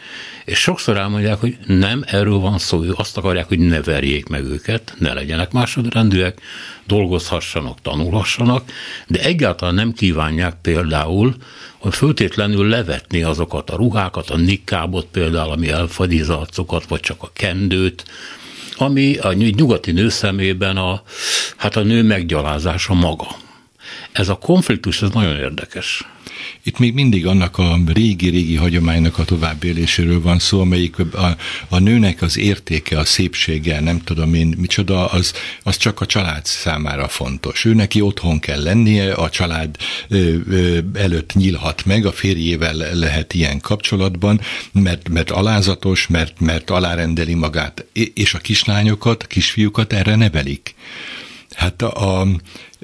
És 0.45 0.60
sokszor 0.60 0.97
elmondják, 0.97 1.39
hogy 1.39 1.58
nem 1.68 2.04
erről 2.08 2.38
van 2.38 2.58
szó, 2.58 2.84
azt 2.95 3.18
akarják, 3.18 3.47
hogy 3.47 3.60
ne 3.60 3.82
verjék 3.82 4.28
meg 4.28 4.43
őket, 4.43 4.95
ne 4.99 5.14
legyenek 5.14 5.51
másodrendűek, 5.51 6.41
dolgozhassanak, 6.88 7.82
tanulhassanak, 7.82 8.72
de 9.08 9.24
egyáltalán 9.24 9.76
nem 9.76 9.93
kívánják 9.93 10.56
például, 10.62 11.36
hogy 11.78 11.93
föltétlenül 11.93 12.68
levetni 12.68 13.24
azokat 13.24 13.70
a 13.70 13.76
ruhákat, 13.76 14.30
a 14.30 14.38
nikkábot 14.38 15.06
például, 15.12 15.51
ami 15.51 15.70
elfedi 15.70 16.22
az 16.22 16.30
arcokat, 16.30 16.86
vagy 16.86 16.99
csak 16.99 17.24
a 17.24 17.32
kendőt, 17.34 18.06
ami 18.78 19.17
a 19.17 19.34
nyugati 19.34 19.91
nő 19.91 20.09
szemében 20.09 20.78
a, 20.78 21.03
hát 21.57 21.76
a 21.76 21.84
nő 21.84 22.03
meggyalázása 22.03 22.93
maga. 22.93 23.28
Ez 24.11 24.30
a 24.30 24.36
konfliktus, 24.36 25.01
ez 25.01 25.09
nagyon 25.09 25.36
érdekes. 25.38 26.07
Itt 26.66 26.80
még 26.80 26.93
mindig 26.93 27.28
annak 27.28 27.57
a 27.57 27.80
régi-régi 27.86 28.55
hagyománynak 28.55 29.18
a 29.18 29.26
továbbéléséről 29.26 30.22
van 30.22 30.39
szó, 30.39 30.59
amelyik 30.59 30.99
a, 30.99 31.38
a 31.70 31.80
nőnek 31.80 32.22
az 32.22 32.38
értéke, 32.38 32.97
a 32.99 33.05
szépsége, 33.05 33.80
nem 33.80 34.01
tudom 34.01 34.34
én 34.34 34.55
micsoda, 34.57 35.05
az, 35.05 35.34
az 35.64 35.78
csak 35.78 36.01
a 36.01 36.05
család 36.05 36.45
számára 36.45 37.07
fontos. 37.07 37.66
Ő 37.66 37.74
neki 37.74 38.01
otthon 38.01 38.39
kell 38.39 38.64
lennie, 38.64 39.14
a 39.14 39.30
család 39.30 39.76
ö, 40.07 40.36
ö, 40.49 40.80
előtt 40.93 41.34
nyílhat 41.34 41.86
meg, 41.86 42.05
a 42.05 42.11
férjével 42.11 42.76
lehet 42.93 43.34
ilyen 43.34 43.59
kapcsolatban, 43.59 44.41
mert, 44.72 45.09
mert 45.09 45.32
alázatos, 45.32 46.07
mert, 46.07 46.39
mert 46.39 46.70
alárendeli 46.70 47.34
magát, 47.34 47.86
és 48.14 48.34
a 48.34 48.39
kislányokat, 48.39 49.24
a 49.24 49.28
kisfiúkat 49.28 49.93
erre 49.93 50.16
nevelik. 50.16 50.76
Hát 51.53 51.82
a, 51.82 52.22
a, 52.22 52.28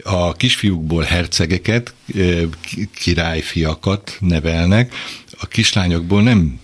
a 0.03 0.33
kisfiúkból 0.33 1.03
hercegeket, 1.03 1.93
királyfiakat 2.93 4.17
nevelnek, 4.19 4.93
a 5.39 5.45
kislányokból 5.47 6.23
nem 6.23 6.59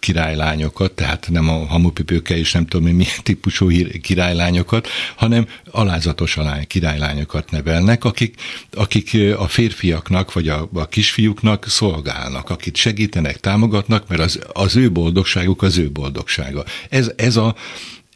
királylányokat, 0.00 0.92
tehát 0.92 1.28
nem 1.30 1.48
a 1.48 1.66
hamupipőke 1.66 2.36
és 2.36 2.52
nem 2.52 2.66
tudom 2.66 2.86
én 2.86 2.94
milyen 2.94 3.22
típusú 3.22 3.68
királylányokat, 4.02 4.88
hanem 5.16 5.46
alázatos 5.70 6.36
alány, 6.36 6.66
királylányokat 6.66 7.50
nevelnek, 7.50 8.04
akik, 8.04 8.34
akik 8.72 9.16
a 9.36 9.48
férfiaknak 9.48 10.32
vagy 10.32 10.48
a, 10.48 10.68
a 10.72 10.88
kisfiúknak 10.88 11.68
szolgálnak, 11.68 12.50
akit 12.50 12.76
segítenek, 12.76 13.40
támogatnak, 13.40 14.08
mert 14.08 14.20
az, 14.20 14.40
az 14.52 14.76
ő 14.76 14.90
boldogságuk 14.90 15.62
az 15.62 15.78
ő 15.78 15.90
boldogsága. 15.90 16.64
Ez, 16.88 17.12
ez 17.16 17.36
a 17.36 17.54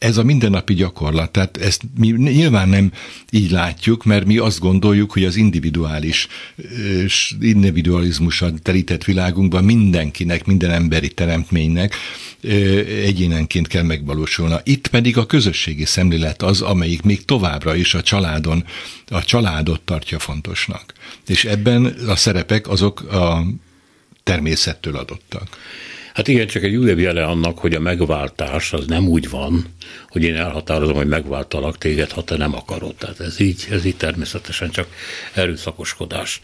ez 0.04 0.16
a 0.16 0.22
mindennapi 0.22 0.74
gyakorlat, 0.74 1.30
tehát 1.30 1.56
ezt 1.56 1.82
mi 1.98 2.08
nyilván 2.08 2.68
nem 2.68 2.92
így 3.30 3.50
látjuk, 3.50 4.04
mert 4.04 4.24
mi 4.24 4.38
azt 4.38 4.58
gondoljuk, 4.58 5.12
hogy 5.12 5.24
az 5.24 5.36
individuális 5.36 6.28
individualizmusan 7.40 8.58
terített 8.62 9.04
világunkban 9.04 9.64
mindenkinek, 9.64 10.44
minden 10.44 10.70
emberi 10.70 11.08
teremtménynek 11.08 11.94
egyénenként 13.04 13.66
kell 13.66 13.82
megvalósulna. 13.82 14.60
Itt 14.64 14.86
pedig 14.86 15.16
a 15.16 15.26
közösségi 15.26 15.84
szemlélet 15.84 16.42
az, 16.42 16.60
amelyik 16.60 17.02
még 17.02 17.24
továbbra 17.24 17.74
is 17.74 17.94
a 17.94 18.02
családon, 18.02 18.64
a 19.08 19.24
családot 19.24 19.80
tartja 19.80 20.18
fontosnak. 20.18 20.92
És 21.26 21.44
ebben 21.44 21.84
a 22.06 22.16
szerepek 22.16 22.68
azok 22.68 23.00
a 23.00 23.44
természettől 24.22 24.96
adottak. 24.96 25.48
Hát 26.14 26.28
igen, 26.28 26.46
csak 26.46 26.62
egy 26.62 26.76
újabb 26.76 26.98
jele 26.98 27.24
annak, 27.24 27.58
hogy 27.58 27.74
a 27.74 27.80
megváltás 27.80 28.72
az 28.72 28.86
nem 28.86 29.08
úgy 29.08 29.30
van, 29.30 29.64
hogy 30.08 30.22
én 30.22 30.36
elhatározom, 30.36 30.96
hogy 30.96 31.06
megváltalak 31.06 31.78
téged, 31.78 32.10
ha 32.10 32.22
te 32.24 32.36
nem 32.36 32.54
akarod. 32.54 32.94
Tehát 32.94 33.20
ez 33.20 33.40
így, 33.40 33.66
ez 33.70 33.84
így 33.84 33.96
természetesen 33.96 34.70
csak 34.70 34.88
erőszakoskodás. 35.32 36.40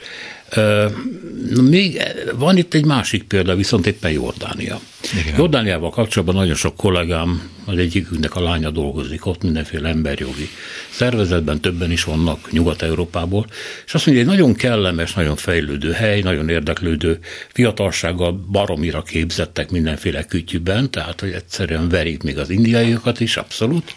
Még 1.62 2.02
van 2.36 2.56
itt 2.56 2.74
egy 2.74 2.84
másik 2.84 3.22
példa, 3.22 3.54
viszont 3.54 3.86
éppen 3.86 4.10
Jordánia. 4.10 4.80
Igen. 5.20 5.34
Jordániával 5.36 5.90
kapcsolatban 5.90 6.36
nagyon 6.36 6.54
sok 6.54 6.76
kollégám, 6.76 7.50
az 7.64 7.78
egyikünknek 7.78 8.36
a 8.36 8.42
lánya 8.42 8.70
dolgozik 8.70 9.26
ott, 9.26 9.42
mindenféle 9.42 9.88
emberjogi 9.88 10.48
szervezetben, 10.90 11.60
többen 11.60 11.90
is 11.90 12.04
vannak 12.04 12.52
Nyugat-Európából, 12.52 13.46
és 13.86 13.94
azt 13.94 14.06
mondja, 14.06 14.24
egy 14.24 14.30
nagyon 14.30 14.54
kellemes, 14.54 15.12
nagyon 15.12 15.36
fejlődő 15.36 15.92
hely, 15.92 16.20
nagyon 16.20 16.48
érdeklődő 16.48 17.18
fiatalsággal 17.52 18.32
baromira 18.50 19.02
képzettek 19.02 19.70
mindenféle 19.70 20.24
kütyűben, 20.24 20.90
tehát 20.90 21.20
hogy 21.20 21.30
egyszerűen 21.30 21.88
verik 21.88 22.22
még 22.22 22.38
az 22.38 22.50
indiaiakat 22.50 23.20
is, 23.20 23.36
abszolút. 23.36 23.94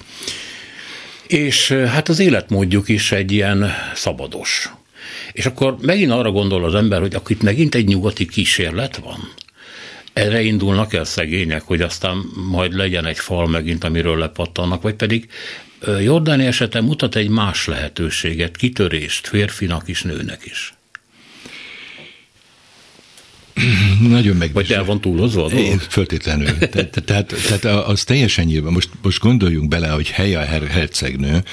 És 1.28 1.72
hát 1.72 2.10
az 2.10 2.20
életmódjuk 2.20 2.89
is 2.89 3.12
egy 3.12 3.32
ilyen 3.32 3.72
szabados. 3.95 4.70
És 5.32 5.45
akkor 5.45 5.78
megint 5.82 6.12
arra 6.12 6.32
gondol 6.32 6.66
az 6.66 6.76
ember, 6.76 6.99
hogy 6.99 7.16
akkor 7.16 7.32
itt 7.32 7.41
megint 7.41 7.76
egy 7.76 7.88
nyugati 7.88 8.26
kísérlet 8.26 8.97
van. 8.97 9.34
Erre 10.14 10.41
indulnak 10.41 10.93
el 10.93 11.04
szegények, 11.04 11.62
hogy 11.62 11.82
aztán 11.82 12.18
majd 12.49 12.74
legyen 12.74 13.06
egy 13.06 13.20
fal 13.20 13.47
megint, 13.47 13.84
amiről 13.84 14.18
lepattannak, 14.18 14.82
vagy 14.82 14.95
pedig 14.95 15.30
Jordáni 16.01 16.45
esete 16.45 16.82
mutat 16.82 17.16
egy 17.16 17.30
más 17.30 17.68
lehetőséget, 17.68 18.58
kitörést 18.58 19.28
férfinak 19.28 19.88
is, 19.88 20.01
nőnek 20.01 20.45
is. 20.45 20.74
Nagyon 24.10 24.36
meg. 24.36 24.54
Vagy 24.54 24.72
el 24.72 24.86
van 24.86 25.01
túlozva 25.01 25.45
a 25.45 25.49
dolog? 25.49 25.80
Föltétlenül. 25.80 26.58
tehát, 26.58 27.01
tehát, 27.06 27.34
tehát 27.47 27.66
az 27.88 28.04
teljesen 28.04 28.45
nyilván. 28.45 28.74
Most, 28.74 28.89
most 29.01 29.20
gondoljunk 29.20 29.68
bele, 29.68 29.88
hogy 29.88 30.10
Helya 30.10 30.39
hercegnő, 30.70 31.43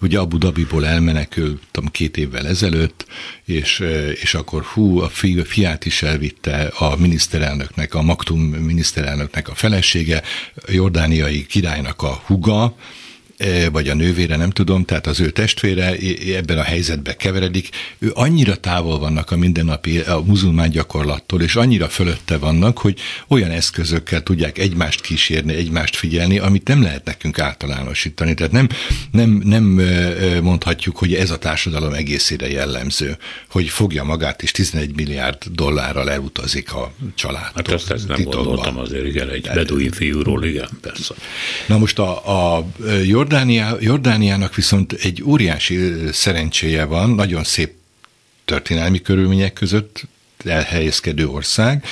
ugye 0.00 0.18
Abu 0.18 0.38
Dhabiból 0.38 0.86
elmenekült 0.86 1.62
tudom, 1.70 1.90
két 1.90 2.16
évvel 2.16 2.46
ezelőtt, 2.46 3.06
és, 3.44 3.84
és 4.20 4.34
akkor 4.34 4.62
hú, 4.62 5.00
a, 5.00 5.08
fi, 5.08 5.38
a 5.38 5.44
fiát 5.44 5.84
is 5.84 6.02
elvitte 6.02 6.72
a 6.78 6.96
miniszterelnöknek, 6.96 7.94
a 7.94 8.02
Maktum 8.02 8.40
miniszterelnöknek 8.40 9.48
a 9.48 9.54
felesége, 9.54 10.22
a 10.54 10.72
jordániai 10.72 11.46
királynak 11.46 12.02
a 12.02 12.22
huga, 12.26 12.76
vagy 13.72 13.88
a 13.88 13.94
nővére, 13.94 14.36
nem 14.36 14.50
tudom, 14.50 14.84
tehát 14.84 15.06
az 15.06 15.20
ő 15.20 15.30
testvére 15.30 15.96
ebben 16.36 16.58
a 16.58 16.62
helyzetben 16.62 17.16
keveredik, 17.16 17.68
ő 17.98 18.10
annyira 18.14 18.56
távol 18.56 18.98
vannak 18.98 19.30
a 19.30 19.36
mindennapi, 19.36 19.98
a 19.98 20.22
muzulmán 20.24 20.70
gyakorlattól, 20.70 21.42
és 21.42 21.56
annyira 21.56 21.88
fölötte 21.88 22.38
vannak, 22.38 22.78
hogy 22.78 22.98
olyan 23.28 23.50
eszközökkel 23.50 24.22
tudják 24.22 24.58
egymást 24.58 25.00
kísérni, 25.00 25.54
egymást 25.54 25.96
figyelni, 25.96 26.38
amit 26.38 26.68
nem 26.68 26.82
lehet 26.82 27.04
nekünk 27.04 27.38
általánosítani. 27.38 28.34
Tehát 28.34 28.52
nem, 28.52 28.68
nem, 29.10 29.42
nem 29.44 29.64
mondhatjuk, 30.42 30.96
hogy 30.96 31.14
ez 31.14 31.30
a 31.30 31.38
társadalom 31.38 31.92
egészére 31.92 32.50
jellemző, 32.50 33.16
hogy 33.50 33.68
fogja 33.68 34.04
magát, 34.04 34.42
és 34.42 34.50
11 34.50 34.94
milliárd 34.94 35.44
dollárral 35.52 36.10
elutazik 36.10 36.74
a 36.74 36.92
család. 37.14 37.50
Hát 37.54 37.68
ezt, 37.68 37.90
ezt 37.90 38.08
nem 38.08 38.16
titokban. 38.16 38.44
gondoltam 38.44 38.78
azért, 38.78 39.06
igen, 39.06 39.28
egy 39.28 39.50
beduin 39.54 39.90
fiúról, 39.90 40.44
igen, 40.44 40.68
persze. 40.80 41.14
Na 41.66 41.78
most 41.78 41.98
a, 41.98 42.56
a 42.56 42.66
Jordan 43.04 43.29
Jordánia, 43.30 43.76
Jordániának 43.80 44.54
viszont 44.54 44.92
egy 44.92 45.22
óriási 45.24 45.92
szerencséje 46.12 46.84
van, 46.84 47.10
nagyon 47.10 47.44
szép 47.44 47.72
történelmi 48.44 49.00
körülmények 49.00 49.52
között 49.52 50.06
elhelyezkedő 50.44 51.28
ország, 51.28 51.84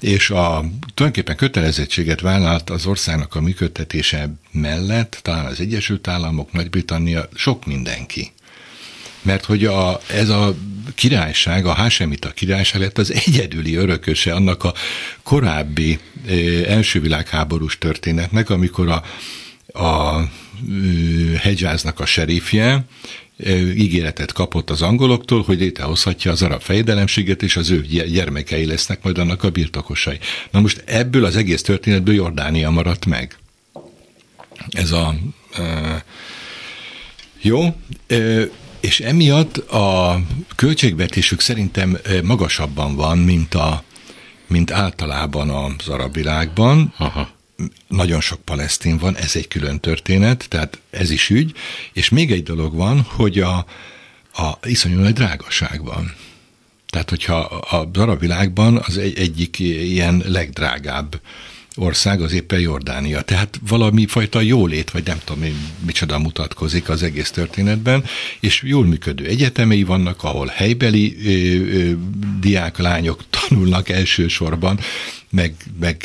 és 0.00 0.30
a 0.30 0.64
tulajdonképpen 0.94 1.36
kötelezettséget 1.36 2.20
vállalt 2.20 2.70
az 2.70 2.86
országnak 2.86 3.34
a 3.34 3.40
működtetése 3.40 4.34
mellett, 4.50 5.18
talán 5.22 5.46
az 5.46 5.60
Egyesült 5.60 6.08
Államok, 6.08 6.52
Nagy-Britannia, 6.52 7.28
sok 7.34 7.66
mindenki. 7.66 8.32
Mert 9.22 9.44
hogy 9.44 9.64
a, 9.64 10.00
ez 10.08 10.28
a 10.28 10.54
királyság, 10.94 11.66
a 11.66 11.72
Hásemita 11.72 12.30
királyság 12.30 12.80
lett 12.80 12.98
az 12.98 13.12
egyedüli 13.26 13.74
örököse 13.74 14.34
annak 14.34 14.64
a 14.64 14.74
korábbi 15.22 15.98
első 16.66 17.00
világháborús 17.00 17.78
történetnek, 17.78 18.50
amikor 18.50 18.88
a, 18.88 19.02
a 19.82 20.22
Hegyáznak 21.40 22.00
a 22.00 22.06
serifje 22.06 22.84
ígéretet 23.76 24.32
kapott 24.32 24.70
az 24.70 24.82
angoloktól, 24.82 25.42
hogy 25.42 25.58
létrehozhatja 25.58 26.30
az 26.30 26.42
arab 26.42 26.60
fejedelemséget, 26.60 27.42
és 27.42 27.56
az 27.56 27.70
ő 27.70 27.80
gyermekei 27.82 28.66
lesznek 28.66 29.02
majd 29.02 29.18
annak 29.18 29.42
a 29.42 29.50
birtokosai. 29.50 30.18
Na 30.50 30.60
most 30.60 30.82
ebből 30.86 31.24
az 31.24 31.36
egész 31.36 31.62
történetből 31.62 32.14
Jordánia 32.14 32.70
maradt 32.70 33.06
meg. 33.06 33.36
Ez 34.70 34.92
a... 34.92 35.14
E, 35.56 36.04
jó, 37.40 37.76
e, 38.06 38.16
és 38.80 39.00
emiatt 39.00 39.56
a 39.56 40.20
költségvetésük 40.56 41.40
szerintem 41.40 41.98
magasabban 42.24 42.96
van, 42.96 43.18
mint, 43.18 43.54
a, 43.54 43.84
mint 44.46 44.70
általában 44.70 45.50
az 45.50 45.88
arab 45.88 46.14
világban. 46.14 46.94
Aha 46.96 47.38
nagyon 47.88 48.20
sok 48.20 48.40
palesztin 48.40 48.98
van, 48.98 49.16
ez 49.16 49.36
egy 49.36 49.48
külön 49.48 49.80
történet, 49.80 50.46
tehát 50.48 50.78
ez 50.90 51.10
is 51.10 51.30
ügy, 51.30 51.52
és 51.92 52.08
még 52.08 52.32
egy 52.32 52.42
dolog 52.42 52.74
van, 52.74 53.00
hogy 53.00 53.38
a, 53.38 53.66
a 54.32 54.58
iszonyú 54.62 54.98
nagy 54.98 55.12
drágaság 55.12 55.84
van. 55.84 56.14
Tehát, 56.88 57.10
hogyha 57.10 57.36
az 57.70 57.86
arab 57.92 58.20
világban 58.20 58.76
az 58.76 58.98
egy, 58.98 59.18
egyik 59.18 59.58
ilyen 59.58 60.22
legdrágább 60.26 61.20
ország 61.76 62.20
az 62.20 62.32
éppen 62.32 62.60
Jordánia. 62.60 63.22
Tehát 63.22 63.60
valami 63.68 64.06
fajta 64.06 64.40
jólét, 64.40 64.90
vagy 64.90 65.06
nem 65.06 65.20
tudom 65.24 65.42
én 65.42 65.54
micsoda 65.86 66.18
mutatkozik 66.18 66.88
az 66.88 67.02
egész 67.02 67.30
történetben, 67.30 68.04
és 68.40 68.62
jól 68.62 68.86
működő 68.86 69.24
egyetemei 69.24 69.82
vannak, 69.82 70.24
ahol 70.24 70.46
helybeli 70.46 71.16
ö, 71.24 71.30
ö, 71.76 71.92
diák, 72.40 72.78
lányok 72.78 73.24
tanulnak 73.30 73.88
elsősorban, 73.88 74.78
meg, 75.30 75.54
meg 75.80 75.96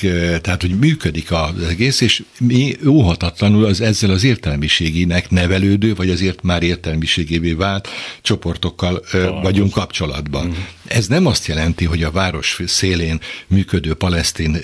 tehát, 0.42 0.62
hogy 0.62 0.80
működik 0.80 1.32
az 1.32 1.64
egész, 1.70 2.02
és 2.02 2.24
mi 2.40 2.76
óhatatlanul 2.88 3.66
az 3.66 3.82
ezzel 3.82 4.10
az 4.10 4.24
értelmiségének 4.24 5.30
nevelődő, 5.30 5.96
vagy 5.96 6.10
azért 6.10 6.42
már 6.42 6.64
értelmiségévé 6.64 7.52
vált 7.54 7.88
csoportokkal 8.22 9.04
Valós. 9.12 9.44
vagyunk 9.44 9.72
kapcsolatban. 9.72 10.48
Uh-huh. 10.48 10.64
Ez 10.88 11.08
nem 11.08 11.26
azt 11.26 11.46
jelenti, 11.48 11.86
hogy 11.86 12.04
a 12.04 12.12
város 12.12 12.62
szélén 12.66 13.20
működő 13.48 13.94
palesztin 13.94 14.58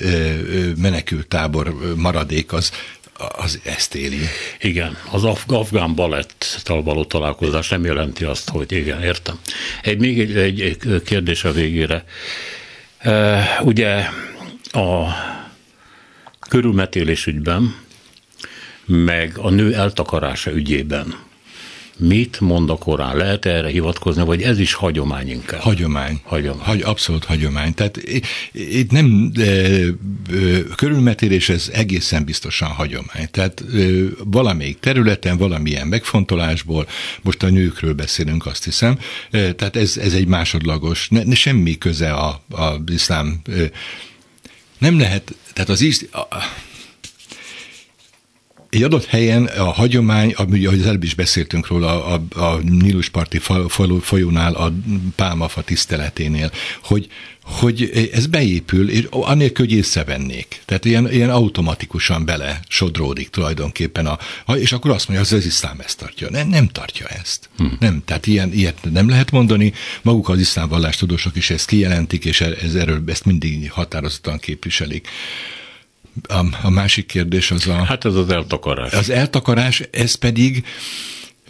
menekültábor 0.78 1.96
maradék 1.96 2.54
az 2.54 2.72
az 3.38 3.60
ezt 3.64 3.96
éli. 3.96 4.20
Igen, 4.62 4.98
az 5.12 5.24
af- 5.24 5.52
afgán 5.52 5.96
balettal 5.96 6.84
való 6.84 7.04
találkozás 7.06 7.70
nem 7.70 7.86
jelenti 7.86 8.24
azt, 8.24 8.50
hogy 8.50 8.72
igen, 8.72 9.02
értem. 9.02 9.40
Egy, 9.82 10.00
még 10.00 10.20
egy, 10.20 10.62
egy 10.62 11.02
kérdés 11.06 11.44
a 11.44 11.52
végére. 11.52 12.04
Uh, 13.04 13.66
ugye 13.66 14.06
a 14.72 15.08
körülmetélés 16.50 17.26
ügyben, 17.26 17.76
meg 18.86 19.38
a 19.38 19.50
nő 19.50 19.74
eltakarása 19.74 20.52
ügyében 20.52 21.16
mit 21.98 22.40
mond 22.40 22.70
a 22.70 22.76
Korán? 22.76 23.18
Lehet 23.18 23.46
erre 23.46 23.68
hivatkozni, 23.68 24.24
vagy 24.24 24.42
ez 24.42 24.60
is 24.60 24.74
hagyomány 24.74 25.30
inkább? 25.30 25.60
Hagyomány. 25.60 26.22
Hagyomány. 26.24 26.66
Hagy, 26.66 26.82
abszolút 26.82 27.24
hagyomány. 27.24 27.74
Tehát 27.74 28.00
itt 28.52 28.92
nem 28.92 29.32
de, 29.34 29.70
körülmetélés, 30.76 31.50
ez 31.50 31.70
egészen 31.74 32.26
biztosan 32.26 32.70
hagyomány. 32.70 33.30
Tehát 33.32 33.64
valamelyik 34.24 34.80
területen, 34.80 35.38
valamilyen 35.38 35.88
megfontolásból, 35.88 36.88
most 37.22 37.44
a 37.44 37.50
nőkről 37.50 37.94
beszélünk, 37.94 38.46
azt 38.46 38.64
hiszem, 38.64 39.00
tehát 39.32 39.76
ez, 39.76 39.98
ez 39.98 40.14
egy 40.14 40.28
másodlagos, 40.28 41.10
ne, 41.10 41.24
ne 41.24 41.36
semmi 41.36 41.78
köze 41.78 42.14
a, 42.14 42.42
a 42.50 42.82
iszlám 42.88 43.42
nem 44.82 45.00
lehet, 45.00 45.36
tehát 45.54 45.70
az 45.70 45.82
is, 45.82 46.06
egy 48.70 48.84
adott 48.84 49.06
helyen 49.06 49.46
a 49.46 49.72
hagyomány, 49.72 50.34
ahogy 50.36 50.66
az 50.66 50.86
előbb 50.86 51.04
is 51.04 51.14
beszéltünk 51.14 51.68
róla 51.68 52.06
a, 52.06 52.22
a, 52.34 52.42
a 52.42 52.58
Nílusparti 52.58 53.40
folyónál, 54.02 54.54
a 54.54 54.74
pálmafa 55.16 55.62
tiszteleténél, 55.62 56.52
hogy, 56.84 57.08
hogy 57.52 58.10
ez 58.14 58.28
beépül, 58.28 58.90
és 58.90 59.08
anélkül, 59.10 59.66
hogy 59.66 59.76
észrevennék. 59.76 60.62
Tehát 60.66 60.86
ilyen, 60.86 61.12
ilyen 61.12 61.30
automatikusan 61.30 62.26
bele 62.26 62.60
sodródik 62.68 63.30
tulajdonképpen. 63.30 64.06
A, 64.06 64.18
és 64.54 64.72
akkor 64.72 64.92
azt 64.92 65.08
mondja, 65.08 65.28
hogy 65.30 65.38
az 65.38 65.46
iszlám 65.46 65.80
ezt 65.80 65.98
tartja. 65.98 66.30
Nem, 66.30 66.48
nem 66.48 66.68
tartja 66.68 67.08
ezt. 67.08 67.50
Hmm. 67.58 67.78
Nem, 67.80 68.02
tehát 68.06 68.28
ilyen, 68.28 68.54
ilyet 68.54 68.78
nem 68.92 69.10
lehet 69.10 69.32
mondani. 69.32 69.74
Maguk 70.02 70.30
az 70.30 70.40
iszlám 70.40 70.68
vallástudósok 70.68 71.36
is 71.36 71.50
ezt 71.50 71.68
kijelentik, 71.68 72.26
és 72.26 72.42
ez, 72.42 72.76
erről 72.76 73.04
ezt 73.08 73.26
mindig 73.26 73.72
határozottan 73.72 74.40
képviselik. 74.40 75.08
A, 76.28 76.46
a 76.62 76.70
másik 76.70 77.06
kérdés 77.06 77.52
az 77.52 77.68
a... 77.68 77.84
Hát 77.84 78.06
ez 78.06 78.16
az 78.16 78.30
eltakarás. 78.30 78.94
Az 78.94 79.10
eltakarás, 79.10 79.84
ez 79.92 80.16
pedig, 80.16 80.66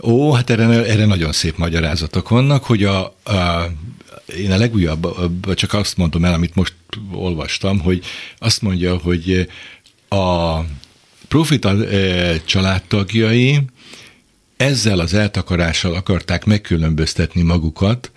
ó, 0.02 0.32
hát 0.32 0.49
erre, 0.49 0.86
erre 0.86 1.06
nagyon 1.06 1.32
szép 1.32 1.58
magyarázatok 1.58 2.30
vannak, 2.30 2.64
hogy 2.64 2.84
a, 2.84 3.04
a 3.24 3.72
én 4.38 4.52
a 4.52 4.58
legújabb, 4.58 5.08
csak 5.54 5.74
azt 5.74 5.98
mondom 5.98 6.26
el, 6.26 6.34
amit 6.34 6.56
most 6.56 6.74
olvastam, 7.12 7.80
hogy 7.80 8.04
azt 8.38 8.62
mondja, 8.62 8.98
hogy 8.98 9.50
a 10.08 10.60
profita 11.28 11.76
családtagjai 12.46 13.60
ezzel 14.58 15.00
az 15.00 15.14
eltakarással 15.14 15.94
akarták 15.94 16.46
megkülönböztetni 16.46 17.42
magukat 17.42 18.12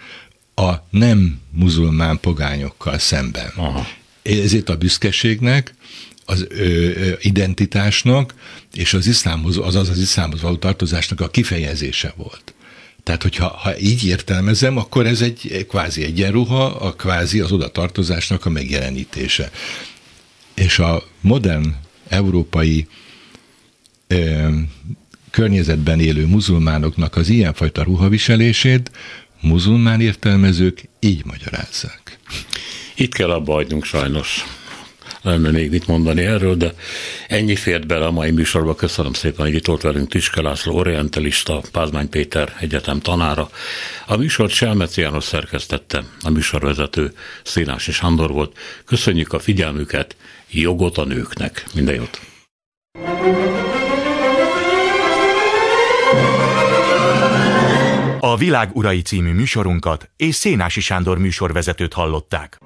a 0.54 0.72
nem 0.90 1.40
muzulmán 1.50 2.20
pogányokkal 2.20 2.98
szemben. 2.98 3.52
Aha. 3.56 3.86
Ezért 4.22 4.68
a 4.68 4.76
büszkeségnek, 4.76 5.74
az 6.24 6.46
ö, 6.48 6.90
identitásnak 7.20 8.34
és 8.72 8.94
az 8.94 9.06
iszlámhoz, 9.06 9.56
azaz 9.56 9.88
az 9.88 9.98
iszlámhoz 9.98 10.40
való 10.40 10.56
tartozásnak 10.56 11.20
a 11.20 11.28
kifejezése 11.28 12.12
volt. 12.16 12.53
Tehát, 13.04 13.22
hogyha 13.22 13.48
ha 13.48 13.78
így 13.78 14.06
értelmezem, 14.06 14.76
akkor 14.76 15.06
ez 15.06 15.20
egy 15.20 15.66
kvázi 15.68 16.04
egyenruha, 16.04 16.64
a 16.64 16.92
kvázi 16.92 17.40
az 17.40 17.52
oda 17.52 17.68
tartozásnak 17.68 18.46
a 18.46 18.50
megjelenítése. 18.50 19.50
És 20.54 20.78
a 20.78 21.02
modern 21.20 21.74
európai 22.08 22.86
ö, 24.06 24.48
környezetben 25.30 26.00
élő 26.00 26.26
muzulmánoknak 26.26 27.16
az 27.16 27.28
ilyenfajta 27.28 27.82
ruhaviselését 27.82 28.90
muzulmán 29.40 30.00
értelmezők 30.00 30.88
így 31.00 31.24
magyarázzák. 31.24 32.18
Itt 32.96 33.14
kell 33.14 33.30
abba 33.30 33.52
hagynunk 33.52 33.84
sajnos 33.84 34.44
lenne 35.24 35.50
még 35.50 35.70
mit 35.70 35.86
mondani 35.86 36.24
erről, 36.24 36.54
de 36.54 36.74
ennyi 37.28 37.56
fért 37.56 37.86
bele 37.86 38.06
a 38.06 38.10
mai 38.10 38.30
műsorba. 38.30 38.74
Köszönöm 38.74 39.12
szépen, 39.12 39.44
hogy 39.44 39.54
itt 39.54 39.66
volt 39.66 39.82
velünk 39.82 40.08
Tiske 40.08 40.40
László, 40.40 40.76
orientalista, 40.76 41.60
Pázmány 41.72 42.08
Péter 42.08 42.56
egyetem 42.60 43.00
tanára. 43.00 43.50
A 44.06 44.16
műsort 44.16 44.52
Selmeci 44.52 45.00
János 45.00 45.24
szerkesztette, 45.24 46.04
a 46.22 46.30
műsorvezető 46.30 47.12
Szénási 47.42 47.92
Sándor 47.92 48.30
volt. 48.30 48.56
Köszönjük 48.84 49.32
a 49.32 49.38
figyelmüket, 49.38 50.16
jogot 50.50 50.98
a 50.98 51.04
nőknek. 51.04 51.64
Minden 51.74 51.94
jót! 51.94 52.20
A 58.20 58.36
Világ 58.36 58.70
Urai 58.72 59.02
című 59.02 59.32
műsorunkat 59.32 60.10
és 60.16 60.34
Szénási 60.34 60.80
Sándor 60.80 61.18
műsorvezetőt 61.18 61.92
hallották. 61.92 62.58